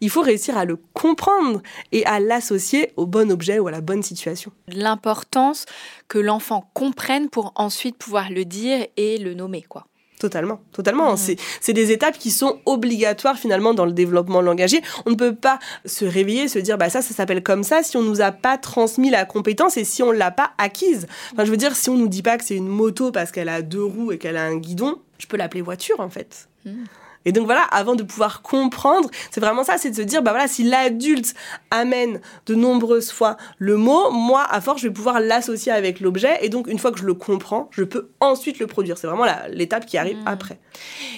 il 0.00 0.10
faut 0.10 0.22
réussir 0.22 0.56
à 0.58 0.64
le 0.64 0.78
comprendre 0.94 1.62
et 1.92 2.04
à 2.06 2.20
l'associer 2.20 2.92
au 2.96 3.06
bon 3.06 3.30
objet 3.30 3.58
ou 3.58 3.68
à 3.68 3.70
la 3.70 3.80
bonne 3.80 4.02
situation. 4.02 4.52
L'importance 4.68 5.66
que 6.08 6.18
l'enfant 6.18 6.68
comprenne 6.74 7.28
pour 7.28 7.52
ensuite 7.56 7.96
pouvoir 7.96 8.30
le 8.30 8.44
dire 8.44 8.86
et 8.96 9.18
le 9.18 9.34
nommer, 9.34 9.62
quoi. 9.62 9.86
Totalement, 10.18 10.60
totalement. 10.72 11.14
Mm. 11.14 11.36
C'est 11.60 11.72
des 11.72 11.92
étapes 11.92 12.18
qui 12.18 12.30
sont 12.30 12.58
obligatoires 12.66 13.38
finalement 13.38 13.72
dans 13.72 13.86
le 13.86 13.92
développement 13.92 14.40
langagier. 14.40 14.82
On 15.06 15.10
ne 15.10 15.14
peut 15.14 15.34
pas 15.34 15.60
se 15.84 16.04
réveiller, 16.04 16.48
se 16.48 16.58
dire 16.58 16.76
bah 16.76 16.90
ça, 16.90 17.02
ça 17.02 17.14
s'appelle 17.14 17.42
comme 17.42 17.62
ça 17.62 17.82
si 17.84 17.96
on 17.96 18.02
nous 18.02 18.20
a 18.20 18.32
pas 18.32 18.58
transmis 18.58 19.10
la 19.10 19.24
compétence 19.24 19.76
et 19.76 19.84
si 19.84 20.02
on 20.02 20.10
l'a 20.10 20.32
pas 20.32 20.50
acquise. 20.58 21.06
Enfin, 21.32 21.44
je 21.44 21.50
veux 21.50 21.56
dire, 21.56 21.76
si 21.76 21.88
on 21.88 21.96
nous 21.96 22.08
dit 22.08 22.22
pas 22.22 22.36
que 22.36 22.44
c'est 22.44 22.56
une 22.56 22.68
moto 22.68 23.12
parce 23.12 23.30
qu'elle 23.30 23.48
a 23.48 23.62
deux 23.62 23.84
roues 23.84 24.10
et 24.10 24.18
qu'elle 24.18 24.36
a 24.36 24.44
un 24.44 24.56
guidon, 24.56 24.96
je 25.18 25.26
peux 25.26 25.36
l'appeler 25.36 25.62
voiture 25.62 26.00
en 26.00 26.08
fait. 26.08 26.48
Mm. 26.64 26.84
Et 27.28 27.32
donc 27.32 27.44
voilà, 27.44 27.60
avant 27.60 27.94
de 27.94 28.02
pouvoir 28.02 28.40
comprendre, 28.40 29.10
c'est 29.30 29.40
vraiment 29.40 29.62
ça, 29.62 29.76
c'est 29.76 29.90
de 29.90 29.96
se 29.96 30.00
dire, 30.00 30.22
bah 30.22 30.30
voilà, 30.30 30.48
si 30.48 30.62
l'adulte 30.62 31.34
amène 31.70 32.22
de 32.46 32.54
nombreuses 32.54 33.10
fois 33.10 33.36
le 33.58 33.76
mot, 33.76 34.10
moi, 34.10 34.46
à 34.48 34.62
force, 34.62 34.80
je 34.80 34.88
vais 34.88 34.94
pouvoir 34.94 35.20
l'associer 35.20 35.70
avec 35.70 36.00
l'objet. 36.00 36.38
Et 36.40 36.48
donc, 36.48 36.68
une 36.68 36.78
fois 36.78 36.90
que 36.90 36.98
je 36.98 37.04
le 37.04 37.12
comprends, 37.12 37.68
je 37.70 37.84
peux 37.84 38.12
ensuite 38.20 38.58
le 38.58 38.66
produire. 38.66 38.96
C'est 38.96 39.06
vraiment 39.06 39.26
l'étape 39.50 39.84
qui 39.84 39.98
arrive 39.98 40.16
mmh. 40.16 40.28
après. 40.28 40.58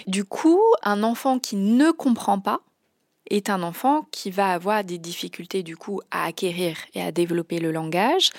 Du 0.08 0.24
coup, 0.24 0.60
un 0.82 1.04
enfant 1.04 1.38
qui 1.38 1.54
ne 1.54 1.92
comprend 1.92 2.40
pas, 2.40 2.58
est 3.30 3.48
un 3.48 3.62
enfant 3.62 4.08
qui 4.10 4.32
va 4.32 4.48
avoir 4.48 4.82
des 4.82 4.98
difficultés 4.98 5.62
du 5.62 5.76
coup 5.76 6.00
à 6.10 6.24
acquérir 6.24 6.76
et 6.94 7.02
à 7.02 7.12
développer 7.12 7.60
le 7.60 7.70
langage. 7.70 8.30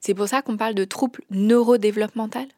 C'est 0.00 0.14
pour 0.14 0.26
ça 0.26 0.42
qu'on 0.42 0.56
parle 0.56 0.74
de 0.74 0.84
troubles 0.84 1.20
neurodéveloppemental 1.30 2.48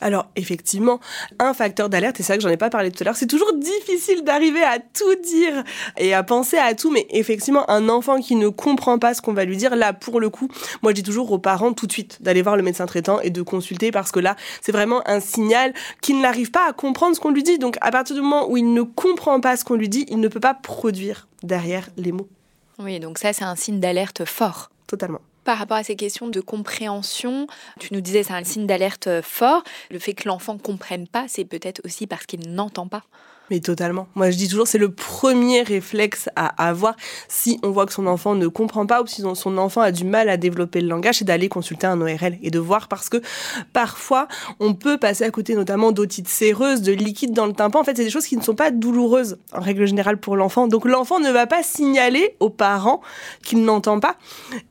alors 0.00 0.28
effectivement, 0.36 1.00
un 1.38 1.54
facteur 1.54 1.88
d'alerte, 1.88 2.20
et 2.20 2.22
c'est 2.22 2.32
ça 2.32 2.36
que 2.36 2.42
j'en 2.42 2.48
ai 2.48 2.56
pas 2.56 2.70
parlé 2.70 2.90
tout 2.90 3.02
à 3.02 3.04
l'heure, 3.04 3.16
c'est 3.16 3.26
toujours 3.26 3.52
difficile 3.54 4.24
d'arriver 4.24 4.62
à 4.62 4.78
tout 4.78 5.14
dire 5.22 5.64
et 5.96 6.14
à 6.14 6.22
penser 6.22 6.56
à 6.56 6.74
tout, 6.74 6.90
mais 6.90 7.06
effectivement, 7.10 7.68
un 7.70 7.88
enfant 7.88 8.20
qui 8.20 8.36
ne 8.36 8.48
comprend 8.48 8.98
pas 8.98 9.14
ce 9.14 9.22
qu'on 9.22 9.32
va 9.32 9.44
lui 9.44 9.56
dire, 9.56 9.76
là 9.76 9.92
pour 9.92 10.20
le 10.20 10.30
coup, 10.30 10.48
moi 10.82 10.92
je 10.92 10.96
dis 10.96 11.02
toujours 11.02 11.30
aux 11.32 11.38
parents 11.38 11.72
tout 11.72 11.86
de 11.86 11.92
suite 11.92 12.22
d'aller 12.22 12.42
voir 12.42 12.56
le 12.56 12.62
médecin 12.62 12.86
traitant 12.86 13.20
et 13.20 13.30
de 13.30 13.42
consulter 13.42 13.90
parce 13.90 14.12
que 14.12 14.20
là, 14.20 14.36
c'est 14.60 14.72
vraiment 14.72 15.02
un 15.06 15.20
signal 15.20 15.72
qu'il 16.00 16.20
n'arrive 16.20 16.50
pas 16.50 16.68
à 16.68 16.72
comprendre 16.72 17.14
ce 17.14 17.20
qu'on 17.20 17.30
lui 17.30 17.42
dit. 17.42 17.58
Donc 17.58 17.76
à 17.80 17.90
partir 17.90 18.16
du 18.16 18.22
moment 18.22 18.50
où 18.50 18.56
il 18.56 18.72
ne 18.72 18.82
comprend 18.82 19.40
pas 19.40 19.56
ce 19.56 19.64
qu'on 19.64 19.74
lui 19.74 19.88
dit, 19.88 20.06
il 20.08 20.20
ne 20.20 20.28
peut 20.28 20.40
pas 20.40 20.54
produire 20.54 21.28
derrière 21.42 21.88
les 21.96 22.12
mots. 22.12 22.28
Oui, 22.78 23.00
donc 23.00 23.18
ça 23.18 23.32
c'est 23.32 23.44
un 23.44 23.56
signe 23.56 23.80
d'alerte 23.80 24.24
fort. 24.24 24.70
Totalement 24.86 25.20
par 25.44 25.58
rapport 25.58 25.76
à 25.76 25.84
ces 25.84 25.96
questions 25.96 26.28
de 26.28 26.40
compréhension, 26.40 27.46
tu 27.78 27.92
nous 27.94 28.00
disais 28.00 28.22
c'est 28.22 28.32
un 28.32 28.44
signe 28.44 28.66
d'alerte 28.66 29.08
fort. 29.22 29.62
Le 29.90 29.98
fait 29.98 30.14
que 30.14 30.28
l'enfant 30.28 30.58
comprenne 30.58 31.06
pas, 31.06 31.26
c'est 31.28 31.44
peut-être 31.44 31.80
aussi 31.84 32.06
parce 32.06 32.26
qu'il 32.26 32.52
n'entend 32.52 32.88
pas. 32.88 33.02
Mais 33.50 33.60
totalement. 33.60 34.06
Moi, 34.14 34.30
je 34.30 34.36
dis 34.36 34.48
toujours, 34.48 34.68
c'est 34.68 34.78
le 34.78 34.92
premier 34.92 35.62
réflexe 35.62 36.28
à 36.36 36.68
avoir 36.68 36.94
si 37.28 37.58
on 37.64 37.70
voit 37.70 37.84
que 37.84 37.92
son 37.92 38.06
enfant 38.06 38.36
ne 38.36 38.46
comprend 38.46 38.86
pas 38.86 39.02
ou 39.02 39.06
si 39.06 39.22
son 39.34 39.58
enfant 39.58 39.80
a 39.80 39.90
du 39.90 40.04
mal 40.04 40.28
à 40.28 40.36
développer 40.36 40.80
le 40.80 40.88
langage, 40.88 41.18
c'est 41.18 41.24
d'aller 41.24 41.48
consulter 41.48 41.86
un 41.88 42.00
ORL 42.00 42.38
et 42.42 42.50
de 42.50 42.58
voir 42.60 42.86
parce 42.86 43.08
que 43.08 43.16
parfois, 43.72 44.28
on 44.60 44.74
peut 44.74 44.98
passer 44.98 45.24
à 45.24 45.30
côté 45.30 45.54
notamment 45.54 45.90
d'otites 45.90 46.28
séreuses, 46.28 46.82
de 46.82 46.92
liquide 46.92 47.32
dans 47.32 47.46
le 47.46 47.52
tympan. 47.52 47.80
En 47.80 47.84
fait, 47.84 47.96
c'est 47.96 48.04
des 48.04 48.10
choses 48.10 48.26
qui 48.26 48.36
ne 48.36 48.42
sont 48.42 48.54
pas 48.54 48.70
douloureuses 48.70 49.38
en 49.52 49.60
règle 49.60 49.86
générale 49.86 50.18
pour 50.18 50.36
l'enfant. 50.36 50.68
Donc, 50.68 50.84
l'enfant 50.84 51.18
ne 51.18 51.30
va 51.30 51.46
pas 51.46 51.62
signaler 51.62 52.36
aux 52.38 52.50
parents 52.50 53.00
qu'il 53.42 53.64
n'entend 53.64 53.98
pas. 53.98 54.16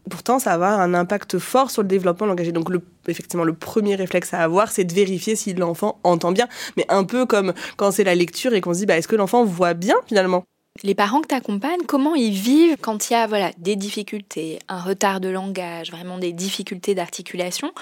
Pourtant, 0.09 0.39
ça 0.39 0.57
va 0.57 0.69
avoir 0.69 0.79
un 0.79 0.93
impact 0.93 1.37
fort 1.37 1.69
sur 1.69 1.81
le 1.81 1.87
développement 1.87 2.27
langagier. 2.27 2.53
Donc, 2.53 2.69
le 2.69 2.81
effectivement, 3.09 3.43
le 3.43 3.53
premier 3.53 3.95
réflexe 3.95 4.33
à 4.33 4.39
avoir, 4.39 4.71
c'est 4.71 4.83
de 4.83 4.93
vérifier 4.93 5.35
si 5.35 5.53
l'enfant 5.53 5.99
entend 6.03 6.31
bien. 6.31 6.47
Mais 6.77 6.85
un 6.89 7.03
peu 7.03 7.25
comme 7.25 7.53
quand 7.77 7.91
c'est 7.91 8.03
la 8.03 8.15
lecture 8.15 8.53
et 8.53 8.61
qu'on 8.61 8.73
se 8.73 8.79
dit, 8.79 8.85
bah, 8.85 8.97
est-ce 8.97 9.07
que 9.07 9.15
l'enfant 9.15 9.43
voit 9.43 9.73
bien 9.73 9.95
finalement? 10.07 10.45
Les 10.83 10.95
parents 10.95 11.19
que 11.19 11.27
tu 11.27 11.35
accompagnes, 11.35 11.81
comment 11.87 12.15
ils 12.15 12.31
vivent 12.31 12.77
quand 12.79 13.09
il 13.09 13.13
y 13.13 13.15
a 13.15 13.27
voilà, 13.27 13.51
des 13.57 13.75
difficultés, 13.75 14.59
un 14.69 14.79
retard 14.79 15.19
de 15.19 15.27
langage, 15.27 15.91
vraiment 15.91 16.17
des 16.17 16.31
difficultés 16.31 16.95
d'articulation 16.95 17.73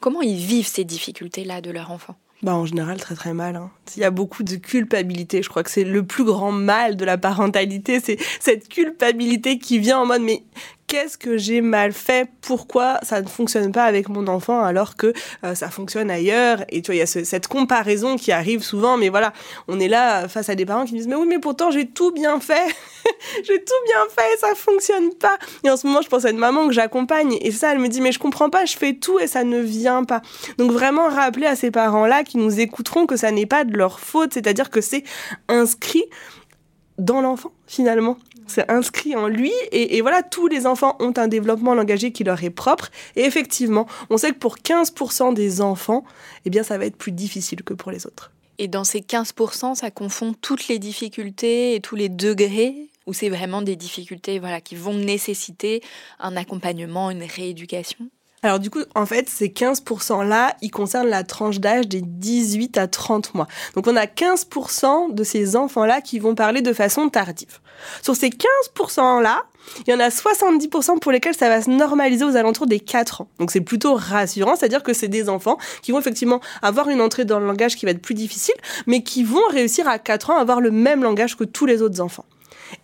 Comment 0.00 0.22
ils 0.22 0.36
vivent 0.36 0.66
ces 0.66 0.84
difficultés-là 0.84 1.60
de 1.60 1.70
leur 1.70 1.90
enfant? 1.90 2.16
Bah, 2.42 2.54
en 2.54 2.66
général, 2.66 2.98
très 2.98 3.14
très 3.14 3.32
mal. 3.32 3.56
Hein. 3.56 3.70
Il 3.96 4.00
y 4.00 4.04
a 4.04 4.10
beaucoup 4.10 4.42
de 4.42 4.56
culpabilité. 4.56 5.42
Je 5.42 5.48
crois 5.48 5.62
que 5.62 5.70
c'est 5.70 5.84
le 5.84 6.04
plus 6.04 6.24
grand 6.24 6.52
mal 6.52 6.96
de 6.96 7.04
la 7.04 7.16
parentalité. 7.16 7.98
C'est 8.00 8.18
cette 8.40 8.68
culpabilité 8.68 9.58
qui 9.58 9.78
vient 9.78 9.98
en 9.98 10.06
mode 10.06 10.22
mais 10.22 10.42
qu'est-ce 10.86 11.18
que 11.18 11.36
j'ai 11.36 11.60
mal 11.60 11.92
fait? 11.92 12.28
Pourquoi 12.40 12.98
ça 13.02 13.20
ne 13.20 13.28
fonctionne 13.28 13.72
pas 13.72 13.84
avec 13.84 14.08
mon 14.08 14.26
enfant 14.28 14.62
alors 14.62 14.96
que 14.96 15.12
euh, 15.44 15.54
ça 15.54 15.68
fonctionne 15.70 16.10
ailleurs? 16.10 16.64
Et 16.68 16.82
tu 16.82 16.86
vois, 16.86 16.94
il 16.96 16.98
y 16.98 17.02
a 17.02 17.06
cette 17.06 17.48
comparaison 17.48 18.16
qui 18.16 18.32
arrive 18.32 18.62
souvent, 18.62 18.96
mais 18.96 19.08
voilà, 19.08 19.32
on 19.68 19.80
est 19.80 19.88
là 19.88 20.28
face 20.28 20.48
à 20.48 20.54
des 20.54 20.66
parents 20.66 20.84
qui 20.84 20.94
disent 20.94 21.08
mais 21.08 21.16
oui, 21.16 21.26
mais 21.28 21.38
pourtant 21.38 21.70
j'ai 21.70 21.86
tout 21.86 22.12
bien 22.12 22.40
fait, 22.40 22.74
j'ai 23.44 23.62
tout 23.64 23.84
bien 23.86 24.04
fait, 24.10 24.36
ça 24.38 24.54
fonctionne 24.54 25.12
pas. 25.14 25.36
Et 25.64 25.70
en 25.70 25.76
ce 25.76 25.86
moment, 25.86 26.02
je 26.02 26.08
pense 26.08 26.24
à 26.24 26.30
une 26.30 26.38
maman 26.38 26.66
que 26.66 26.72
j'accompagne 26.72 27.36
et 27.40 27.50
ça, 27.50 27.72
elle 27.72 27.78
me 27.78 27.88
dit 27.88 28.00
mais 28.00 28.12
je 28.12 28.18
comprends 28.18 28.50
pas, 28.50 28.64
je 28.64 28.76
fais 28.76 28.94
tout 28.94 29.18
et 29.18 29.26
ça 29.26 29.44
ne 29.44 29.58
vient 29.58 30.04
pas. 30.04 30.22
Donc 30.58 30.70
vraiment 30.70 31.08
rappeler 31.08 31.46
à 31.46 31.56
ces 31.56 31.70
parents-là 31.70 32.24
qui 32.24 32.38
nous 32.38 32.60
écouteront 32.60 33.06
que 33.06 33.16
ça 33.16 33.30
n'est 33.30 33.46
pas 33.46 33.64
de 33.64 33.76
leur 33.76 34.00
faute, 34.00 34.34
c'est-à-dire 34.34 34.70
que 34.70 34.80
c'est 34.80 35.04
inscrit 35.48 36.04
dans 36.98 37.20
l'enfant 37.20 37.52
finalement. 37.66 38.16
C'est 38.46 38.70
inscrit 38.70 39.16
en 39.16 39.28
lui 39.28 39.52
et, 39.72 40.00
voilà, 40.00 40.22
tous 40.22 40.46
les 40.46 40.66
enfants 40.66 40.96
ont 41.00 41.12
un 41.16 41.28
développement 41.28 41.74
langagier 41.74 42.12
qui 42.12 42.24
leur 42.24 42.42
est 42.42 42.50
propre. 42.50 42.90
Et 43.16 43.22
effectivement, 43.22 43.86
on 44.10 44.16
sait 44.16 44.32
que 44.32 44.38
pour 44.38 44.56
15% 44.58 45.34
des 45.34 45.60
enfants, 45.60 46.04
eh 46.44 46.50
bien, 46.50 46.62
ça 46.62 46.78
va 46.78 46.86
être 46.86 46.96
plus 46.96 47.12
difficile 47.12 47.62
que 47.62 47.74
pour 47.74 47.90
les 47.90 48.06
autres. 48.06 48.30
Et 48.58 48.68
dans 48.68 48.84
ces 48.84 49.00
15%, 49.00 49.74
ça 49.74 49.90
confond 49.90 50.34
toutes 50.40 50.68
les 50.68 50.78
difficultés 50.78 51.74
et 51.74 51.80
tous 51.80 51.96
les 51.96 52.08
degrés 52.08 52.88
ou 53.06 53.12
c'est 53.12 53.28
vraiment 53.28 53.62
des 53.62 53.76
difficultés 53.76 54.38
voilà, 54.38 54.60
qui 54.60 54.74
vont 54.74 54.94
nécessiter 54.94 55.82
un 56.18 56.36
accompagnement, 56.36 57.10
une 57.10 57.22
rééducation? 57.22 58.08
Alors 58.46 58.60
du 58.60 58.70
coup, 58.70 58.80
en 58.94 59.06
fait, 59.06 59.28
ces 59.28 59.48
15%-là, 59.48 60.56
ils 60.62 60.70
concernent 60.70 61.08
la 61.08 61.24
tranche 61.24 61.58
d'âge 61.58 61.88
des 61.88 62.00
18 62.00 62.78
à 62.78 62.86
30 62.86 63.34
mois. 63.34 63.48
Donc 63.74 63.86
on 63.86 63.96
a 63.96 64.06
15% 64.06 65.14
de 65.14 65.24
ces 65.24 65.56
enfants-là 65.56 66.00
qui 66.00 66.18
vont 66.18 66.34
parler 66.34 66.62
de 66.62 66.72
façon 66.72 67.08
tardive. 67.08 67.58
Sur 68.02 68.16
ces 68.16 68.30
15%-là, 68.30 69.42
il 69.86 69.90
y 69.90 69.94
en 69.94 70.00
a 70.00 70.08
70% 70.08 71.00
pour 71.00 71.12
lesquels 71.12 71.34
ça 71.34 71.48
va 71.48 71.60
se 71.60 71.70
normaliser 71.70 72.24
aux 72.24 72.36
alentours 72.36 72.66
des 72.66 72.80
4 72.80 73.22
ans. 73.22 73.28
Donc 73.38 73.50
c'est 73.50 73.60
plutôt 73.60 73.94
rassurant, 73.94 74.54
c'est-à-dire 74.56 74.82
que 74.82 74.92
c'est 74.92 75.08
des 75.08 75.28
enfants 75.28 75.58
qui 75.82 75.92
vont 75.92 75.98
effectivement 75.98 76.40
avoir 76.62 76.88
une 76.88 77.00
entrée 77.00 77.24
dans 77.24 77.40
le 77.40 77.46
langage 77.46 77.76
qui 77.76 77.84
va 77.84 77.90
être 77.90 78.02
plus 78.02 78.14
difficile, 78.14 78.54
mais 78.86 79.02
qui 79.02 79.24
vont 79.24 79.46
réussir 79.50 79.88
à 79.88 79.98
4 79.98 80.30
ans 80.30 80.36
à 80.36 80.40
avoir 80.40 80.60
le 80.60 80.70
même 80.70 81.02
langage 81.02 81.36
que 81.36 81.44
tous 81.44 81.66
les 81.66 81.82
autres 81.82 82.00
enfants. 82.00 82.24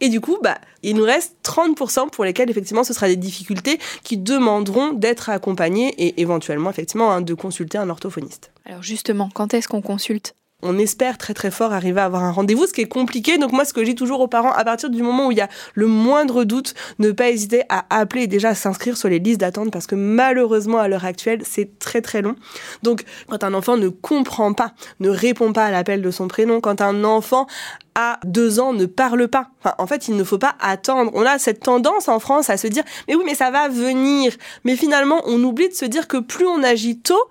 Et 0.01 0.09
du 0.09 0.21
coup, 0.21 0.39
bah, 0.43 0.59
il 0.83 0.97
nous 0.97 1.05
reste 1.05 1.37
30% 1.45 2.11
pour 2.11 2.25
lesquels 2.25 2.51
effectivement 2.51 2.85
ce 2.85 2.93
sera 2.93 3.09
des 3.09 3.17
difficultés 3.17 3.79
qui 4.03 4.17
demanderont 4.17 4.93
d'être 4.93 5.31
accompagnés 5.31 5.95
et 5.99 6.21
éventuellement 6.21 6.71
effectivement 6.71 7.13
hein, 7.13 7.21
de 7.21 7.35
consulter 7.35 7.79
un 7.79 7.89
orthophoniste. 7.89 8.53
Alors 8.65 8.83
justement, 8.83 9.29
quand 9.33 9.55
est-ce 9.55 9.69
qu'on 9.69 9.83
consulte 9.83 10.35
on 10.63 10.79
espère 10.79 11.19
très 11.19 11.35
très 11.35 11.51
fort 11.51 11.73
arriver 11.73 12.01
à 12.01 12.05
avoir 12.05 12.25
un 12.25 12.31
rendez-vous, 12.31 12.67
ce 12.67 12.73
qui 12.73 12.81
est 12.81 12.89
compliqué. 12.89 13.39
Donc 13.39 13.53
moi, 13.53 13.65
ce 13.65 13.73
que 13.73 13.81
dis 13.81 13.95
toujours 13.95 14.21
aux 14.21 14.29
parents, 14.29 14.53
à 14.53 14.65
partir 14.65 14.91
du 14.91 15.03
moment 15.03 15.27
où 15.27 15.33
il 15.33 15.39
y 15.39 15.43
a 15.43 15.49
le 15.75 15.87
moindre 15.87 16.45
doute, 16.45 16.75
ne 16.99 17.11
pas 17.11 17.31
hésiter 17.31 17.63
à 17.69 17.85
appeler 17.91 18.23
et 18.23 18.27
déjà 18.27 18.51
à 18.51 18.55
s'inscrire 18.55 18.97
sur 18.97 19.09
les 19.09 19.19
listes 19.19 19.41
d'attente 19.41 19.71
parce 19.71 19.87
que 19.87 19.95
malheureusement, 19.95 20.79
à 20.79 20.89
l'heure 20.89 21.05
actuelle, 21.05 21.43
c'est 21.45 21.79
très 21.79 22.01
très 22.01 22.23
long. 22.23 22.37
Donc 22.83 23.05
quand 23.29 23.45
un 23.45 23.55
enfant 23.55 23.77
ne 23.77 23.89
comprend 23.89 24.53
pas, 24.53 24.73
ne 25.01 25.09
répond 25.09 25.53
pas 25.53 25.67
à 25.67 25.71
l'appel 25.71 26.03
de 26.03 26.11
son 26.11 26.29
prénom, 26.29 26.61
quand 26.61 26.81
un 26.81 27.05
enfant 27.05 27.47
à 27.95 28.19
deux 28.25 28.61
ans 28.61 28.73
ne 28.73 28.87
parle 28.87 29.29
pas. 29.29 29.51
Enfin, 29.61 29.75
en 29.79 29.87
fait, 29.87 30.09
il 30.09 30.17
ne 30.17 30.25
faut 30.25 30.39
pas 30.39 30.55
attendre. 30.61 31.11
On 31.15 31.27
a 31.27 31.39
cette 31.39 31.61
tendance 31.61 32.09
en 32.09 32.21
France 32.21 32.49
à 32.51 32.57
se 32.57 32.67
dire, 32.67 32.85
mais 33.07 33.15
oui, 33.15 33.23
mais 33.27 33.35
ça 33.35 33.51
va 33.51 33.69
venir. 33.69 34.33
Mais 34.65 34.77
finalement, 34.77 35.23
on 35.27 35.43
oublie 35.43 35.69
de 35.69 35.75
se 35.75 35.85
dire 35.85 36.09
que 36.09 36.17
plus 36.17 36.47
on 36.47 36.63
agit 36.63 36.99
tôt, 36.99 37.23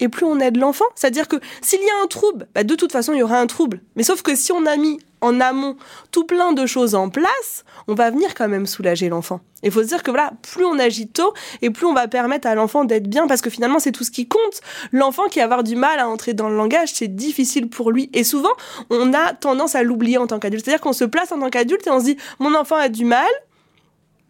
et 0.00 0.08
plus 0.08 0.24
on 0.24 0.40
aide 0.40 0.56
l'enfant. 0.56 0.86
C'est-à-dire 0.94 1.28
que 1.28 1.36
s'il 1.62 1.80
y 1.80 1.90
a 1.90 2.02
un 2.02 2.06
trouble, 2.06 2.48
bah, 2.54 2.64
de 2.64 2.74
toute 2.74 2.92
façon, 2.92 3.12
il 3.12 3.18
y 3.18 3.22
aura 3.22 3.38
un 3.38 3.46
trouble. 3.46 3.80
Mais 3.96 4.02
sauf 4.02 4.22
que 4.22 4.34
si 4.34 4.52
on 4.52 4.66
a 4.66 4.76
mis 4.76 4.98
en 5.20 5.40
amont 5.40 5.76
tout 6.10 6.24
plein 6.24 6.52
de 6.52 6.66
choses 6.66 6.94
en 6.94 7.10
place, 7.10 7.64
on 7.88 7.94
va 7.94 8.10
venir 8.10 8.34
quand 8.34 8.48
même 8.48 8.66
soulager 8.66 9.08
l'enfant. 9.08 9.40
Il 9.62 9.70
faut 9.70 9.82
se 9.82 9.88
dire 9.88 10.02
que 10.02 10.10
voilà, 10.10 10.32
plus 10.42 10.64
on 10.64 10.78
agit 10.78 11.08
tôt 11.08 11.34
et 11.60 11.70
plus 11.70 11.86
on 11.86 11.92
va 11.92 12.08
permettre 12.08 12.48
à 12.48 12.54
l'enfant 12.54 12.84
d'être 12.84 13.08
bien 13.08 13.26
parce 13.26 13.42
que 13.42 13.50
finalement 13.50 13.78
c'est 13.78 13.92
tout 13.92 14.04
ce 14.04 14.10
qui 14.10 14.26
compte. 14.26 14.60
L'enfant 14.92 15.26
qui 15.28 15.38
va 15.38 15.44
avoir 15.44 15.62
du 15.62 15.76
mal 15.76 15.98
à 15.98 16.08
entrer 16.08 16.32
dans 16.32 16.48
le 16.48 16.56
langage, 16.56 16.92
c'est 16.94 17.14
difficile 17.14 17.68
pour 17.68 17.90
lui 17.90 18.08
et 18.14 18.24
souvent 18.24 18.52
on 18.88 19.12
a 19.12 19.34
tendance 19.34 19.74
à 19.74 19.82
l'oublier 19.82 20.16
en 20.16 20.26
tant 20.26 20.38
qu'adulte. 20.38 20.64
C'est-à-dire 20.64 20.80
qu'on 20.80 20.94
se 20.94 21.04
place 21.04 21.32
en 21.32 21.38
tant 21.38 21.50
qu'adulte 21.50 21.86
et 21.86 21.90
on 21.90 22.00
se 22.00 22.06
dit 22.06 22.16
mon 22.38 22.54
enfant 22.54 22.76
a 22.76 22.88
du 22.88 23.04
mal. 23.04 23.28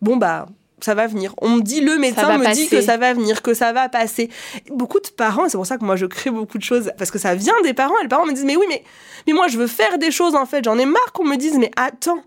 Bon 0.03 0.17
bah 0.17 0.47
ça 0.85 0.95
va 0.95 1.07
venir. 1.07 1.35
On 1.41 1.51
me 1.51 1.63
dit, 1.63 1.81
le 1.81 1.99
médecin 1.99 2.39
me 2.39 2.53
dit 2.55 2.69
que 2.69 2.81
ça 2.81 2.97
va 2.97 3.13
venir, 3.15 3.43
que 3.43 3.55
ça 3.55 3.73
va 3.73 3.89
passer. 3.89 4.31
Beaucoup 4.71 5.01
de 5.01 5.09
parents, 5.09 5.49
c'est 5.49 5.57
pour 5.57 5.67
ça 5.67 5.79
que 5.79 5.85
moi 5.85 5.97
je 5.97 6.07
crée 6.07 6.31
beaucoup 6.31 6.59
de 6.59 6.63
choses, 6.63 6.93
parce 6.99 7.11
que 7.11 7.19
ça 7.19 7.35
vient 7.35 7.61
des 7.63 7.75
parents, 7.75 7.99
et 8.01 8.03
les 8.03 8.09
parents 8.09 8.27
me 8.27 8.33
disent, 8.33 8.45
mais 8.45 8.57
oui, 8.57 8.67
mais, 8.69 8.83
mais 9.27 9.33
moi 9.33 9.49
je 9.49 9.59
veux 9.59 9.67
faire 9.67 9.99
des 9.99 10.11
choses 10.11 10.35
en 10.35 10.47
fait, 10.47 10.65
j'en 10.65 10.79
ai 10.79 10.87
marre 10.87 11.13
qu'on 11.13 11.25
me 11.25 11.37
dise, 11.37 11.59
mais 11.59 11.71
attends, 11.77 12.23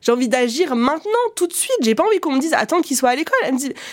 j'ai 0.00 0.12
envie 0.12 0.28
d'agir 0.28 0.74
maintenant, 0.76 1.12
tout 1.36 1.46
de 1.46 1.52
suite. 1.52 1.76
J'ai 1.82 1.94
pas 1.94 2.04
envie 2.04 2.20
qu'on 2.20 2.32
me 2.32 2.40
dise 2.40 2.54
attends 2.54 2.80
qu'il 2.80 2.96
soit 2.96 3.10
à 3.10 3.16
l'école. 3.16 3.38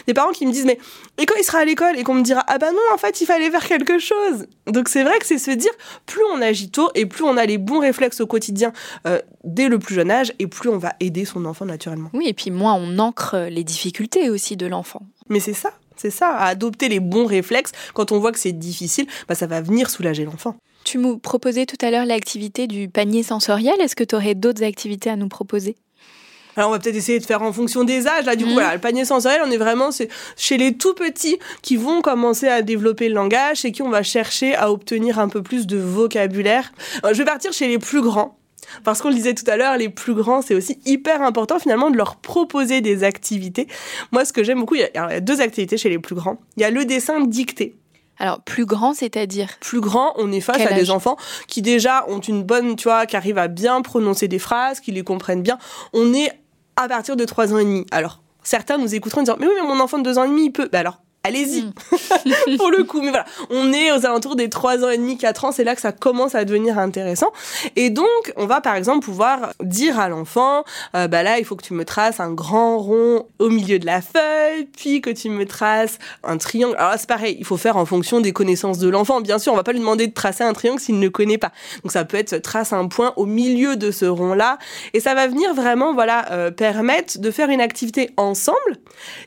Des 0.07 0.13
parents 0.13 0.31
qui 0.31 0.45
me 0.45 0.51
disent 0.51 0.65
mais 0.65 0.79
et 1.17 1.25
quand 1.25 1.35
il 1.37 1.43
sera 1.43 1.59
à 1.59 1.65
l'école? 1.65 1.97
Et 1.97 2.03
qu'on 2.03 2.13
me 2.13 2.23
dira 2.23 2.43
ah 2.47 2.57
bah 2.57 2.71
non 2.71 2.93
en 2.93 2.97
fait 2.97 3.21
il 3.21 3.25
fallait 3.25 3.49
faire 3.49 3.67
quelque 3.67 3.99
chose. 3.99 4.47
Donc 4.67 4.89
c'est 4.89 5.03
vrai 5.03 5.17
que 5.19 5.25
c'est 5.25 5.37
se 5.37 5.51
dire 5.51 5.71
plus 6.05 6.21
on 6.33 6.41
agit 6.41 6.69
tôt 6.69 6.89
et 6.95 7.05
plus 7.05 7.23
on 7.23 7.37
a 7.37 7.45
les 7.45 7.57
bons 7.57 7.79
réflexes 7.79 8.21
au 8.21 8.27
quotidien 8.27 8.73
euh, 9.07 9.19
dès 9.43 9.67
le 9.67 9.79
plus 9.79 9.95
jeune 9.95 10.11
âge 10.11 10.33
et 10.39 10.47
plus 10.47 10.69
on 10.69 10.77
va 10.77 10.93
aider 10.99 11.25
son 11.25 11.45
enfant 11.45 11.65
naturellement. 11.65 12.09
Oui 12.13 12.27
et 12.27 12.33
puis 12.33 12.51
moins 12.51 12.73
on 12.75 12.99
ancre 12.99 13.37
les 13.49 13.63
difficultés 13.63 14.29
aussi 14.29 14.57
de 14.57 14.67
l'enfant. 14.67 15.01
Mais 15.29 15.39
c'est 15.39 15.53
ça. 15.53 15.73
C'est 15.97 16.11
ça, 16.11 16.29
à 16.35 16.47
adopter 16.47 16.89
les 16.89 16.99
bons 16.99 17.25
réflexes 17.25 17.71
quand 17.93 18.11
on 18.11 18.19
voit 18.19 18.33
que 18.33 18.39
c'est 18.39 18.51
difficile, 18.51 19.07
bah 19.29 19.35
ça 19.35 19.47
va 19.47 19.61
venir 19.61 19.89
soulager 19.89 20.25
l'enfant. 20.25 20.57
Tu 20.83 20.97
nous 20.97 21.17
proposais 21.17 21.65
tout 21.65 21.83
à 21.83 21.89
l'heure 21.89 22.05
l'activité 22.05 22.67
du 22.67 22.89
panier 22.89 23.23
sensoriel. 23.23 23.79
Est-ce 23.79 23.95
que 23.95 24.03
tu 24.03 24.13
aurais 24.13 24.35
d'autres 24.35 24.63
activités 24.63 25.09
à 25.09 25.15
nous 25.15 25.29
proposer? 25.29 25.75
Alors 26.55 26.69
on 26.69 26.73
va 26.73 26.79
peut-être 26.79 26.95
essayer 26.95 27.19
de 27.19 27.25
faire 27.25 27.41
en 27.41 27.51
fonction 27.51 27.83
des 27.83 28.07
âges. 28.07 28.25
Là, 28.25 28.35
du 28.35 28.43
coup, 28.43 28.51
mhm. 28.51 28.55
voilà, 28.55 28.73
le 28.73 28.79
panier 28.79 29.05
sensoriel, 29.05 29.41
on 29.45 29.51
est 29.51 29.57
vraiment 29.57 29.89
chez 30.37 30.57
les 30.57 30.77
tout 30.77 30.93
petits 30.93 31.37
qui 31.61 31.75
vont 31.75 32.01
commencer 32.01 32.47
à 32.47 32.61
développer 32.61 33.09
le 33.09 33.15
langage 33.15 33.65
et 33.65 33.71
qui 33.71 33.81
on 33.81 33.89
va 33.89 34.03
chercher 34.03 34.55
à 34.55 34.71
obtenir 34.71 35.19
un 35.19 35.27
peu 35.27 35.43
plus 35.43 35.67
de 35.67 35.77
vocabulaire. 35.77 36.71
je 37.03 37.13
vais 37.13 37.25
partir 37.25 37.51
chez 37.51 37.67
les 37.67 37.79
plus 37.79 38.01
grands. 38.01 38.37
Parce 38.83 39.01
qu'on 39.01 39.09
le 39.09 39.15
disait 39.15 39.35
tout 39.35 39.49
à 39.49 39.57
l'heure, 39.57 39.77
les 39.77 39.89
plus 39.89 40.13
grands, 40.13 40.41
c'est 40.41 40.55
aussi 40.55 40.79
hyper 40.85 41.21
important 41.21 41.59
finalement 41.59 41.91
de 41.91 41.97
leur 41.97 42.15
proposer 42.15 42.81
des 42.81 43.03
activités. 43.03 43.67
Moi, 44.11 44.25
ce 44.25 44.33
que 44.33 44.43
j'aime 44.43 44.59
beaucoup, 44.59 44.75
il 44.75 44.89
y, 44.93 44.97
a, 44.97 45.19
deux 45.19 45.41
activités 45.41 45.77
chez 45.77 45.89
les 45.89 45.99
plus 45.99 46.15
grands. 46.15 46.39
Il 46.57 46.61
y 46.61 46.65
a 46.65 46.71
le 46.71 46.83
dessin 46.85 47.21
dicté. 47.21 47.75
Alors, 48.17 48.41
plus 48.41 48.65
grand, 48.65 48.93
c'est-à-dire? 48.93 49.49
Plus 49.59 49.81
grand, 49.81 50.13
on 50.15 50.31
est 50.31 50.39
face 50.39 50.65
à 50.65 50.73
des 50.73 50.89
enfants 50.89 51.17
qui 51.47 51.61
déjà 51.61 52.05
ont 52.07 52.19
une 52.19 52.43
bonne, 52.43 52.75
tu 52.77 52.85
vois, 52.85 53.05
qui 53.05 53.17
arrivent 53.17 53.37
à 53.37 53.49
bien 53.49 53.81
prononcer 53.81 54.27
des 54.27 54.39
phrases, 54.39 54.79
qui 54.79 54.91
les 54.91 55.03
comprennent 55.03 55.43
bien. 55.43 55.57
On 55.93 56.13
est 56.13 56.31
à 56.75 56.87
partir 56.87 57.15
de 57.15 57.25
3 57.25 57.53
ans 57.53 57.57
et 57.57 57.63
demi. 57.65 57.85
Alors, 57.91 58.21
certains 58.43 58.77
nous 58.77 58.93
écouteront 58.95 59.21
en 59.21 59.23
disant 59.23 59.37
Mais 59.39 59.47
oui, 59.47 59.53
mais 59.55 59.67
mon 59.67 59.79
enfant 59.79 59.97
de 59.97 60.03
2 60.03 60.17
ans 60.17 60.23
et 60.23 60.29
demi, 60.29 60.45
il 60.45 60.51
peut. 60.51 60.69
Bah 60.71 60.79
alors, 60.79 61.01
allez-y, 61.25 61.63
mm. 61.63 61.73
pour 62.57 62.71
le 62.71 62.83
coup. 62.83 63.01
Mais 63.01 63.09
voilà, 63.09 63.25
on 63.49 63.73
est 63.73 63.91
aux 63.91 64.05
alentours 64.05 64.35
des 64.35 64.49
3 64.49 64.83
ans 64.83 64.89
et 64.89 64.97
demi, 64.97 65.17
4 65.17 65.45
ans, 65.45 65.51
c'est 65.51 65.63
là 65.63 65.75
que 65.75 65.81
ça 65.81 65.91
commence 65.91 66.35
à 66.35 66.45
devenir 66.45 66.77
intéressant. 66.77 67.31
Et 67.75 67.89
donc, 67.89 68.33
on 68.37 68.45
va 68.45 68.61
par 68.61 68.75
exemple 68.75 69.05
pouvoir 69.05 69.53
dire 69.61 69.99
à 69.99 70.09
l'enfant, 70.09 70.63
euh, 70.95 71.07
bah 71.07 71.23
là, 71.23 71.39
il 71.39 71.45
faut 71.45 71.55
que 71.55 71.63
tu 71.63 71.73
me 71.73 71.85
traces 71.85 72.19
un 72.19 72.31
grand 72.31 72.77
rond 72.77 73.27
au 73.39 73.49
milieu 73.49 73.79
de 73.79 73.85
la 73.85 74.01
feuille, 74.01 74.65
puis 74.77 75.01
que 75.01 75.09
tu 75.09 75.29
me 75.29 75.45
traces 75.45 75.97
un 76.23 76.37
triangle. 76.37 76.75
Alors 76.77 76.93
c'est 76.97 77.09
pareil, 77.09 77.35
il 77.39 77.45
faut 77.45 77.57
faire 77.57 77.77
en 77.77 77.85
fonction 77.85 78.21
des 78.21 78.33
connaissances 78.33 78.77
de 78.77 78.89
l'enfant. 78.89 79.21
Bien 79.21 79.39
sûr, 79.39 79.53
on 79.53 79.55
va 79.55 79.63
pas 79.63 79.73
lui 79.73 79.79
demander 79.79 80.07
de 80.07 80.13
tracer 80.13 80.43
un 80.43 80.53
triangle 80.53 80.79
s'il 80.79 80.99
ne 80.99 81.07
connaît 81.07 81.37
pas. 81.37 81.51
Donc 81.83 81.91
ça 81.91 82.05
peut 82.05 82.17
être 82.17 82.37
trace 82.37 82.73
un 82.73 82.87
point 82.87 83.13
au 83.15 83.25
milieu 83.25 83.75
de 83.75 83.91
ce 83.91 84.05
rond-là. 84.05 84.57
Et 84.93 84.99
ça 84.99 85.13
va 85.15 85.27
venir 85.27 85.53
vraiment, 85.53 85.93
voilà, 85.93 86.31
euh, 86.31 86.51
permettre 86.51 87.19
de 87.19 87.31
faire 87.31 87.49
une 87.49 87.61
activité 87.61 88.11
ensemble. 88.17 88.77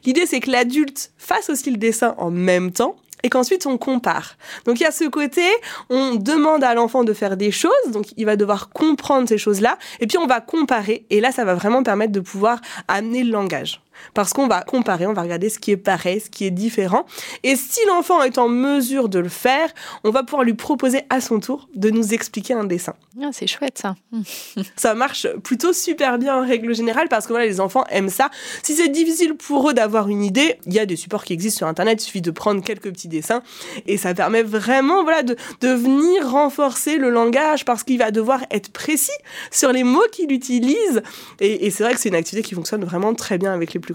L'idée, 0.04 0.26
c'est 0.26 0.40
que 0.40 0.50
l'adulte 0.50 1.12
fasse 1.18 1.50
aussi 1.50 1.70
le 1.70 1.76
dessin 1.88 2.14
en 2.18 2.30
même 2.30 2.70
temps 2.70 2.96
et 3.22 3.30
qu'ensuite 3.30 3.66
on 3.66 3.78
compare. 3.78 4.36
Donc 4.64 4.80
il 4.80 4.84
y 4.84 4.86
a 4.86 4.92
ce 4.92 5.04
côté, 5.04 5.42
on 5.90 6.16
demande 6.16 6.62
à 6.62 6.74
l'enfant 6.74 7.02
de 7.02 7.12
faire 7.12 7.36
des 7.36 7.50
choses, 7.50 7.72
donc 7.88 8.06
il 8.16 8.26
va 8.26 8.36
devoir 8.36 8.70
comprendre 8.70 9.28
ces 9.28 9.38
choses-là, 9.38 9.78
et 10.00 10.06
puis 10.06 10.18
on 10.18 10.26
va 10.26 10.40
comparer, 10.40 11.04
et 11.10 11.20
là 11.20 11.32
ça 11.32 11.44
va 11.44 11.54
vraiment 11.54 11.82
permettre 11.82 12.12
de 12.12 12.20
pouvoir 12.20 12.60
amener 12.86 13.24
le 13.24 13.32
langage. 13.32 13.80
Parce 14.14 14.32
qu'on 14.32 14.46
va 14.46 14.62
comparer, 14.62 15.06
on 15.06 15.12
va 15.12 15.22
regarder 15.22 15.48
ce 15.48 15.58
qui 15.58 15.70
est 15.70 15.76
pareil, 15.76 16.20
ce 16.20 16.30
qui 16.30 16.44
est 16.44 16.50
différent. 16.50 17.06
Et 17.42 17.56
si 17.56 17.80
l'enfant 17.86 18.22
est 18.22 18.38
en 18.38 18.48
mesure 18.48 19.08
de 19.08 19.18
le 19.18 19.28
faire, 19.28 19.70
on 20.04 20.10
va 20.10 20.22
pouvoir 20.22 20.44
lui 20.44 20.54
proposer 20.54 21.02
à 21.10 21.20
son 21.20 21.40
tour 21.40 21.68
de 21.74 21.90
nous 21.90 22.14
expliquer 22.14 22.54
un 22.54 22.64
dessin. 22.64 22.94
Ah, 23.22 23.30
c'est 23.32 23.46
chouette 23.46 23.78
ça. 23.78 23.94
ça 24.76 24.94
marche 24.94 25.26
plutôt 25.42 25.72
super 25.72 26.18
bien 26.18 26.36
en 26.36 26.46
règle 26.46 26.74
générale 26.74 27.08
parce 27.08 27.26
que 27.26 27.32
voilà, 27.32 27.46
les 27.46 27.60
enfants 27.60 27.84
aiment 27.90 28.10
ça. 28.10 28.30
Si 28.62 28.74
c'est 28.74 28.88
difficile 28.88 29.34
pour 29.34 29.70
eux 29.70 29.74
d'avoir 29.74 30.08
une 30.08 30.22
idée, 30.22 30.58
il 30.66 30.74
y 30.74 30.78
a 30.78 30.86
des 30.86 30.96
supports 30.96 31.24
qui 31.24 31.32
existent 31.32 31.58
sur 31.58 31.66
Internet, 31.66 32.02
il 32.02 32.06
suffit 32.06 32.22
de 32.22 32.30
prendre 32.30 32.62
quelques 32.62 32.90
petits 32.90 33.08
dessins 33.08 33.42
et 33.86 33.96
ça 33.96 34.14
permet 34.14 34.42
vraiment 34.42 35.02
voilà, 35.02 35.22
de, 35.22 35.36
de 35.60 35.68
venir 35.68 36.30
renforcer 36.30 36.96
le 36.96 37.10
langage 37.10 37.64
parce 37.64 37.82
qu'il 37.82 37.98
va 37.98 38.10
devoir 38.10 38.40
être 38.50 38.70
précis 38.70 39.10
sur 39.50 39.72
les 39.72 39.84
mots 39.84 40.06
qu'il 40.12 40.32
utilise. 40.32 41.02
Et, 41.40 41.66
et 41.66 41.70
c'est 41.70 41.82
vrai 41.82 41.94
que 41.94 42.00
c'est 42.00 42.08
une 42.08 42.14
activité 42.14 42.46
qui 42.46 42.54
fonctionne 42.54 42.84
vraiment 42.84 43.14
très 43.14 43.38
bien 43.38 43.52
avec 43.52 43.74
les 43.74 43.80
plus 43.80 43.87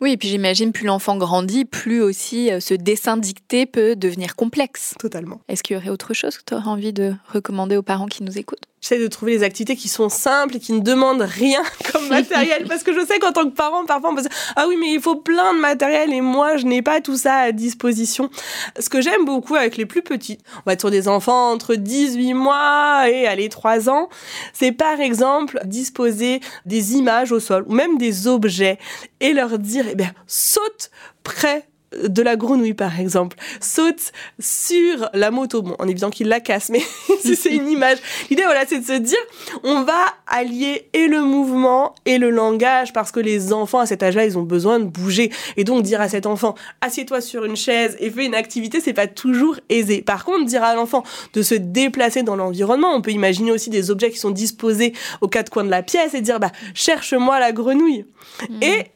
Oui, 0.00 0.12
et 0.12 0.16
puis 0.18 0.28
j'imagine 0.28 0.72
plus 0.72 0.86
l'enfant 0.86 1.16
grandit, 1.16 1.64
plus 1.64 2.02
aussi 2.02 2.52
euh, 2.52 2.60
ce 2.60 2.74
dessin 2.74 3.16
dicté 3.16 3.64
peut 3.64 3.96
devenir 3.96 4.36
complexe. 4.36 4.94
Totalement. 4.98 5.40
Est-ce 5.48 5.62
qu'il 5.62 5.74
y 5.74 5.76
aurait 5.78 5.88
autre 5.88 6.12
chose 6.12 6.36
que 6.36 6.42
tu 6.44 6.54
aurais 6.54 6.68
envie 6.68 6.92
de 6.92 7.14
recommander 7.32 7.76
aux 7.76 7.82
parents 7.82 8.06
qui 8.06 8.22
nous 8.22 8.38
écoutent? 8.38 8.66
J'essaie 8.86 9.02
de 9.02 9.08
trouver 9.08 9.38
des 9.38 9.42
activités 9.42 9.74
qui 9.74 9.88
sont 9.88 10.08
simples 10.08 10.56
et 10.56 10.60
qui 10.60 10.72
ne 10.72 10.78
demandent 10.78 11.22
rien 11.22 11.60
comme 11.92 12.06
matériel. 12.06 12.66
parce 12.68 12.84
que 12.84 12.94
je 12.94 13.04
sais 13.04 13.18
qu'en 13.18 13.32
tant 13.32 13.42
que 13.42 13.54
parent, 13.54 13.84
parfois 13.84 14.10
on 14.10 14.14
peut 14.14 14.22
se 14.22 14.28
Ah 14.54 14.66
oui, 14.68 14.76
mais 14.78 14.92
il 14.92 15.00
faut 15.00 15.16
plein 15.16 15.54
de 15.54 15.58
matériel 15.58 16.12
et 16.12 16.20
moi, 16.20 16.56
je 16.56 16.66
n'ai 16.66 16.82
pas 16.82 17.00
tout 17.00 17.16
ça 17.16 17.34
à 17.34 17.52
disposition. 17.52 18.30
Ce 18.78 18.88
que 18.88 19.00
j'aime 19.00 19.24
beaucoup 19.24 19.56
avec 19.56 19.76
les 19.76 19.86
plus 19.86 20.02
petits, 20.02 20.38
on 20.58 20.62
va 20.66 20.74
être 20.74 20.80
sur 20.80 20.92
des 20.92 21.08
enfants 21.08 21.50
entre 21.50 21.74
18 21.74 22.34
mois 22.34 23.10
et 23.10 23.26
allez, 23.26 23.48
3 23.48 23.90
ans, 23.90 24.08
c'est 24.52 24.70
par 24.72 25.00
exemple 25.00 25.58
disposer 25.64 26.40
des 26.64 26.94
images 26.94 27.32
au 27.32 27.40
sol 27.40 27.64
ou 27.66 27.74
même 27.74 27.98
des 27.98 28.28
objets 28.28 28.78
et 29.18 29.32
leur 29.32 29.58
dire 29.58 29.86
Eh 29.90 29.96
bien, 29.96 30.12
saute 30.28 30.92
près 31.24 31.66
de 32.04 32.22
la 32.22 32.36
grenouille 32.36 32.74
par 32.74 32.98
exemple 33.00 33.36
saute 33.60 34.12
sur 34.38 35.08
la 35.12 35.30
moto. 35.30 35.62
Bon 35.62 35.76
en 35.78 35.88
évident 35.88 36.10
qu'il 36.10 36.28
la 36.28 36.40
casse 36.40 36.68
mais 36.70 36.82
c'est 37.20 37.54
une 37.54 37.68
image. 37.68 37.98
L'idée 38.30 38.44
voilà 38.44 38.64
c'est 38.66 38.80
de 38.80 38.84
se 38.84 38.98
dire 38.98 39.18
on 39.64 39.82
va 39.82 40.04
allier 40.26 40.88
et 40.92 41.06
le 41.06 41.22
mouvement 41.22 41.94
et 42.04 42.18
le 42.18 42.30
langage 42.30 42.92
parce 42.92 43.12
que 43.12 43.20
les 43.20 43.52
enfants 43.52 43.80
à 43.80 43.86
cet 43.86 44.02
âge-là 44.02 44.24
ils 44.24 44.38
ont 44.38 44.42
besoin 44.42 44.78
de 44.78 44.84
bouger. 44.84 45.30
Et 45.56 45.64
donc 45.64 45.82
dire 45.82 46.00
à 46.00 46.08
cet 46.08 46.26
enfant 46.26 46.54
assieds-toi 46.80 47.20
sur 47.20 47.44
une 47.44 47.56
chaise 47.56 47.96
et 48.00 48.10
fais 48.10 48.26
une 48.26 48.34
activité 48.34 48.80
c'est 48.80 48.92
pas 48.92 49.06
toujours 49.06 49.56
aisé. 49.68 50.02
Par 50.02 50.24
contre 50.24 50.44
dire 50.44 50.62
à 50.62 50.74
l'enfant 50.74 51.02
de 51.32 51.42
se 51.42 51.54
déplacer 51.54 52.22
dans 52.22 52.36
l'environnement 52.36 52.94
on 52.94 53.02
peut 53.02 53.12
imaginer 53.12 53.52
aussi 53.52 53.70
des 53.70 53.90
objets 53.90 54.10
qui 54.10 54.18
sont 54.18 54.30
disposés 54.30 54.92
aux 55.20 55.28
quatre 55.28 55.50
coins 55.50 55.64
de 55.64 55.70
la 55.70 55.82
pièce 55.82 56.14
et 56.14 56.20
dire 56.20 56.40
bah 56.40 56.52
cherche-moi 56.74 57.40
la 57.40 57.52
grenouille. 57.52 58.04
Mmh. 58.50 58.62
et 58.62 58.86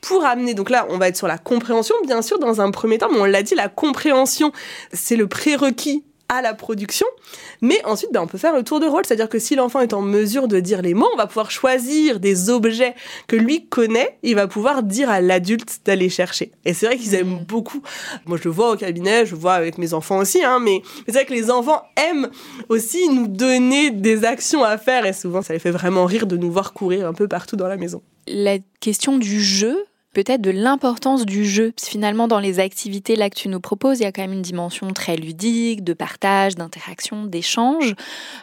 pour 0.00 0.24
amener, 0.24 0.54
donc 0.54 0.70
là, 0.70 0.86
on 0.90 0.98
va 0.98 1.08
être 1.08 1.16
sur 1.16 1.26
la 1.26 1.38
compréhension, 1.38 1.94
bien 2.06 2.22
sûr, 2.22 2.38
dans 2.38 2.60
un 2.60 2.70
premier 2.70 2.98
temps, 2.98 3.08
mais 3.10 3.20
on 3.20 3.24
l'a 3.24 3.42
dit, 3.42 3.54
la 3.54 3.68
compréhension, 3.68 4.52
c'est 4.92 5.16
le 5.16 5.26
prérequis 5.26 6.04
à 6.28 6.42
la 6.42 6.54
production. 6.54 7.06
Mais 7.60 7.84
ensuite, 7.84 8.12
ben, 8.12 8.20
on 8.20 8.26
peut 8.26 8.38
faire 8.38 8.54
le 8.54 8.62
tour 8.62 8.80
de 8.80 8.86
rôle, 8.86 9.04
c'est-à-dire 9.06 9.28
que 9.28 9.38
si 9.38 9.54
l'enfant 9.54 9.80
est 9.80 9.92
en 9.92 10.02
mesure 10.02 10.48
de 10.48 10.60
dire 10.60 10.82
les 10.82 10.94
mots, 10.94 11.08
on 11.12 11.16
va 11.16 11.26
pouvoir 11.26 11.50
choisir 11.50 12.20
des 12.20 12.50
objets 12.50 12.94
que 13.28 13.36
lui 13.36 13.66
connaît, 13.66 14.18
il 14.22 14.34
va 14.34 14.46
pouvoir 14.46 14.82
dire 14.82 15.08
à 15.10 15.20
l'adulte 15.20 15.80
d'aller 15.84 16.08
chercher. 16.08 16.52
Et 16.64 16.74
c'est 16.74 16.86
vrai 16.86 16.96
qu'ils 16.96 17.14
aiment 17.14 17.40
mmh. 17.40 17.44
beaucoup. 17.46 17.82
Moi, 18.26 18.38
je 18.38 18.44
le 18.44 18.50
vois 18.50 18.72
au 18.72 18.76
cabinet, 18.76 19.26
je 19.26 19.32
le 19.32 19.40
vois 19.40 19.54
avec 19.54 19.78
mes 19.78 19.94
enfants 19.94 20.18
aussi, 20.18 20.42
hein, 20.42 20.58
mais 20.60 20.82
c'est 21.06 21.12
vrai 21.12 21.26
que 21.26 21.32
les 21.32 21.50
enfants 21.50 21.82
aiment 21.96 22.28
aussi 22.68 23.08
nous 23.08 23.28
donner 23.28 23.90
des 23.90 24.24
actions 24.24 24.64
à 24.64 24.78
faire, 24.78 25.06
et 25.06 25.12
souvent, 25.12 25.42
ça 25.42 25.52
les 25.52 25.58
fait 25.58 25.70
vraiment 25.70 26.04
rire 26.06 26.26
de 26.26 26.36
nous 26.36 26.50
voir 26.50 26.72
courir 26.72 27.06
un 27.06 27.14
peu 27.14 27.28
partout 27.28 27.56
dans 27.56 27.68
la 27.68 27.76
maison. 27.76 28.02
La 28.26 28.58
question 28.80 29.18
du 29.18 29.40
jeu, 29.40 29.86
peut-être 30.12 30.40
de 30.40 30.50
l'importance 30.50 31.26
du 31.26 31.44
jeu. 31.44 31.74
Finalement, 31.80 32.26
dans 32.26 32.40
les 32.40 32.58
activités 32.58 33.16
là 33.16 33.28
que 33.28 33.34
tu 33.34 33.48
nous 33.48 33.60
proposes, 33.60 34.00
il 34.00 34.04
y 34.04 34.06
a 34.06 34.12
quand 34.12 34.22
même 34.22 34.32
une 34.32 34.42
dimension 34.42 34.90
très 34.92 35.16
ludique, 35.16 35.84
de 35.84 35.92
partage, 35.92 36.54
d'interaction, 36.54 37.24
d'échange. 37.24 37.94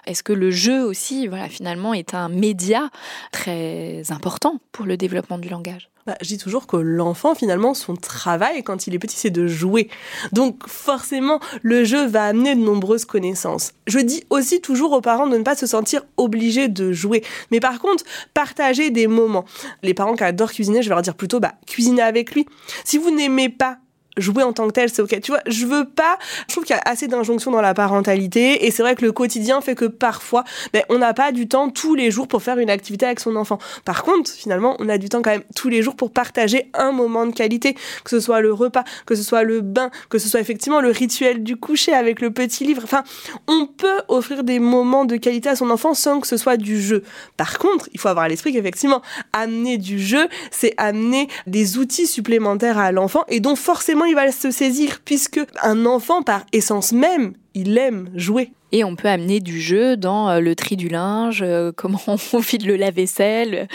Est-ce 0.05 0.21
que 0.21 0.34
le 0.34 0.51
jeu 0.51 0.84
aussi, 0.84 1.27
voilà, 1.27 1.49
finalement, 1.49 1.93
est 1.93 2.13
un 2.13 2.29
média 2.29 2.89
très 3.31 4.03
important 4.11 4.59
pour 4.71 4.86
le 4.86 4.97
développement 4.97 5.39
du 5.39 5.49
langage? 5.49 5.89
Bah, 6.06 6.16
je 6.22 6.28
dis 6.28 6.38
toujours 6.38 6.68
que 6.68 6.76
l'enfant, 6.76 7.36
finalement, 7.36 7.74
son 7.74 7.95
travail, 7.95 8.64
quand 8.64 8.88
il 8.88 8.93
est 8.93 8.99
petit, 8.99 9.16
c'est 9.16 9.30
de 9.30 9.47
jouer. 9.47 9.89
Donc, 10.32 10.68
forcément, 10.68 11.39
le 11.62 11.84
jeu 11.84 12.06
va 12.06 12.26
amener 12.26 12.56
de 12.56 12.62
nombreuses 12.62 13.06
connaissances. 13.06 13.72
Je 13.88 13.99
dis 13.99 14.24
aussi 14.30 14.60
toujours 14.62 14.91
aux 14.91 15.01
parents 15.01 15.28
de 15.28 15.38
ne 15.38 15.43
pas 15.43 15.56
se 15.56 15.66
sentir 15.66 16.01
obligés 16.18 16.68
de 16.68 16.91
jouer. 16.91 17.24
Mais 17.51 17.60
par 17.60 17.80
contre, 17.80 18.04
partager 18.34 18.89
des 18.89 19.08
moments. 19.08 19.45
Les 19.82 19.93
parents 19.93 20.16
qui 20.16 20.24
adorent 20.24 20.51
cuisiner, 20.51 20.82
je 20.82 20.89
vais 20.89 20.95
leur 20.95 21.01
dire 21.01 21.16
plutôt, 21.16 21.39
bah, 21.39 21.54
cuisiner 21.68 22.01
avec 22.01 22.34
lui. 22.34 22.45
Si 22.84 22.97
vous 22.97 23.12
n'aimez 23.12 23.49
pas 23.49 23.78
jouer 24.18 24.43
en 24.43 24.53
tant 24.53 24.68
que 24.68 24.74
tel, 24.74 24.89
c'est 24.89 25.01
ok. 25.01 25.20
Tu 25.22 25.32
vois, 25.32 25.41
je 25.47 25.66
veux 25.66 25.86
pas. 25.86 26.18
Je 26.47 26.53
trouve 26.53 26.64
qu'il 26.64 26.76
y 26.76 26.80
a 26.80 26.82
assez 26.86 27.07
d'injonctions 27.07 27.51
dans 27.51 27.61
la 27.61 27.74
parentalité, 27.74 28.66
et 28.66 28.72
c'est 28.72 28.84
vrai 28.84 28.95
que 28.95 29.05
le 29.05 29.11
quotidien 29.11 29.61
fait 29.61 29.76
que 29.76 29.86
parfois, 29.86 30.43
ben, 30.74 30.84
on 30.89 30.97
n'a 30.99 31.14
pas 31.14 31.32
du 31.32 31.47
temps 31.47 31.70
tous 31.70 31.95
les 31.95 32.11
jours 32.11 32.28
pour 32.28 32.43
faire 32.43 32.57
une 32.57 32.70
activité 32.70 33.05
avec 33.05 33.20
son 33.20 33.36
enfant. 33.36 33.57
Par 33.86 34.03
contre, 34.03 34.32
finalement, 34.32 34.76
on 34.80 34.89
a 34.89 34.97
du 34.97 35.09
temps 35.09 35.22
quand 35.22 35.32
même 35.32 35.43
tous 35.55 35.70
les 35.70 35.82
jours 35.82 35.95
pour 35.95 36.11
partager 36.11 36.70
un 36.74 36.91
moment 36.91 37.26
de 37.26 37.34
qualité, 37.34 37.74
que 38.03 38.09
ce 38.09 38.20
soit 38.20 38.41
le 38.41 38.53
repas, 38.53 38.84
que 39.05 39.16
ce 39.16 39.24
soit 39.24 39.43
le 39.43 39.61
bain, 39.61 39.89
que 40.09 40.18
ce 40.18 40.30
soit 40.30 40.39
effectivement 40.39 40.82
le 40.82 40.89
rituel 40.89 41.43
du 41.43 41.55
coucher 41.57 41.93
avec 41.93 42.22
le 42.22 42.32
petit 42.32 42.66
livre. 42.66 42.82
Enfin, 42.84 43.03
on 43.47 43.66
peut 43.66 44.01
offrir 44.07 44.43
des 44.43 44.59
moments 44.59 45.05
de 45.05 45.18
qualité 45.18 45.49
à 45.49 45.55
son 45.55 45.70
enfant 45.70 45.93
sans 45.93 46.20
que 46.20 46.28
ce 46.28 46.38
soit 46.38 46.57
du 46.57 46.82
jeu. 46.82 47.03
Par 47.38 47.57
contre, 47.57 47.89
il 47.93 47.99
faut 47.99 48.09
avoir 48.09 48.26
à 48.26 48.28
l'esprit 48.28 48.53
qu'effectivement, 48.53 49.01
amener 49.32 49.78
du 49.78 49.99
jeu, 49.99 50.28
c'est 50.51 50.74
amener 50.78 51.28
des 51.47 51.78
outils 51.78 52.07
supplémentaires 52.07 52.78
à 52.78 52.91
l'enfant, 52.91 53.24
et 53.28 53.39
donc 53.39 53.57
forcément 53.57 54.03
il 54.06 54.16
va 54.16 54.32
se 54.32 54.51
saisir 54.51 55.01
puisque 55.04 55.41
un 55.62 55.86
enfant 55.86 56.24
par 56.24 56.45
essence 56.51 56.91
même, 56.91 57.34
il 57.54 57.78
aime 57.78 58.10
jouer. 58.16 58.51
Et 58.76 58.84
on 58.84 58.95
peut 58.95 59.07
amener 59.07 59.39
du 59.39 59.61
jeu 59.61 59.95
dans 59.95 60.30
euh, 60.30 60.39
le 60.39 60.55
tri 60.55 60.76
du 60.76 60.89
linge, 60.89 61.43
euh, 61.43 61.71
comment 61.76 62.01
on 62.07 62.39
vide 62.39 62.65
le 62.65 62.76
lave-vaisselle, 62.76 63.67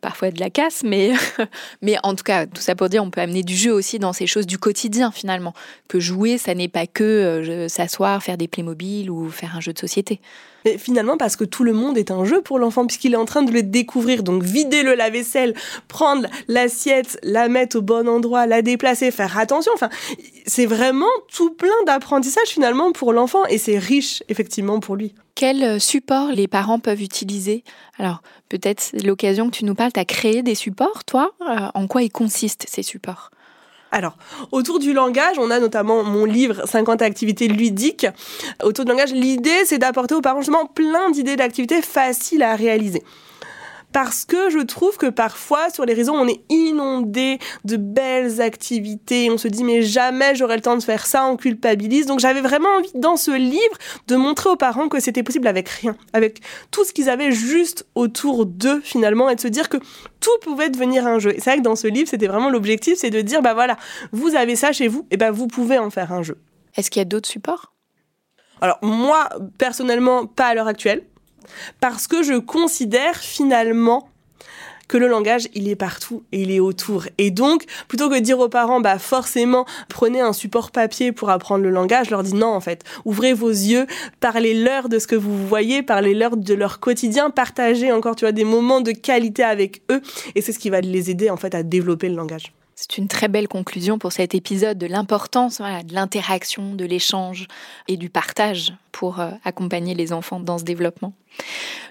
parfois 0.00 0.30
de 0.30 0.38
la 0.38 0.48
casse, 0.48 0.82
mais, 0.84 1.12
mais 1.82 1.96
en 2.04 2.14
tout 2.14 2.22
cas, 2.22 2.46
tout 2.46 2.62
ça 2.62 2.76
pour 2.76 2.88
dire, 2.88 3.02
on 3.02 3.10
peut 3.10 3.20
amener 3.20 3.42
du 3.42 3.56
jeu 3.56 3.72
aussi 3.72 3.98
dans 3.98 4.12
ces 4.12 4.28
choses 4.28 4.46
du 4.46 4.56
quotidien 4.56 5.10
finalement. 5.10 5.54
Que 5.88 5.98
jouer, 5.98 6.38
ça 6.38 6.54
n'est 6.54 6.68
pas 6.68 6.86
que 6.86 7.02
euh, 7.02 7.68
s'asseoir, 7.68 8.22
faire 8.22 8.38
des 8.38 8.46
Playmobil 8.46 9.10
ou 9.10 9.28
faire 9.28 9.56
un 9.56 9.60
jeu 9.60 9.72
de 9.72 9.78
société. 9.78 10.20
Mais 10.64 10.78
finalement, 10.78 11.18
parce 11.18 11.36
que 11.36 11.44
tout 11.44 11.64
le 11.64 11.74
monde 11.74 11.98
est 11.98 12.10
un 12.10 12.24
jeu 12.24 12.40
pour 12.40 12.58
l'enfant, 12.58 12.86
puisqu'il 12.86 13.12
est 13.12 13.18
en 13.18 13.26
train 13.26 13.42
de 13.42 13.52
le 13.52 13.62
découvrir. 13.62 14.22
Donc, 14.22 14.42
vider 14.42 14.82
le 14.82 14.94
lave-vaisselle, 14.94 15.54
prendre 15.88 16.26
l'assiette, 16.48 17.18
la 17.22 17.48
mettre 17.48 17.76
au 17.76 17.82
bon 17.82 18.08
endroit, 18.08 18.46
la 18.46 18.62
déplacer, 18.62 19.10
faire 19.10 19.36
attention. 19.36 19.72
Enfin, 19.74 19.90
c'est 20.46 20.64
vraiment 20.64 21.10
tout 21.30 21.50
plein 21.50 21.68
d'apprentissage 21.86 22.48
finalement 22.48 22.92
pour 22.92 23.12
l'enfant 23.12 23.44
et 23.46 23.58
c'est 23.58 23.76
riche 23.78 24.22
effectivement 24.28 24.43
pour 24.80 24.96
lui. 24.96 25.14
Quel 25.34 25.80
support 25.80 26.28
les 26.30 26.48
parents 26.48 26.78
peuvent 26.78 27.02
utiliser? 27.02 27.64
Alors, 27.98 28.22
peut-être 28.48 28.92
l'occasion 29.04 29.50
que 29.50 29.56
tu 29.56 29.64
nous 29.64 29.74
parles, 29.74 29.92
tu 29.92 30.00
as 30.00 30.04
créé 30.04 30.42
des 30.42 30.54
supports, 30.54 31.04
toi? 31.04 31.32
Euh, 31.48 31.68
En 31.74 31.86
quoi 31.86 32.02
ils 32.02 32.10
consistent 32.10 32.66
ces 32.68 32.82
supports? 32.82 33.30
Alors, 33.90 34.16
autour 34.50 34.80
du 34.80 34.92
langage, 34.92 35.38
on 35.38 35.50
a 35.50 35.60
notamment 35.60 36.02
mon 36.02 36.24
livre 36.24 36.66
50 36.66 37.00
activités 37.00 37.46
ludiques. 37.46 38.06
Autour 38.64 38.84
du 38.84 38.90
langage, 38.90 39.12
l'idée, 39.12 39.64
c'est 39.66 39.78
d'apporter 39.78 40.16
aux 40.16 40.20
parents 40.20 40.40
justement 40.40 40.66
plein 40.66 41.10
d'idées 41.12 41.36
d'activités 41.36 41.80
faciles 41.80 42.42
à 42.42 42.56
réaliser 42.56 43.04
parce 43.94 44.24
que 44.24 44.50
je 44.50 44.58
trouve 44.58 44.96
que 44.96 45.06
parfois 45.06 45.70
sur 45.70 45.84
les 45.84 45.94
réseaux 45.94 46.14
on 46.14 46.26
est 46.26 46.40
inondé 46.50 47.38
de 47.64 47.76
belles 47.76 48.40
activités, 48.40 49.30
on 49.30 49.38
se 49.38 49.46
dit 49.46 49.62
mais 49.62 49.82
jamais 49.82 50.34
j'aurai 50.34 50.56
le 50.56 50.62
temps 50.62 50.76
de 50.76 50.82
faire 50.82 51.06
ça, 51.06 51.26
on 51.26 51.36
culpabilise. 51.36 52.06
Donc 52.06 52.18
j'avais 52.18 52.40
vraiment 52.40 52.70
envie 52.70 52.90
dans 52.96 53.16
ce 53.16 53.30
livre 53.30 53.78
de 54.08 54.16
montrer 54.16 54.50
aux 54.50 54.56
parents 54.56 54.88
que 54.88 54.98
c'était 54.98 55.22
possible 55.22 55.46
avec 55.46 55.68
rien, 55.68 55.96
avec 56.12 56.40
tout 56.72 56.84
ce 56.84 56.92
qu'ils 56.92 57.08
avaient 57.08 57.30
juste 57.30 57.86
autour 57.94 58.46
d'eux 58.46 58.80
finalement 58.82 59.30
et 59.30 59.36
de 59.36 59.40
se 59.40 59.46
dire 59.46 59.68
que 59.68 59.76
tout 60.18 60.38
pouvait 60.42 60.70
devenir 60.70 61.06
un 61.06 61.20
jeu. 61.20 61.30
Et 61.30 61.38
c'est 61.38 61.50
vrai 61.50 61.58
que 61.58 61.62
dans 61.62 61.76
ce 61.76 61.86
livre 61.86 62.08
c'était 62.08 62.26
vraiment 62.26 62.50
l'objectif, 62.50 62.98
c'est 62.98 63.10
de 63.10 63.20
dire 63.20 63.42
bah 63.42 63.54
voilà, 63.54 63.76
vous 64.10 64.34
avez 64.34 64.56
ça 64.56 64.72
chez 64.72 64.88
vous 64.88 65.06
et 65.12 65.16
bah 65.16 65.30
vous 65.30 65.46
pouvez 65.46 65.78
en 65.78 65.90
faire 65.90 66.12
un 66.12 66.24
jeu. 66.24 66.36
Est-ce 66.76 66.90
qu'il 66.90 66.98
y 66.98 67.02
a 67.02 67.06
d'autres 67.06 67.28
supports? 67.28 67.72
Alors 68.60 68.78
moi, 68.82 69.28
personnellement, 69.56 70.26
pas 70.26 70.46
à 70.46 70.54
l'heure 70.56 70.66
actuelle 70.66 71.04
parce 71.80 72.06
que 72.06 72.22
je 72.22 72.34
considère 72.34 73.16
finalement 73.16 74.08
que 74.88 74.98
le 74.98 75.08
langage, 75.08 75.48
il 75.54 75.68
est 75.68 75.76
partout 75.76 76.22
et 76.32 76.42
il 76.42 76.50
est 76.50 76.60
autour. 76.60 77.06
Et 77.18 77.30
donc, 77.30 77.64
plutôt 77.88 78.08
que 78.08 78.14
de 78.14 78.20
dire 78.20 78.38
aux 78.38 78.48
parents, 78.48 78.80
bah 78.80 78.98
forcément, 78.98 79.64
prenez 79.88 80.20
un 80.20 80.32
support 80.32 80.70
papier 80.70 81.12
pour 81.12 81.30
apprendre 81.30 81.64
le 81.64 81.70
langage, 81.70 82.06
je 82.06 82.10
leur 82.10 82.22
dis 82.22 82.34
non, 82.34 82.48
en 82.48 82.60
fait. 82.60 82.84
Ouvrez 83.04 83.32
vos 83.32 83.50
yeux, 83.50 83.86
parlez-leur 84.20 84.88
de 84.88 84.98
ce 84.98 85.06
que 85.06 85.16
vous 85.16 85.46
voyez, 85.46 85.82
parlez-leur 85.82 86.36
de 86.36 86.54
leur 86.54 86.80
quotidien, 86.80 87.30
partagez 87.30 87.92
encore, 87.92 88.16
tu 88.16 88.24
vois, 88.24 88.32
des 88.32 88.44
moments 88.44 88.80
de 88.80 88.92
qualité 88.92 89.42
avec 89.42 89.82
eux. 89.90 90.02
Et 90.34 90.42
c'est 90.42 90.52
ce 90.52 90.58
qui 90.58 90.70
va 90.70 90.80
les 90.80 91.10
aider, 91.10 91.30
en 91.30 91.36
fait, 91.36 91.54
à 91.54 91.62
développer 91.62 92.08
le 92.08 92.16
langage. 92.16 92.52
C'est 92.76 92.98
une 92.98 93.06
très 93.06 93.28
belle 93.28 93.46
conclusion 93.46 93.98
pour 93.98 94.12
cet 94.12 94.34
épisode 94.34 94.78
de 94.78 94.86
l'importance 94.86 95.60
de 95.60 95.94
l'interaction, 95.94 96.74
de 96.74 96.84
l'échange 96.84 97.46
et 97.86 97.96
du 97.96 98.10
partage 98.10 98.74
pour 98.90 99.20
euh, 99.20 99.30
accompagner 99.44 99.94
les 99.94 100.12
enfants 100.12 100.40
dans 100.40 100.58
ce 100.58 100.64
développement. 100.64 101.12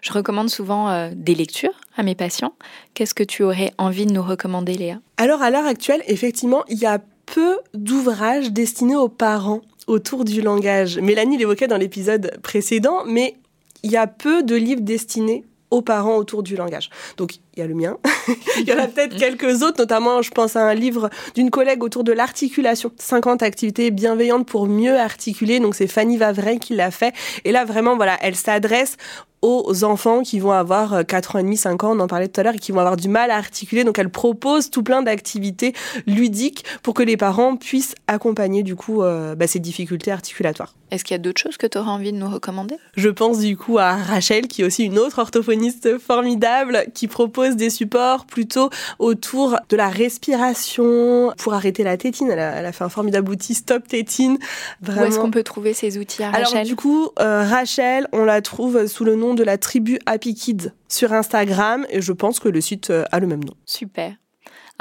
Je 0.02 0.12
recommande 0.12 0.50
souvent 0.50 0.90
euh, 0.90 1.12
des 1.16 1.36
lectures 1.36 1.80
à 1.96 2.04
mes 2.04 2.16
patients. 2.16 2.54
Qu'est-ce 2.94 3.14
que 3.14 3.24
tu 3.24 3.44
aurais 3.44 3.72
envie 3.78 4.06
de 4.06 4.12
nous 4.12 4.24
recommander, 4.24 4.74
Léa? 4.74 5.00
Alors, 5.18 5.42
à 5.42 5.50
l'heure 5.50 5.66
actuelle, 5.66 6.04
effectivement, 6.08 6.64
il 6.68 6.80
y 6.80 6.86
a 6.86 7.00
peu 7.26 7.60
d'ouvrages 7.74 8.52
destinés 8.52 8.98
aux 8.98 9.10
parents 9.10 9.62
autour 9.88 10.26
du 10.26 10.42
langage. 10.42 10.98
Mélanie 11.00 11.38
l'évoquait 11.38 11.68
dans 11.68 11.78
l'épisode 11.78 12.38
précédent, 12.42 13.04
mais 13.06 13.36
il 13.84 13.92
y 13.92 13.98
a 13.98 14.08
peu 14.08 14.44
de 14.44 14.56
livres 14.56 14.82
destinés 14.82 15.46
aux 15.72 15.82
parents 15.82 16.16
autour 16.18 16.44
du 16.44 16.56
langage. 16.56 16.90
Donc 17.18 17.34
il 17.56 17.60
y 17.60 17.64
a 17.64 17.68
le 17.68 17.76
mien, 17.76 17.98
il 18.60 18.68
y 18.68 18.74
en 18.74 18.80
a 18.80 18.88
peut-être 18.88 19.16
quelques 19.16 19.62
autres, 19.62 19.80
notamment 19.80 20.22
je 20.22 20.32
pense 20.32 20.56
à 20.56 20.66
un 20.66 20.74
livre 20.74 21.10
d'une 21.36 21.50
collègue 21.50 21.84
autour 21.84 22.04
de 22.04 22.12
l'articulation, 22.12 22.92
50 22.98 23.44
activités 23.44 23.92
bienveillantes 23.92 24.48
pour 24.48 24.68
mieux 24.68 24.98
articuler, 24.98 25.60
donc 25.60 25.76
c'est 25.76 25.88
Fanny 25.88 26.18
Vavray 26.18 26.60
qui 26.60 26.76
l'a 26.76 26.92
fait, 26.92 27.14
et 27.46 27.52
là 27.52 27.66
vraiment 27.66 27.96
voilà, 27.96 28.18
elle 28.22 28.36
s'adresse 28.36 28.98
aux 29.44 29.84
enfants 29.84 30.24
qui 30.24 30.40
vont 30.40 30.54
avoir 30.54 31.06
4 31.06 31.36
euh, 31.36 31.38
ans 31.38 31.42
et 31.42 31.44
demi, 31.44 31.58
5 31.58 31.84
ans, 31.84 31.98
on 31.98 32.00
en 32.00 32.08
parlait 32.08 32.30
tout 32.30 32.40
à 32.40 32.44
l'heure, 32.44 32.56
et 32.56 32.60
qui 32.60 32.72
vont 32.72 32.80
avoir 32.80 32.96
du 32.96 33.10
mal 33.10 33.30
à 33.30 33.36
articuler. 33.36 33.84
Donc 33.84 34.00
elle 34.00 34.10
propose 34.10 34.70
tout 34.70 34.84
plein 34.84 35.04
d'activités 35.04 35.74
ludiques 36.08 36.64
pour 36.82 36.94
que 36.94 37.04
les 37.04 37.18
parents 37.18 37.58
puissent 37.58 37.96
accompagner 38.08 38.64
du 38.64 38.76
coup 38.76 39.04
euh, 39.04 39.36
bah, 39.36 39.48
ces 39.48 39.60
difficultés 39.60 40.12
articulatoires. 40.12 40.74
Est-ce 40.92 41.04
qu'il 41.04 41.16
y 41.16 41.20
a 41.20 41.20
d'autres 41.20 41.42
choses 41.42 41.58
que 41.58 41.68
tu 41.68 41.78
auras 41.78 41.92
envie 41.92 42.14
de 42.14 42.18
nous 42.18 42.30
recommander? 42.30 42.76
Je 42.96 43.10
pense 43.10 43.40
du 43.40 43.58
coup 43.58 43.80
à 43.80 43.96
Rachel, 43.96 44.48
qui 44.48 44.62
est 44.62 44.66
aussi 44.66 44.86
une 44.86 44.98
autre 44.98 45.20
orthophoniste 45.20 45.98
formidable, 45.98 46.86
qui 46.94 47.08
propose 47.08 47.43
des 47.52 47.70
supports 47.70 48.26
plutôt 48.26 48.70
autour 49.00 49.58
de 49.70 49.78
la 49.78 49.90
respiration 49.90 51.34
pour 51.38 51.54
arrêter 51.54 51.84
la 51.84 51.98
tétine. 51.98 52.30
Elle 52.32 52.40
a, 52.40 52.72
fait 52.72 52.84
un 52.84 52.90
formidable 52.90 53.32
outil 53.32 53.54
Stop 53.54 53.88
Tétine. 53.88 54.38
Vraiment. 54.82 55.02
Où 55.02 55.06
est-ce 55.06 55.20
qu'on 55.20 55.32
peut 55.32 55.44
trouver 55.44 55.74
ces 55.74 55.98
outils 55.98 56.24
à 56.24 56.32
Rachel? 56.32 56.58
Alors 56.58 56.66
du 56.66 56.76
coup, 56.76 57.10
euh, 57.20 57.44
Rachel, 57.44 58.08
on 58.12 58.26
la 58.26 58.42
trouve 58.42 58.88
sous 58.88 59.04
le 59.04 59.16
nom 59.16 59.34
de 59.34 59.44
la 59.44 59.58
tribu 59.58 60.00
Happy 60.06 60.34
Kids 60.34 60.72
sur 60.88 61.14
Instagram 61.14 61.86
et 61.90 62.02
je 62.02 62.12
pense 62.12 62.40
que 62.40 62.50
le 62.50 62.62
site 62.62 62.90
euh, 62.90 63.04
a 63.12 63.20
le 63.20 63.28
même 63.28 63.44
nom. 63.44 63.54
Super. 63.66 64.14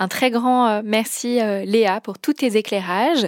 Un 0.03 0.09
très 0.09 0.32
grand 0.32 0.66
euh, 0.66 0.82
merci 0.84 1.40
euh, 1.40 1.64
Léa 1.64 2.00
pour 2.00 2.18
tous 2.18 2.32
tes 2.32 2.57
éclairages, 2.57 3.24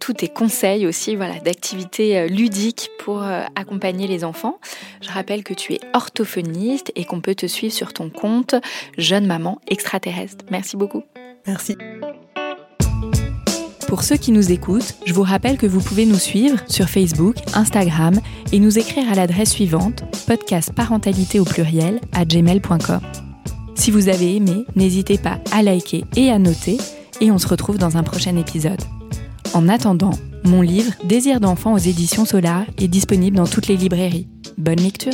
tous 0.00 0.14
tes 0.14 0.26
conseils 0.26 0.84
aussi 0.84 1.14
voilà, 1.14 1.38
d'activités 1.38 2.28
ludiques 2.28 2.90
pour 2.98 3.22
accompagner 3.54 4.08
les 4.08 4.24
enfants. 4.24 4.58
Je 5.02 5.10
rappelle 5.10 5.44
que 5.44 5.54
tu 5.54 5.74
es 5.74 5.80
orthophoniste 5.94 6.90
et 6.96 7.04
qu'on 7.04 7.20
peut 7.20 7.36
te 7.36 7.46
suivre 7.46 7.72
sur 7.72 7.92
ton 7.92 8.10
compte 8.10 8.56
Jeune 8.98 9.24
Maman 9.24 9.60
Extraterrestre. 9.68 10.44
Merci 10.50 10.76
beaucoup. 10.76 11.04
Merci. 11.46 11.76
Pour 13.86 14.02
ceux 14.02 14.16
qui 14.16 14.32
nous 14.32 14.50
écoutent, 14.50 14.94
je 15.04 15.12
vous 15.12 15.22
rappelle 15.22 15.58
que 15.58 15.66
vous 15.66 15.80
pouvez 15.80 16.06
nous 16.06 16.18
suivre 16.18 16.58
sur 16.68 16.88
Facebook, 16.88 17.36
Instagram 17.54 18.18
et 18.50 18.58
nous 18.58 18.80
écrire 18.80 19.08
à 19.12 19.14
l'adresse 19.14 19.52
suivante 19.52 20.02
podcast 20.26 20.72
parentalité 20.74 21.38
au 21.38 21.44
pluriel 21.44 22.00
à 22.12 22.24
gmail.com. 22.24 23.25
Si 23.76 23.90
vous 23.90 24.08
avez 24.08 24.34
aimé, 24.36 24.64
n'hésitez 24.74 25.18
pas 25.18 25.38
à 25.52 25.62
liker 25.62 26.04
et 26.16 26.30
à 26.30 26.38
noter 26.38 26.78
et 27.20 27.30
on 27.30 27.38
se 27.38 27.46
retrouve 27.46 27.78
dans 27.78 27.96
un 27.96 28.02
prochain 28.02 28.36
épisode. 28.36 28.80
En 29.54 29.68
attendant, 29.68 30.18
mon 30.44 30.62
livre 30.62 30.92
Désir 31.04 31.40
d'enfant 31.40 31.74
aux 31.74 31.78
éditions 31.78 32.24
Solar 32.24 32.64
est 32.78 32.88
disponible 32.88 33.36
dans 33.36 33.46
toutes 33.46 33.68
les 33.68 33.76
librairies. 33.76 34.28
Bonne 34.58 34.80
lecture 34.80 35.12